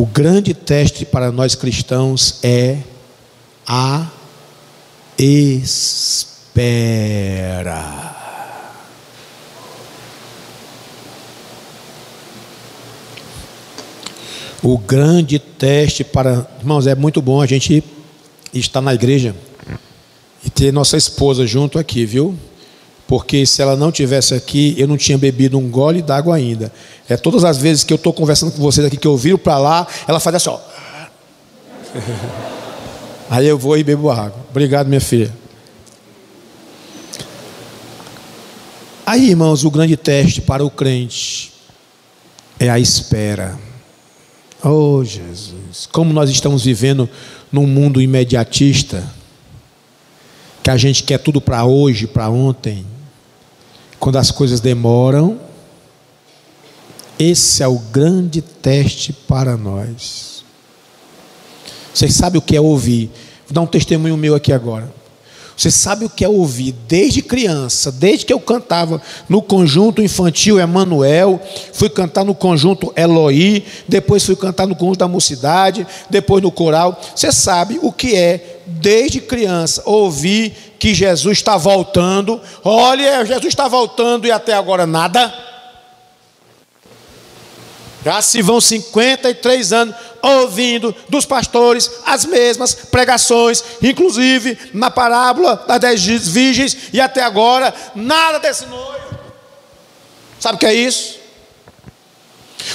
O 0.00 0.06
grande 0.06 0.54
teste 0.54 1.04
para 1.04 1.30
nós 1.30 1.54
cristãos 1.54 2.40
é 2.42 2.78
a 3.66 4.08
espera. 5.18 6.56
O 14.62 14.78
grande 14.78 15.38
teste 15.38 16.02
para. 16.02 16.50
Irmãos, 16.60 16.86
é 16.86 16.94
muito 16.94 17.20
bom 17.20 17.42
a 17.42 17.46
gente 17.46 17.84
estar 18.54 18.80
na 18.80 18.94
igreja 18.94 19.36
e 20.42 20.48
ter 20.48 20.72
nossa 20.72 20.96
esposa 20.96 21.46
junto 21.46 21.78
aqui, 21.78 22.06
viu? 22.06 22.34
Porque 23.10 23.44
se 23.44 23.60
ela 23.60 23.74
não 23.74 23.90
tivesse 23.90 24.34
aqui, 24.34 24.72
eu 24.78 24.86
não 24.86 24.96
tinha 24.96 25.18
bebido 25.18 25.58
um 25.58 25.68
gole 25.68 26.00
d'água 26.00 26.36
ainda. 26.36 26.72
É 27.08 27.16
todas 27.16 27.42
as 27.42 27.58
vezes 27.58 27.82
que 27.82 27.92
eu 27.92 27.96
estou 27.96 28.12
conversando 28.12 28.52
com 28.52 28.62
vocês 28.62 28.86
aqui, 28.86 28.96
que 28.96 29.08
eu 29.08 29.16
viro 29.16 29.36
para 29.36 29.58
lá, 29.58 29.84
ela 30.06 30.20
faz 30.20 30.36
assim, 30.36 30.48
ó. 30.48 30.60
Aí 33.28 33.48
eu 33.48 33.58
vou 33.58 33.76
e 33.76 33.82
bebo 33.82 34.12
água. 34.12 34.36
Obrigado, 34.48 34.86
minha 34.86 35.00
filha. 35.00 35.34
Aí, 39.04 39.30
irmãos, 39.30 39.64
o 39.64 39.72
grande 39.72 39.96
teste 39.96 40.40
para 40.40 40.64
o 40.64 40.70
crente 40.70 41.52
é 42.60 42.70
a 42.70 42.78
espera. 42.78 43.58
Oh, 44.62 45.02
Jesus, 45.02 45.88
como 45.90 46.12
nós 46.12 46.30
estamos 46.30 46.64
vivendo 46.64 47.10
num 47.50 47.66
mundo 47.66 48.00
imediatista 48.00 49.02
que 50.62 50.70
a 50.70 50.76
gente 50.76 51.02
quer 51.02 51.18
tudo 51.18 51.40
para 51.40 51.64
hoje, 51.64 52.06
para 52.06 52.30
ontem. 52.30 52.86
Quando 54.00 54.16
as 54.16 54.30
coisas 54.30 54.60
demoram, 54.60 55.38
esse 57.18 57.62
é 57.62 57.68
o 57.68 57.78
grande 57.78 58.40
teste 58.40 59.12
para 59.12 59.58
nós. 59.58 60.42
Vocês 61.92 62.14
sabem 62.14 62.38
o 62.38 62.42
que 62.42 62.56
é 62.56 62.60
ouvir? 62.60 63.10
Vou 63.46 63.54
dar 63.54 63.60
um 63.60 63.66
testemunho 63.66 64.16
meu 64.16 64.34
aqui 64.34 64.54
agora. 64.54 64.90
Você 65.54 65.70
sabe 65.70 66.06
o 66.06 66.08
que 66.08 66.24
é 66.24 66.28
ouvir 66.28 66.72
desde 66.88 67.20
criança, 67.20 67.92
desde 67.92 68.24
que 68.24 68.32
eu 68.32 68.40
cantava 68.40 69.02
no 69.28 69.42
conjunto 69.42 70.00
infantil 70.00 70.58
Emanuel, 70.58 71.38
fui 71.74 71.90
cantar 71.90 72.24
no 72.24 72.34
conjunto 72.34 72.90
Eloí, 72.96 73.66
depois 73.86 74.24
fui 74.24 74.34
cantar 74.34 74.66
no 74.66 74.74
conjunto 74.74 75.00
da 75.00 75.08
mocidade, 75.08 75.86
depois 76.08 76.42
no 76.42 76.50
coral. 76.50 76.98
Você 77.14 77.30
sabe 77.30 77.78
o 77.82 77.92
que 77.92 78.16
é, 78.16 78.60
desde 78.66 79.20
criança, 79.20 79.82
ouvir 79.84 80.69
que 80.80 80.94
Jesus 80.94 81.38
está 81.38 81.58
voltando. 81.58 82.40
Olha, 82.64 83.24
Jesus 83.24 83.48
está 83.48 83.68
voltando 83.68 84.26
e 84.26 84.32
até 84.32 84.54
agora 84.54 84.86
nada. 84.86 85.32
Já 88.02 88.22
se 88.22 88.40
vão 88.40 88.62
53 88.62 89.72
anos 89.74 89.94
ouvindo 90.22 90.94
dos 91.08 91.26
pastores 91.26 91.90
as 92.06 92.24
mesmas 92.24 92.74
pregações, 92.74 93.62
inclusive 93.82 94.58
na 94.72 94.90
parábola 94.90 95.64
das 95.68 95.80
dez 95.80 96.28
virgens, 96.28 96.76
e 96.94 97.00
até 97.00 97.22
agora 97.22 97.74
nada 97.94 98.38
desse 98.38 98.64
noivo. 98.64 99.18
Sabe 100.38 100.56
o 100.56 100.58
que 100.58 100.66
é 100.66 100.72
isso? 100.72 101.19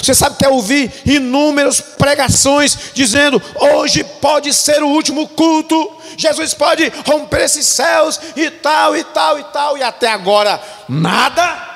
Você 0.01 0.13
sabe 0.13 0.37
que 0.37 0.45
é 0.45 0.49
ouvir 0.49 0.91
inúmeras 1.05 1.81
pregações 1.81 2.77
dizendo: 2.93 3.41
hoje 3.55 4.03
pode 4.03 4.53
ser 4.53 4.83
o 4.83 4.89
último 4.89 5.27
culto, 5.29 5.95
Jesus 6.17 6.53
pode 6.53 6.91
romper 7.05 7.41
esses 7.41 7.65
céus 7.65 8.19
e 8.35 8.49
tal, 8.49 8.95
e 8.95 9.03
tal, 9.03 9.39
e 9.39 9.43
tal, 9.45 9.77
e 9.77 9.83
até 9.83 10.07
agora 10.07 10.61
nada. 10.87 11.73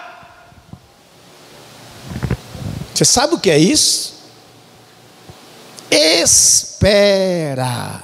Você 2.93 3.05
sabe 3.05 3.35
o 3.35 3.39
que 3.39 3.49
é 3.49 3.57
isso? 3.57 4.15
Espera. 5.89 8.03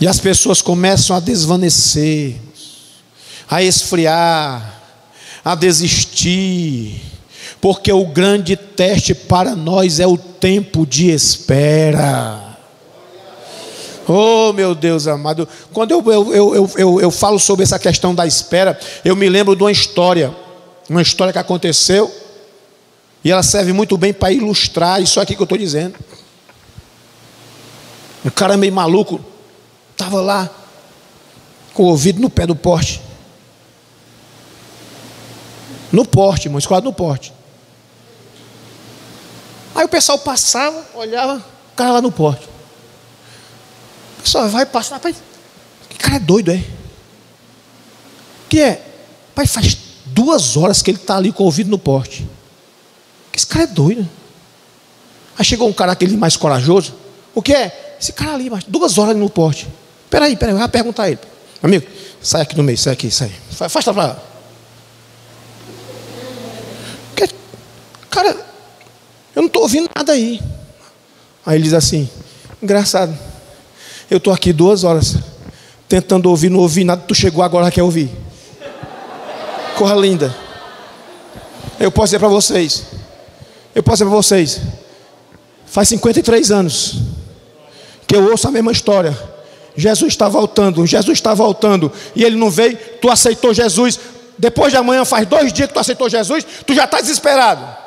E 0.00 0.08
as 0.08 0.18
pessoas 0.18 0.60
começam 0.60 1.16
a 1.16 1.20
desvanecer, 1.20 2.36
a 3.48 3.62
esfriar, 3.62 4.80
a 5.44 5.54
desistir, 5.54 7.00
porque 7.64 7.90
o 7.90 8.04
grande 8.04 8.58
teste 8.58 9.14
para 9.14 9.56
nós 9.56 9.98
é 9.98 10.06
o 10.06 10.18
tempo 10.18 10.84
de 10.84 11.08
espera. 11.08 12.58
Oh, 14.06 14.52
meu 14.52 14.74
Deus 14.74 15.06
amado, 15.06 15.48
quando 15.72 15.92
eu, 15.92 16.12
eu, 16.12 16.34
eu, 16.34 16.70
eu, 16.76 17.00
eu 17.00 17.10
falo 17.10 17.38
sobre 17.38 17.62
essa 17.62 17.78
questão 17.78 18.14
da 18.14 18.26
espera, 18.26 18.78
eu 19.02 19.16
me 19.16 19.30
lembro 19.30 19.56
de 19.56 19.62
uma 19.62 19.72
história 19.72 20.36
uma 20.90 21.00
história 21.00 21.32
que 21.32 21.38
aconteceu, 21.38 22.14
e 23.24 23.30
ela 23.30 23.42
serve 23.42 23.72
muito 23.72 23.96
bem 23.96 24.12
para 24.12 24.30
ilustrar 24.30 25.00
isso 25.00 25.18
aqui 25.18 25.34
que 25.34 25.40
eu 25.40 25.44
estou 25.44 25.56
dizendo. 25.56 25.94
Um 28.22 28.28
cara 28.28 28.58
meio 28.58 28.74
maluco, 28.74 29.24
estava 29.92 30.20
lá, 30.20 30.50
com 31.72 31.84
o 31.84 31.86
ouvido 31.86 32.20
no 32.20 32.28
pé 32.28 32.46
do 32.46 32.54
porte. 32.54 33.00
No 35.90 36.04
porte, 36.04 36.48
irmão, 36.48 36.58
escolado 36.58 36.84
no 36.84 36.92
porte. 36.92 37.32
Aí 39.74 39.84
o 39.84 39.88
pessoal 39.88 40.18
passava, 40.18 40.84
olhava, 40.94 41.36
o 41.36 41.76
cara 41.76 41.92
lá 41.92 42.02
no 42.02 42.12
porte. 42.12 42.46
O 44.18 44.22
pessoal 44.22 44.48
vai 44.48 44.64
passar, 44.64 45.00
pai, 45.00 45.14
que 45.88 45.98
cara 45.98 46.16
é 46.16 46.20
doido, 46.20 46.52
é? 46.52 46.64
que 48.54 48.60
é? 48.60 48.80
Pai, 49.34 49.48
faz 49.48 49.76
duas 50.06 50.56
horas 50.56 50.80
que 50.80 50.88
ele 50.88 50.98
está 50.98 51.16
ali 51.16 51.32
com 51.32 51.42
o 51.42 51.46
ouvido 51.46 51.68
no 51.68 51.78
porte. 51.78 52.24
Esse 53.32 53.44
cara 53.44 53.64
é 53.64 53.66
doido. 53.66 54.08
Aí 55.36 55.44
chegou 55.44 55.68
um 55.68 55.72
cara 55.72 55.90
aquele 55.90 56.16
mais 56.16 56.36
corajoso. 56.36 56.94
O 57.34 57.42
que 57.42 57.52
é? 57.52 57.96
Esse 58.00 58.12
cara 58.12 58.34
ali, 58.34 58.48
mas 58.48 58.62
duas 58.62 58.96
horas 58.96 59.10
ali 59.10 59.18
no 59.18 59.28
porte. 59.28 59.66
Peraí, 60.08 60.36
peraí, 60.36 60.54
vai 60.54 60.68
perguntar 60.68 61.04
a 61.04 61.10
ele. 61.10 61.18
Amigo, 61.60 61.84
sai 62.22 62.42
aqui 62.42 62.56
no 62.56 62.62
meio, 62.62 62.78
sai 62.78 62.92
aqui, 62.92 63.10
sai. 63.10 63.32
Afasta 63.58 63.92
pra 63.92 64.06
lá. 64.06 64.22
Cara, 68.08 68.36
eu 69.34 69.42
não 69.42 69.46
estou 69.46 69.62
ouvindo 69.62 69.88
nada 69.96 70.12
aí. 70.12 70.40
Aí 71.44 71.56
ele 71.56 71.64
diz 71.64 71.74
assim: 71.74 72.08
engraçado, 72.62 73.16
eu 74.10 74.18
estou 74.18 74.32
aqui 74.32 74.52
duas 74.52 74.84
horas 74.84 75.16
tentando 75.88 76.30
ouvir, 76.30 76.50
não 76.50 76.60
ouvi 76.60 76.84
nada, 76.84 77.02
tu 77.06 77.14
chegou 77.14 77.42
agora 77.42 77.70
quer 77.70 77.82
ouvir. 77.82 78.10
Corra 79.76 79.94
linda. 79.94 80.34
Eu 81.78 81.90
posso 81.90 82.06
dizer 82.06 82.18
para 82.20 82.28
vocês, 82.28 82.84
eu 83.74 83.82
posso 83.82 83.96
dizer 83.96 84.10
para 84.10 84.16
vocês, 84.16 84.60
faz 85.66 85.88
53 85.88 86.50
anos 86.50 86.98
que 88.06 88.14
eu 88.14 88.30
ouço 88.30 88.46
a 88.46 88.50
mesma 88.50 88.70
história. 88.70 89.16
Jesus 89.76 90.12
está 90.12 90.28
voltando, 90.28 90.86
Jesus 90.86 91.18
está 91.18 91.34
voltando, 91.34 91.90
e 92.14 92.22
ele 92.22 92.36
não 92.36 92.48
veio, 92.48 92.78
tu 93.00 93.10
aceitou 93.10 93.52
Jesus, 93.52 93.98
depois 94.38 94.72
de 94.72 94.76
amanhã 94.76 95.04
faz 95.04 95.26
dois 95.26 95.52
dias 95.52 95.66
que 95.68 95.74
tu 95.74 95.80
aceitou 95.80 96.08
Jesus, 96.08 96.46
tu 96.64 96.72
já 96.72 96.84
está 96.84 97.00
desesperado. 97.00 97.83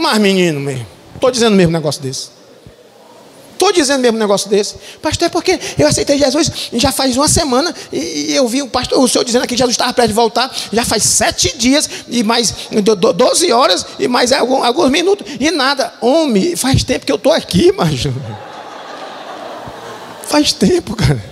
Mas 0.00 0.18
menino 0.18 0.58
mesmo, 0.58 0.86
estou 1.14 1.30
dizendo 1.30 1.54
mesmo 1.54 1.70
um 1.70 1.74
negócio 1.74 2.00
desse. 2.00 2.40
Estou 3.60 3.74
dizendo 3.74 4.00
mesmo 4.00 4.16
um 4.16 4.20
negócio 4.20 4.48
desse. 4.48 4.74
Pastor, 5.02 5.26
é 5.26 5.28
porque 5.28 5.60
eu 5.78 5.86
aceitei 5.86 6.16
Jesus 6.16 6.50
já 6.72 6.90
faz 6.90 7.14
uma 7.14 7.28
semana 7.28 7.74
e, 7.92 8.32
eu 8.32 8.48
vi 8.48 8.62
o 8.62 8.68
pastor, 8.68 8.98
o 8.98 9.06
senhor 9.06 9.22
dizendo 9.22 9.46
que 9.46 9.54
Jesus 9.54 9.74
estava 9.74 9.92
perto 9.92 10.08
de 10.08 10.14
voltar. 10.14 10.50
Já 10.72 10.82
faz 10.82 11.02
sete 11.02 11.58
dias 11.58 11.86
e 12.08 12.22
mais 12.22 12.54
doze 13.14 13.52
horas 13.52 13.84
e 13.98 14.08
mais 14.08 14.32
alguns, 14.32 14.64
alguns 14.64 14.90
minutos 14.90 15.26
e 15.38 15.50
nada. 15.50 15.92
Homem, 16.00 16.56
faz 16.56 16.82
tempo 16.82 17.04
que 17.04 17.12
eu 17.12 17.16
estou 17.16 17.32
aqui, 17.32 17.70
mas 17.72 18.00
faz 20.26 20.54
tempo, 20.54 20.96
cara. 20.96 21.22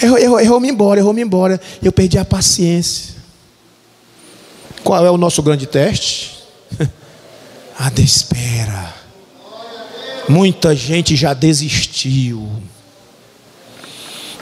Eu, 0.00 0.18
eu, 0.18 0.40
eu 0.40 0.48
vou 0.48 0.58
me 0.58 0.68
embora, 0.68 0.98
eu 0.98 1.04
vou 1.04 1.14
me 1.14 1.22
embora. 1.22 1.60
Eu 1.80 1.92
perdi 1.92 2.18
a 2.18 2.24
paciência. 2.24 3.11
Qual 4.82 5.04
é 5.04 5.10
o 5.10 5.18
nosso 5.18 5.42
grande 5.42 5.66
teste? 5.66 6.38
A 7.78 7.90
espera. 8.00 8.94
Muita 10.28 10.74
gente 10.74 11.16
já 11.16 11.34
desistiu. 11.34 12.48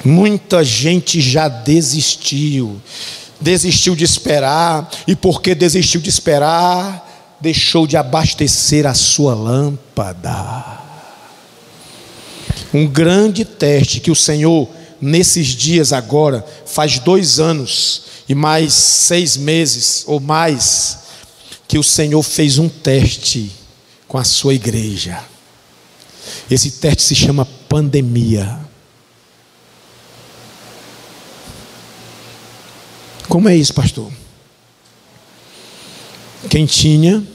Muita 0.04 0.64
gente 0.64 1.20
já 1.20 1.48
desistiu. 1.48 2.80
Desistiu 3.40 3.96
de 3.96 4.04
esperar, 4.04 4.90
e 5.06 5.16
porque 5.16 5.54
desistiu 5.54 6.00
de 6.00 6.10
esperar, 6.10 7.36
deixou 7.40 7.86
de 7.86 7.96
abastecer 7.96 8.86
a 8.86 8.92
sua 8.92 9.34
lâmpada. 9.34 10.80
Um 12.72 12.86
grande 12.86 13.44
teste 13.44 14.00
que 14.00 14.10
o 14.10 14.16
Senhor, 14.16 14.68
nesses 15.00 15.48
dias 15.48 15.92
agora, 15.92 16.44
faz 16.66 16.98
dois 16.98 17.40
anos 17.40 18.09
e 18.30 18.34
mais 18.34 18.74
seis 18.74 19.36
meses 19.36 20.04
ou 20.06 20.20
mais, 20.20 20.98
que 21.66 21.76
o 21.76 21.82
Senhor 21.82 22.22
fez 22.22 22.58
um 22.58 22.68
teste 22.68 23.50
com 24.06 24.16
a 24.16 24.22
sua 24.22 24.54
igreja. 24.54 25.20
Esse 26.48 26.70
teste 26.70 27.02
se 27.02 27.16
chama 27.16 27.44
pandemia. 27.44 28.60
Como 33.28 33.48
é 33.48 33.56
isso, 33.56 33.74
pastor? 33.74 34.12
Quem 36.48 36.66
tinha 36.66 37.26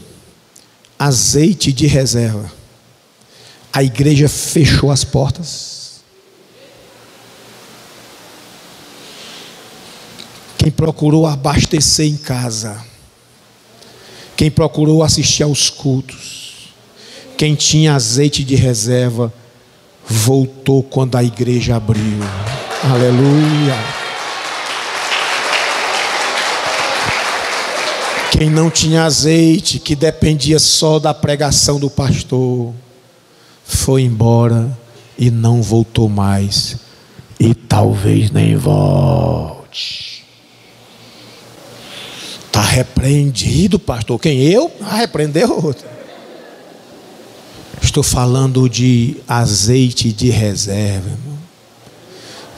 azeite 0.97 1.73
de 1.73 1.87
reserva, 1.87 2.49
a 3.73 3.83
igreja 3.83 4.29
fechou 4.29 4.89
as 4.89 5.03
portas. 5.03 5.84
Quem 10.65 10.71
procurou 10.71 11.27
abastecer 11.27 12.07
em 12.07 12.17
casa, 12.17 12.83
quem 14.35 14.49
procurou 14.49 15.03
assistir 15.03 15.43
aos 15.43 15.69
cultos, 15.69 16.73
quem 17.37 17.53
tinha 17.53 17.93
azeite 17.93 18.43
de 18.43 18.55
reserva 18.55 19.31
voltou 20.07 20.81
quando 20.81 21.17
a 21.17 21.23
igreja 21.23 21.75
abriu. 21.75 22.17
Aleluia. 22.83 23.75
Quem 28.31 28.49
não 28.49 28.71
tinha 28.71 29.03
azeite, 29.03 29.77
que 29.77 29.95
dependia 29.95 30.57
só 30.57 30.97
da 30.97 31.13
pregação 31.13 31.79
do 31.79 31.91
pastor, 31.91 32.73
foi 33.63 34.01
embora 34.01 34.75
e 35.15 35.29
não 35.29 35.61
voltou 35.61 36.09
mais. 36.09 36.77
E 37.39 37.53
talvez 37.53 38.31
nem 38.31 38.55
volte. 38.55 40.04
Está 42.55 42.63
repreendido, 42.63 43.77
pastor. 43.77 44.17
Quem 44.17 44.41
eu? 44.43 44.71
Ah, 44.79 44.95
repreendeu 44.95 45.61
outro. 45.61 45.85
Estou 47.81 48.01
falando 48.01 48.69
de 48.69 49.17
azeite 49.27 50.13
de 50.13 50.29
reserva. 50.29 51.09
Irmão. 51.09 51.34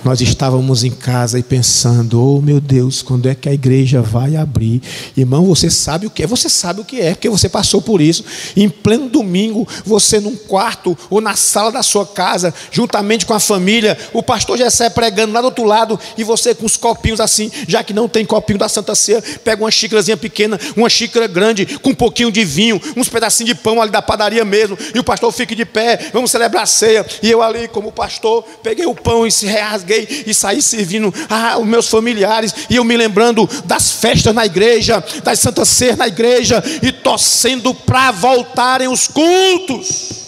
Nós 0.08 0.22
estávamos 0.22 0.86
em 0.86 0.92
casa 0.92 1.38
e 1.38 1.44
pensando, 1.44 2.24
oh 2.24 2.40
meu 2.40 2.62
Deus, 2.62 3.02
quando 3.02 3.28
é 3.28 3.36
que 3.36 3.50
a 3.50 3.54
igreja 3.54 4.02
vai 4.02 4.38
abrir? 4.38 4.82
Irmão, 5.18 5.44
você 5.44 5.70
sabe 5.70 6.08
o 6.08 6.10
que 6.10 6.24
é? 6.24 6.28
Você 6.28 6.48
sabe 6.48 6.80
o 6.80 6.86
que 6.86 7.02
é, 7.02 7.10
porque 7.10 7.28
você 7.28 7.50
passou 7.50 7.82
por 7.82 8.00
isso. 8.00 8.24
Em 8.56 8.70
pleno 8.70 9.10
domingo, 9.10 9.68
você 9.84 10.22
num 10.22 10.34
quarto 10.34 10.98
ou 11.10 11.20
na 11.20 11.36
sala 11.36 11.74
da 11.74 11.84
sua 11.84 12.06
casa, 12.06 12.54
juntamente 12.72 13.26
com 13.26 13.34
a 13.34 13.40
família, 13.42 13.98
o 14.14 14.24
pastor 14.24 14.58
sai 14.72 14.90
pregando 14.90 15.34
lá 15.34 15.42
do 15.42 15.48
outro 15.48 15.66
lado, 15.66 16.00
e 16.18 16.24
você 16.24 16.56
com 16.56 16.66
os 16.66 16.78
copinhos 16.78 17.20
assim, 17.20 17.52
já 17.68 17.84
que 17.84 17.92
não 17.92 18.08
tem 18.08 18.24
copinho 18.24 18.60
da 18.60 18.70
Santa 18.70 18.96
Ceia, 18.96 19.22
pega 19.44 19.62
uma 19.62 19.70
xícarazinha 19.70 20.16
pequena, 20.16 20.58
uma 20.78 20.90
xícara 20.90 21.28
grande, 21.28 21.66
com 21.80 21.90
um 21.90 21.96
pouquinho 21.96 22.32
de 22.32 22.46
vinho, 22.46 22.80
uns 22.96 23.10
pedacinhos 23.10 23.54
de 23.54 23.62
pão 23.62 23.82
ali 23.82 23.92
da 23.92 24.02
padaria 24.02 24.46
mesmo, 24.46 24.78
e 24.96 25.00
o 25.00 25.04
pastor 25.04 25.34
fica 25.34 25.54
de 25.54 25.66
pé, 25.66 26.12
vamos 26.14 26.32
celebrar 26.32 26.64
a 26.64 26.66
ceia. 26.66 27.06
E 27.22 27.30
eu 27.30 27.42
ali, 27.42 27.68
como 27.68 27.92
pastor, 27.92 28.46
peguei 28.64 28.86
o 28.86 28.96
pão 28.96 29.28
e 29.28 29.32
se 29.34 29.48
rasguei 29.48 29.97
e 30.26 30.34
saí 30.34 30.62
servindo 30.62 31.14
ah, 31.30 31.58
os 31.58 31.66
meus 31.66 31.88
familiares, 31.88 32.54
e 32.70 32.76
eu 32.76 32.84
me 32.84 32.98
lembrando 32.98 33.48
das 33.66 33.92
festas 33.92 34.34
na 34.34 34.46
igreja, 34.46 35.04
das 35.24 35.40
santas 35.40 35.70
ceias 35.70 35.98
na 35.98 36.08
igreja, 36.08 36.64
e 36.82 36.92
torcendo 36.92 37.74
para 37.74 38.12
voltarem 38.12 38.88
os 38.88 39.08
cultos. 39.08 40.28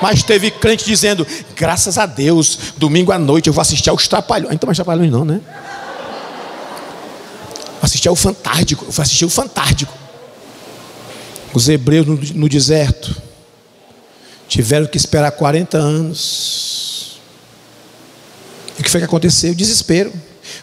Mas 0.00 0.22
teve 0.22 0.50
crente 0.50 0.84
dizendo: 0.84 1.26
graças 1.54 1.98
a 1.98 2.06
Deus, 2.06 2.58
domingo 2.76 3.12
à 3.12 3.18
noite 3.18 3.48
eu 3.48 3.52
vou 3.52 3.60
assistir 3.60 3.90
aos 3.90 4.08
Trapalhões. 4.08 4.54
Então, 4.54 4.66
mais 4.66 4.76
Trapalhões 4.76 5.10
não, 5.10 5.24
né? 5.24 5.40
Assistir 7.82 8.08
ao 8.08 8.16
Fantástico. 8.16 8.84
Eu 8.86 8.90
vou 8.90 9.02
assistir 9.02 9.24
o 9.24 9.30
Fantástico. 9.30 9.92
Os 11.52 11.68
hebreus 11.68 12.06
no, 12.06 12.16
no 12.16 12.48
deserto 12.48 13.14
tiveram 14.48 14.86
que 14.86 14.96
esperar 14.96 15.30
40 15.32 15.76
anos 15.78 16.89
o 18.80 18.84
que 18.84 18.90
foi 18.90 19.00
que 19.00 19.06
aconteceu? 19.06 19.54
Desespero. 19.54 20.12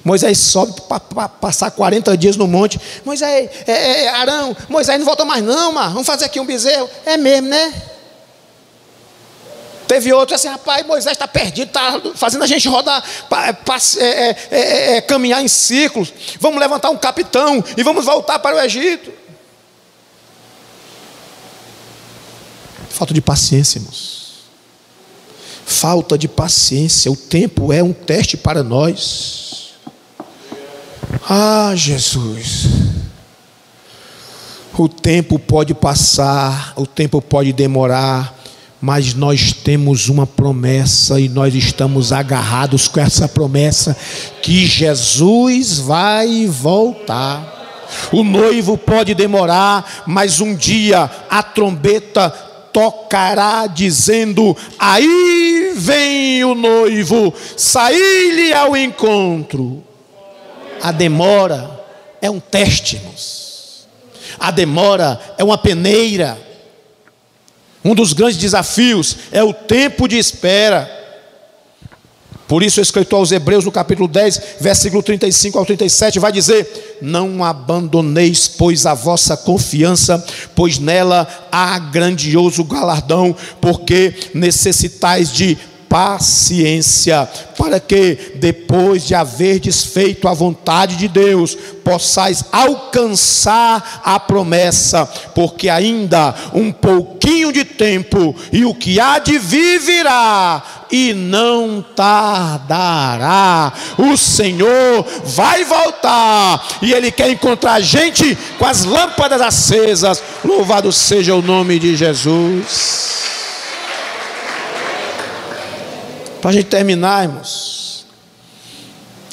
Moisés 0.03 0.38
sobe 0.39 0.74
para 0.82 1.30
passar 1.30 1.72
40 1.72 2.18
dias 2.18 2.36
no 2.36 2.47
monte. 2.47 2.80
Moisés, 3.05 3.49
é, 3.68 3.72
é, 3.72 4.03
é, 4.03 4.09
Arão, 4.09 4.55
Moisés 4.68 4.97
não 4.97 5.05
volta 5.05 5.24
mais 5.24 5.43
não, 5.43 5.72
mas 5.72 5.93
vamos 5.93 6.07
fazer 6.07 6.26
aqui 6.26 6.39
um 6.39 6.45
bezerro. 6.45 6.89
É 7.05 7.15
mesmo, 7.15 7.47
né? 7.47 7.74
Teve 9.88 10.11
outro 10.11 10.36
assim, 10.36 10.49
rapaz, 10.49 10.86
Moisés 10.86 11.13
está 11.13 11.28
perdido, 11.28 11.70
está 11.70 12.01
fazendo 12.15 12.43
a 12.43 12.47
gente 12.47 12.68
rodar, 12.68 13.01
pra, 13.30 13.55
é, 13.97 14.03
é, 14.03 14.36
é, 14.51 14.97
é, 14.97 15.01
caminhar 15.01 15.41
em 15.41 15.47
círculos. 15.47 16.11
Vamos 16.41 16.59
levantar 16.59 16.89
um 16.89 16.97
capitão 16.97 17.63
e 17.78 17.84
vamos 17.84 18.03
voltar 18.03 18.39
para 18.39 18.55
o 18.55 18.59
Egito. 18.59 19.13
Falta 22.89 23.13
de 23.13 23.22
paciência, 23.22 23.78
irmãos 23.78 24.16
falta 25.68 26.18
de 26.18 26.30
paciência. 26.30 27.11
O 27.11 27.15
tempo 27.15 27.74
é 27.74 27.84
um 27.84 27.91
teste 27.91 28.38
para 28.38 28.63
nós. 28.63 29.74
Ah, 31.30 31.74
Jesus. 31.76 32.68
O 34.78 34.88
tempo 34.88 35.38
pode 35.38 35.74
passar, 35.74 36.72
o 36.78 36.88
tempo 36.88 37.22
pode 37.22 37.51
demorar, 37.51 38.34
mas 38.80 39.13
nós 39.13 39.51
temos 39.51 40.07
uma 40.07 40.26
promessa 40.26 41.20
e 41.20 41.28
nós 41.28 41.53
estamos 41.53 42.13
agarrados 42.13 42.88
com 42.88 43.01
essa 43.01 43.28
promessa 43.28 43.97
que 44.41 44.65
Jesus 44.65 45.80
vai 45.80 46.45
voltar. 46.45 47.55
O 48.11 48.24
noivo 48.24 48.78
pode 48.78 49.13
demorar, 49.13 50.03
mas 50.05 50.39
um 50.39 50.55
dia 50.55 51.09
a 51.30 51.43
trombeta 51.43 52.47
tocará, 52.78 53.65
dizendo: 53.65 54.55
Aí 54.78 55.73
vem 55.75 56.43
o 56.43 56.53
noivo, 56.53 57.34
saí-lhe 57.55 58.53
ao 58.53 58.78
encontro. 58.78 59.84
A 60.80 60.91
demora 60.91 61.84
é 62.21 62.30
um 62.30 62.39
teste, 62.39 62.97
irmãos. 62.97 63.88
A 64.38 64.51
demora 64.51 65.19
é 65.39 65.43
uma 65.43 65.57
peneira. 65.57 66.38
Um 67.84 67.95
dos 67.95 68.13
grandes 68.13 68.38
desafios 68.38 69.17
é 69.32 69.43
o 69.43 69.53
tempo 69.53 70.07
de 70.07 70.19
espera. 70.19 70.97
Por 72.48 72.64
isso, 72.64 72.80
o 72.80 72.84
escritor 72.84 73.20
aos 73.20 73.32
Hebreus, 73.32 73.66
no 73.66 73.72
capítulo 73.72 74.08
10, 74.08 74.41
versículo 74.62 75.04
35 75.04 75.60
ao 75.60 75.66
37, 75.66 76.18
vai 76.18 76.32
dizer: 76.32 76.98
Não 77.02 77.43
abandoneis, 77.43 78.48
pois, 78.48 78.86
a 78.86 78.93
vossa 78.93 79.36
confiança, 79.36 80.24
pois 80.56 80.80
nela 80.80 81.28
há 81.52 81.78
grandioso 81.78 82.64
galardão, 82.64 83.36
porque 83.60 84.14
necessitais 84.34 85.32
de 85.32 85.58
paciência, 85.90 87.28
para 87.58 87.80
que, 87.80 88.34
depois 88.36 89.06
de 89.06 89.16
haver 89.16 89.60
desfeito 89.60 90.28
a 90.28 90.34
vontade 90.34 90.96
de 90.96 91.08
Deus, 91.08 91.56
possais 91.84 92.44
alcançar 92.52 94.02
a 94.04 94.20
promessa, 94.20 95.06
porque 95.34 95.70
ainda 95.70 96.36
um 96.54 96.72
pouquinho 96.72 97.52
de 97.52 97.64
tempo, 97.64 98.36
e 98.52 98.66
o 98.66 98.76
que 98.76 99.00
há 99.00 99.20
de 99.20 99.40
vir 99.40 99.80
virá, 99.80 100.64
e 100.92 101.14
não 101.14 101.84
tardará. 101.96 103.74
O 103.98 104.16
Senhor 104.18 105.06
vai 105.24 105.64
voltar, 105.64 106.68
e 106.82 106.94
Ele 106.94 107.12
quer 107.12 107.30
encontrar 107.30 107.82
gente 107.82 108.38
com 108.60 108.66
as 108.66 108.84
lâmpadas 108.84 109.42
acesas. 109.42 110.22
Louvado 110.44 110.92
seja 110.92 111.34
o 111.36 111.42
nome 111.42 111.80
de 111.80 111.96
Jesus. 111.96 113.08
Para 116.42 116.52
a 116.52 116.54
gente 116.54 116.68
terminar, 116.68 117.24
irmãos. 117.24 118.06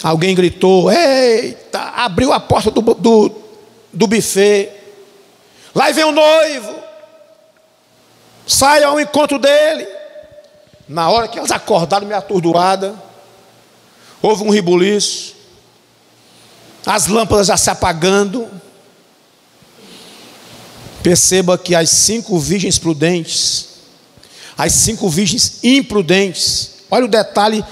Alguém 0.02 0.34
gritou: 0.34 0.90
Eita, 0.90 1.80
abriu 1.80 2.32
a 2.32 2.40
porta 2.40 2.70
do, 2.70 2.80
do, 2.80 3.34
do 3.92 4.06
buffet. 4.06 4.70
Lá 5.74 5.90
vem 5.90 6.04
o 6.04 6.12
noivo. 6.12 6.74
Saia 8.46 8.86
ao 8.86 9.00
encontro 9.00 9.38
dele. 9.38 9.86
Na 10.86 11.08
hora 11.10 11.26
que 11.26 11.38
elas 11.38 11.50
acordaram 11.50 12.06
meio 12.06 12.18
atordoada, 12.18 12.94
houve 14.20 14.44
um 14.44 14.50
ribuliço. 14.50 15.34
As 16.84 17.06
lâmpadas 17.06 17.46
já 17.46 17.56
se 17.56 17.70
apagando. 17.70 18.48
Perceba 21.02 21.56
que 21.58 21.74
as 21.74 21.90
cinco 21.90 22.38
virgens 22.38 22.78
prudentes, 22.78 23.68
as 24.56 24.72
cinco 24.72 25.08
virgens 25.08 25.60
imprudentes, 25.62 26.73
Olha 26.94 27.06
o 27.06 27.08
detalhe, 27.08 27.64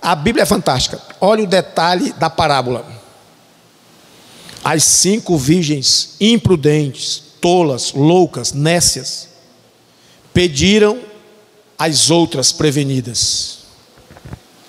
a 0.00 0.14
Bíblia 0.14 0.44
é 0.44 0.46
fantástica. 0.46 1.02
Olha 1.20 1.42
o 1.42 1.48
detalhe 1.48 2.12
da 2.12 2.30
parábola. 2.30 2.86
As 4.62 4.84
cinco 4.84 5.36
virgens 5.36 6.14
imprudentes, 6.20 7.20
tolas, 7.40 7.92
loucas, 7.92 8.52
nécias, 8.52 9.30
pediram 10.32 11.00
às 11.76 12.08
outras 12.08 12.52
prevenidas. 12.52 13.58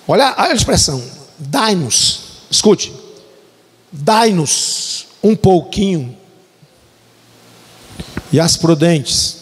Olha, 0.08 0.34
olha 0.36 0.50
a 0.50 0.56
expressão: 0.56 1.00
dai-nos, 1.38 2.20
escute, 2.50 2.92
dai-nos 3.92 5.06
um 5.22 5.36
pouquinho. 5.36 6.18
E 8.32 8.40
as 8.40 8.56
prudentes, 8.56 9.36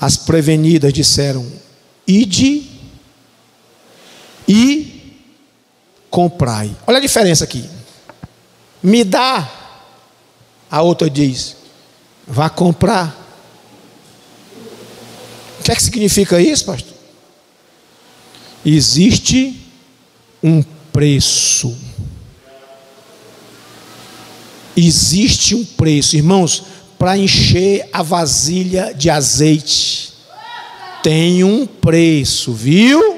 as 0.00 0.16
prevenidas 0.16 0.92
disseram: 0.92 1.44
ide 2.06 2.67
e 4.48 5.14
comprai. 6.10 6.74
Olha 6.86 6.98
a 6.98 7.02
diferença 7.02 7.44
aqui. 7.44 7.68
Me 8.82 9.04
dá. 9.04 9.48
A 10.70 10.80
outra 10.82 11.10
diz: 11.10 11.56
vá 12.26 12.48
comprar. 12.48 13.26
O 15.60 15.62
que 15.62 15.70
é 15.70 15.74
que 15.76 15.82
significa 15.82 16.40
isso, 16.40 16.64
pastor? 16.64 16.94
Existe 18.64 19.60
um 20.42 20.62
preço. 20.92 21.76
Existe 24.74 25.54
um 25.54 25.64
preço, 25.64 26.16
irmãos, 26.16 26.64
para 26.98 27.18
encher 27.18 27.88
a 27.92 28.02
vasilha 28.02 28.94
de 28.94 29.10
azeite. 29.10 30.12
Tem 31.02 31.44
um 31.44 31.66
preço, 31.66 32.52
viu? 32.52 33.17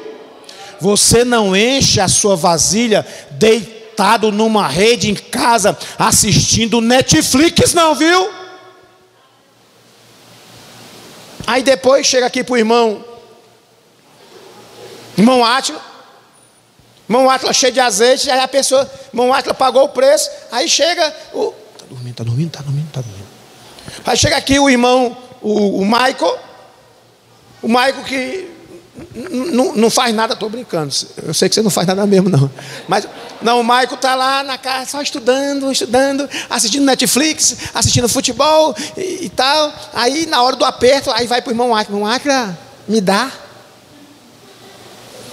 Você 0.80 1.24
não 1.24 1.54
enche 1.54 2.00
a 2.00 2.08
sua 2.08 2.34
vasilha 2.34 3.06
deitado 3.32 4.32
numa 4.32 4.66
rede 4.66 5.10
em 5.10 5.14
casa 5.14 5.76
assistindo 5.98 6.80
Netflix, 6.80 7.74
não, 7.74 7.94
viu? 7.94 8.30
Aí 11.46 11.62
depois 11.62 12.06
chega 12.06 12.26
aqui 12.26 12.42
para 12.44 12.54
o 12.54 12.56
irmão, 12.56 13.04
irmão 15.18 15.44
Átila, 15.44 15.80
irmão 17.08 17.28
Átila 17.28 17.52
cheio 17.52 17.72
de 17.72 17.80
azeite, 17.80 18.30
aí 18.30 18.38
a 18.38 18.48
pessoa, 18.48 18.88
irmão 19.12 19.34
Átila 19.34 19.52
pagou 19.52 19.84
o 19.84 19.88
preço, 19.88 20.30
aí 20.50 20.68
chega 20.68 21.14
o. 21.34 21.52
Está 21.72 21.86
dormindo, 21.88 22.10
está 22.10 22.24
dormindo, 22.24 22.46
está 22.46 22.60
dormindo, 22.62 22.86
está 22.86 23.00
dormindo. 23.00 23.28
Aí 24.06 24.16
chega 24.16 24.36
aqui 24.36 24.58
o 24.58 24.70
irmão, 24.70 25.16
o, 25.42 25.80
o 25.80 25.84
Michael, 25.84 26.38
o 27.62 27.68
Michael 27.68 28.04
que 28.04 28.59
não, 29.14 29.74
não 29.74 29.90
faz 29.90 30.14
nada, 30.14 30.34
estou 30.34 30.48
brincando. 30.48 30.94
Eu 31.22 31.34
sei 31.34 31.48
que 31.48 31.54
você 31.54 31.62
não 31.62 31.70
faz 31.70 31.86
nada 31.86 32.06
mesmo, 32.06 32.28
não. 32.28 32.50
Mas, 32.88 33.06
não, 33.42 33.60
o 33.60 33.64
Maico 33.64 33.94
está 33.94 34.14
lá 34.14 34.42
na 34.42 34.58
casa, 34.58 34.90
só 34.90 35.02
estudando, 35.02 35.70
estudando, 35.70 36.28
assistindo 36.48 36.84
Netflix, 36.84 37.56
assistindo 37.74 38.08
futebol 38.08 38.74
e, 38.96 39.26
e 39.26 39.28
tal. 39.28 39.72
Aí, 39.94 40.26
na 40.26 40.42
hora 40.42 40.56
do 40.56 40.64
aperto, 40.64 41.10
aí 41.10 41.26
vai 41.26 41.42
para 41.42 41.50
o 41.50 41.52
irmão 41.52 41.74
Acre. 41.74 41.94
Irmão 41.94 42.10
Acre, 42.10 42.32
me 42.86 43.00
dá. 43.00 43.30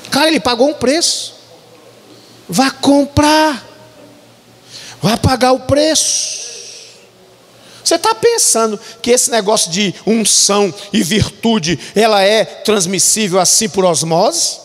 Cara, 0.09 0.28
ele 0.28 0.39
pagou 0.39 0.70
um 0.70 0.74
preço. 0.74 1.36
Vá 2.49 2.72
comprar. 2.72 3.63
Vá 5.01 5.18
pagar 5.18 5.51
o 5.51 5.59
preço. 5.61 6.56
Você 7.88 7.95
está 7.95 8.13
pensando 8.13 8.77
que 9.01 9.11
esse 9.11 9.31
negócio 9.31 9.71
de 9.71 9.95
unção 10.05 10.73
e 10.91 11.01
virtude, 11.01 11.79
ela 11.95 12.21
é 12.21 12.43
transmissível 12.43 13.39
assim 13.39 13.69
por 13.69 13.85
osmose? 13.85 14.57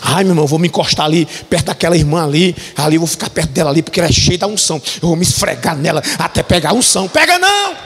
Ai, 0.00 0.24
meu 0.24 0.30
irmão, 0.30 0.46
vou 0.46 0.58
me 0.58 0.68
encostar 0.68 1.04
ali, 1.04 1.26
perto 1.50 1.66
daquela 1.66 1.94
irmã 1.94 2.24
ali, 2.24 2.56
ali 2.74 2.96
eu 2.96 3.00
vou 3.00 3.06
ficar 3.06 3.28
perto 3.28 3.50
dela 3.50 3.68
ali, 3.68 3.82
porque 3.82 4.00
ela 4.00 4.08
é 4.08 4.12
cheia 4.12 4.38
da 4.38 4.46
unção. 4.46 4.80
Eu 4.94 5.08
vou 5.08 5.14
me 5.14 5.22
esfregar 5.22 5.76
nela 5.76 6.02
até 6.18 6.42
pegar 6.42 6.70
a 6.70 6.72
unção. 6.72 7.06
Pega 7.06 7.38
não! 7.38 7.76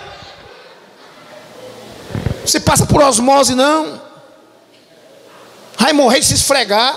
Você 2.46 2.60
passa 2.60 2.86
por 2.86 3.02
osmose, 3.02 3.56
não. 3.56 4.00
Ai, 5.76 5.92
morrer 5.92 6.20
de 6.20 6.26
se 6.26 6.34
esfregar. 6.34 6.96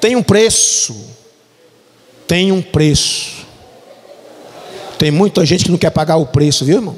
Tem 0.00 0.16
um 0.16 0.22
preço. 0.22 0.96
Tem 2.26 2.50
um 2.50 2.62
preço. 2.62 3.33
Tem 5.04 5.10
muita 5.10 5.44
gente 5.44 5.66
que 5.66 5.70
não 5.70 5.76
quer 5.76 5.90
pagar 5.90 6.16
o 6.16 6.24
preço, 6.24 6.64
viu, 6.64 6.76
irmão? 6.76 6.96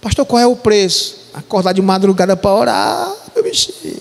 Pastor, 0.00 0.24
qual 0.24 0.40
é 0.40 0.46
o 0.46 0.54
preço? 0.54 1.16
Acordar 1.34 1.72
de 1.72 1.82
madrugada 1.82 2.36
para 2.36 2.54
orar, 2.54 3.12
meu 3.34 3.42
bichinho. 3.42 4.00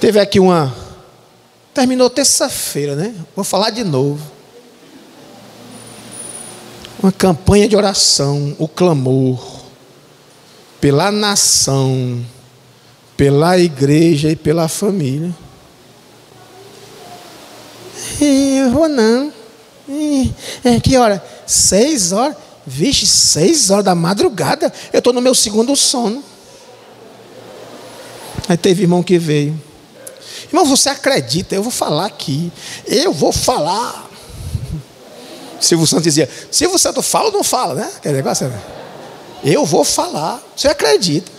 Teve 0.00 0.18
aqui 0.18 0.40
uma. 0.40 0.74
Terminou 1.74 2.08
terça-feira, 2.08 2.96
né? 2.96 3.14
Vou 3.36 3.44
falar 3.44 3.68
de 3.68 3.84
novo. 3.84 4.18
Uma 7.02 7.12
campanha 7.12 7.68
de 7.68 7.76
oração, 7.76 8.56
o 8.58 8.66
clamor, 8.66 9.60
pela 10.80 11.12
nação, 11.12 12.24
pela 13.14 13.58
igreja 13.58 14.30
e 14.30 14.36
pela 14.36 14.68
família. 14.68 15.36
Eu 18.18 18.70
vou 18.70 18.88
não. 18.88 19.36
É, 20.64 20.80
que 20.80 20.96
hora? 20.96 21.24
Seis 21.46 22.12
horas? 22.12 22.36
Vixe, 22.66 23.06
seis 23.06 23.70
horas 23.70 23.84
da 23.84 23.94
madrugada. 23.94 24.72
Eu 24.92 24.98
estou 24.98 25.12
no 25.12 25.20
meu 25.20 25.34
segundo 25.34 25.74
sono. 25.74 26.22
Aí 28.48 28.56
teve 28.56 28.82
irmão 28.82 29.02
que 29.02 29.18
veio. 29.18 29.58
Irmão, 30.46 30.64
você 30.64 30.90
acredita? 30.90 31.54
Eu 31.54 31.62
vou 31.62 31.72
falar 31.72 32.06
aqui. 32.06 32.52
Eu 32.86 33.12
vou 33.12 33.32
falar. 33.32 34.08
Silvio 35.60 35.86
Santos 35.86 36.04
dizia: 36.04 36.28
Silvio 36.50 36.78
Santos 36.78 37.06
fala 37.06 37.26
ou 37.26 37.32
não 37.32 37.44
fala, 37.44 37.74
né? 37.74 37.90
Aquele 37.96 38.16
negócio, 38.16 38.48
né? 38.48 38.60
Eu 39.42 39.64
vou 39.64 39.84
falar. 39.84 40.42
Você 40.54 40.68
acredita? 40.68 41.30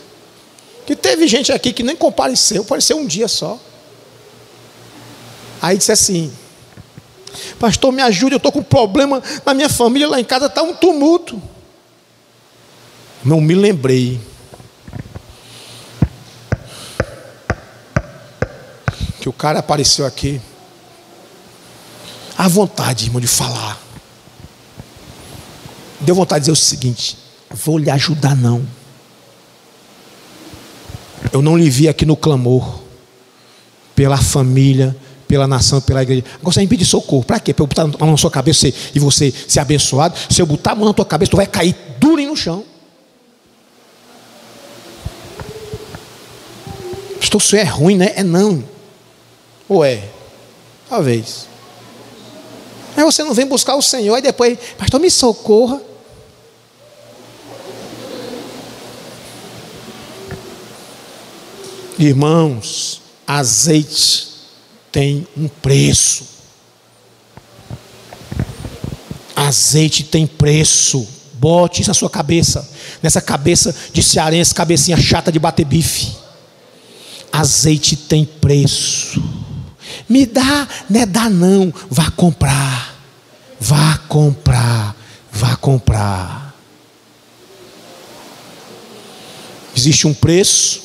Que 0.86 0.96
teve 0.96 1.28
gente 1.28 1.52
aqui 1.52 1.72
que 1.72 1.84
nem 1.84 1.96
compareceu, 1.96 2.64
apareceu 2.64 2.98
um 2.98 3.06
dia 3.06 3.28
só. 3.28 3.60
Aí 5.62 5.78
disse 5.78 5.92
assim: 5.92 6.32
Pastor, 7.60 7.92
me 7.92 8.02
ajude, 8.02 8.34
eu 8.34 8.38
estou 8.38 8.52
com 8.52 8.60
um 8.60 8.64
problema 8.64 9.22
na 9.46 9.54
minha 9.54 9.70
família, 9.70 10.08
lá 10.08 10.20
em 10.20 10.24
casa 10.24 10.48
está 10.48 10.62
um 10.62 10.74
tumulto. 10.74 11.42
Não 13.24 13.42
me 13.42 13.54
lembrei 13.54 14.20
que 19.20 19.28
o 19.28 19.34
cara 19.34 19.60
apareceu 19.60 20.06
aqui. 20.06 20.42
A 22.38 22.48
vontade, 22.48 23.06
irmão, 23.06 23.20
de 23.20 23.28
falar. 23.28 23.78
Deu 26.00 26.16
vontade 26.16 26.46
de 26.46 26.52
dizer 26.52 26.54
o 26.54 26.56
seguinte: 26.56 27.18
vou 27.50 27.78
lhe 27.78 27.90
ajudar, 27.90 28.36
não. 28.36 28.66
Eu 31.32 31.42
não 31.42 31.58
lhe 31.58 31.70
vi 31.70 31.88
aqui 31.90 32.06
no 32.06 32.16
clamor, 32.16 32.80
pela 33.94 34.18
família, 34.18 34.96
pela 35.30 35.48
nação, 35.48 35.80
pela 35.80 36.02
igreja. 36.02 36.24
Agora 36.42 36.52
você 36.52 36.56
vai 36.56 36.64
me 36.66 36.70
pedir 36.70 36.86
socorro. 36.86 37.24
Para 37.24 37.40
quê? 37.40 37.54
Para 37.54 37.62
eu 37.62 37.68
botar 37.68 37.84
a 37.84 37.88
mão 37.88 38.12
na 38.12 38.18
sua 38.18 38.32
cabeça 38.32 38.68
e 38.68 39.00
você 39.00 39.32
ser 39.48 39.60
abençoado. 39.60 40.18
Se 40.28 40.42
eu 40.42 40.46
botar 40.48 40.72
a 40.72 40.76
mão 40.76 40.86
na 40.86 40.94
tua 40.94 41.06
cabeça, 41.06 41.30
tu 41.30 41.38
vai 41.38 41.46
cair 41.46 41.76
duro 42.00 42.20
no 42.26 42.36
chão. 42.36 42.66
Pastor, 47.20 47.40
isso 47.40 47.56
é 47.56 47.64
ruim, 47.64 47.96
né? 47.96 48.12
É 48.16 48.24
não. 48.24 48.64
Ou 49.68 49.86
é? 49.86 50.04
Talvez. 50.90 51.48
Aí 52.98 53.04
você 53.04 53.24
não 53.24 53.36
vem 53.36 53.46
buscar 53.46 53.76
o 53.76 53.84
Senhor 53.84 54.18
e 54.18 54.22
depois, 54.24 54.58
pastor, 54.80 55.00
me 55.00 55.12
socorra. 55.12 55.80
Irmãos, 62.00 63.00
azeite 63.28 64.29
tem 64.92 65.28
um 65.38 65.48
preço. 65.48 66.26
Azeite 69.36 70.04
tem 70.04 70.28
preço. 70.28 71.08
Bote 71.34 71.82
isso 71.82 71.90
na 71.90 71.94
sua 71.94 72.10
cabeça. 72.10 72.70
Nessa 73.02 73.22
cabeça 73.22 73.74
de 73.94 74.04
cearense, 74.04 74.54
cabecinha 74.54 74.98
chata 74.98 75.32
de 75.32 75.40
bater 75.40 75.66
bife. 75.66 76.16
Azeite 77.32 77.96
tem 77.96 78.26
preço. 78.26 79.24
Me 80.08 80.26
dá, 80.26 80.68
não 80.90 81.00
é 81.02 81.06
dá 81.06 81.30
não. 81.30 81.74
Vá 81.90 82.12
comprar. 82.12 82.96
Vá 83.60 83.98
comprar. 84.08 84.96
Vá 85.32 85.56
comprar. 85.56 86.54
Existe 89.76 90.08
um 90.08 90.14
preço. 90.14 90.82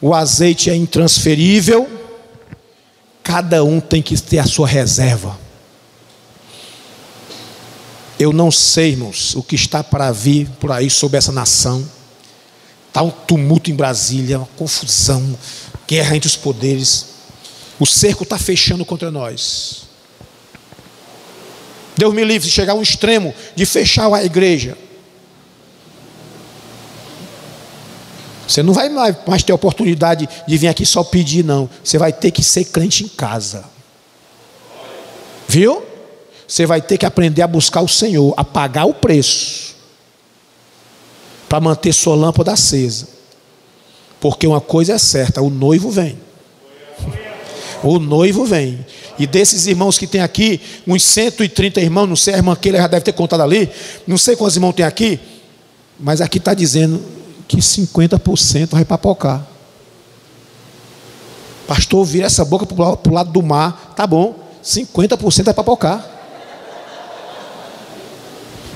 O 0.00 0.14
azeite 0.14 0.68
é 0.68 0.76
intransferível. 0.76 1.97
Cada 3.28 3.62
um 3.62 3.78
tem 3.78 4.00
que 4.00 4.18
ter 4.18 4.38
a 4.38 4.46
sua 4.46 4.66
reserva. 4.66 5.38
Eu 8.18 8.32
não 8.32 8.50
sei, 8.50 8.92
irmãos, 8.92 9.36
o 9.36 9.42
que 9.42 9.54
está 9.54 9.84
para 9.84 10.10
vir 10.10 10.48
por 10.58 10.72
aí 10.72 10.88
sobre 10.88 11.18
essa 11.18 11.30
nação. 11.30 11.86
Está 12.86 13.02
um 13.02 13.10
tumulto 13.10 13.70
em 13.70 13.74
Brasília, 13.74 14.38
uma 14.38 14.48
confusão, 14.56 15.38
guerra 15.86 16.16
entre 16.16 16.26
os 16.26 16.36
poderes. 16.36 17.08
O 17.78 17.84
cerco 17.84 18.22
está 18.22 18.38
fechando 18.38 18.82
contra 18.82 19.10
nós. 19.10 19.82
Deus 21.98 22.14
me 22.14 22.24
livre 22.24 22.48
de 22.48 22.54
chegar 22.54 22.72
a 22.72 22.76
um 22.76 22.82
extremo 22.82 23.34
de 23.54 23.66
fechar 23.66 24.10
a 24.10 24.24
igreja. 24.24 24.74
Você 28.48 28.62
não 28.62 28.72
vai 28.72 28.88
mais 29.26 29.42
ter 29.42 29.52
oportunidade 29.52 30.26
de 30.48 30.56
vir 30.56 30.68
aqui 30.68 30.86
só 30.86 31.04
pedir, 31.04 31.44
não. 31.44 31.68
Você 31.84 31.98
vai 31.98 32.14
ter 32.14 32.30
que 32.30 32.42
ser 32.42 32.64
crente 32.64 33.04
em 33.04 33.08
casa. 33.08 33.62
Viu? 35.46 35.82
Você 36.46 36.64
vai 36.64 36.80
ter 36.80 36.96
que 36.96 37.04
aprender 37.04 37.42
a 37.42 37.46
buscar 37.46 37.82
o 37.82 37.88
Senhor, 37.88 38.32
a 38.38 38.42
pagar 38.42 38.86
o 38.86 38.94
preço, 38.94 39.76
para 41.46 41.60
manter 41.60 41.92
sua 41.92 42.16
lâmpada 42.16 42.52
acesa. 42.52 43.08
Porque 44.18 44.46
uma 44.46 44.62
coisa 44.62 44.94
é 44.94 44.98
certa: 44.98 45.42
o 45.42 45.50
noivo 45.50 45.90
vem. 45.90 46.18
O 47.82 47.98
noivo 47.98 48.46
vem. 48.46 48.84
E 49.18 49.26
desses 49.26 49.66
irmãos 49.66 49.98
que 49.98 50.06
tem 50.06 50.22
aqui, 50.22 50.58
uns 50.86 51.02
130 51.02 51.82
irmãos, 51.82 52.06
não 52.06 52.16
sei, 52.16 52.32
a 52.32 52.38
irmã 52.38 52.56
que 52.56 52.70
ele 52.70 52.78
já 52.78 52.86
deve 52.86 53.04
ter 53.04 53.12
contado 53.12 53.42
ali, 53.42 53.68
não 54.06 54.16
sei 54.16 54.36
quantos 54.36 54.56
irmãos 54.56 54.72
tem 54.72 54.86
aqui, 54.86 55.20
mas 56.00 56.22
aqui 56.22 56.38
está 56.38 56.54
dizendo 56.54 57.17
que 57.48 57.56
50% 57.56 58.68
vai 58.68 58.84
papocar. 58.84 59.44
Pastor, 61.66 62.04
vira 62.04 62.26
essa 62.26 62.44
boca 62.44 62.66
para 62.66 63.10
o 63.10 63.14
lado 63.14 63.32
do 63.32 63.42
mar, 63.42 63.94
tá 63.96 64.06
bom, 64.06 64.36
50% 64.62 65.44
vai 65.44 65.54
papocar. 65.54 66.04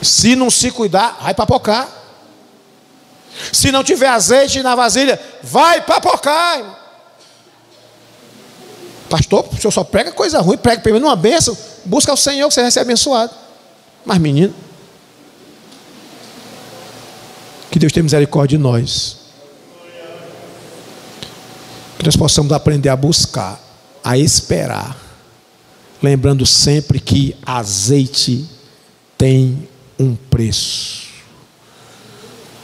Se 0.03 0.35
não 0.35 0.51
se 0.51 0.71
cuidar, 0.71 1.19
vai 1.23 1.35
papocar. 1.35 1.89
Se 3.53 3.71
não 3.71 3.85
tiver 3.85 4.09
azeite 4.09 4.63
na 4.63 4.75
vasilha, 4.75 5.21
vai 5.43 5.81
papocar. 5.81 6.81
Pastor, 9.09 9.47
o 9.53 9.57
senhor 9.57 9.71
só 9.71 9.85
prega 9.85 10.11
coisa 10.11 10.41
ruim, 10.41 10.57
prega 10.57 10.81
primeiro 10.81 11.07
uma 11.07 11.15
bênção, 11.15 11.57
busca 11.85 12.13
o 12.13 12.17
Senhor 12.17 12.49
que 12.49 12.55
você 12.55 12.63
vai 12.63 12.71
ser 12.71 12.81
abençoado. 12.81 13.33
Mas 14.07 14.19
menino, 14.19 14.55
Que 17.73 17.79
Deus 17.79 17.91
tenha 17.91 18.05
misericórdia 18.05 18.59
de 18.59 18.63
nós. 18.63 19.17
Que 21.99 22.05
nós 22.05 22.15
possamos 22.15 22.53
aprender 22.53 22.91
a 22.91 22.97
buscar, 22.97 23.59
a 24.05 24.19
esperar. 24.19 24.95
Lembrando 26.03 26.45
sempre 26.45 27.01
que 27.01 27.35
azeite 27.47 28.47
tem 29.17 29.67
um 29.99 30.15
preço. 30.15 31.09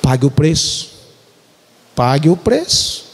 Pague 0.03 0.27
o 0.27 0.31
preço. 0.31 0.91
Pague 1.97 2.29
o 2.29 2.37
preço. 2.37 3.08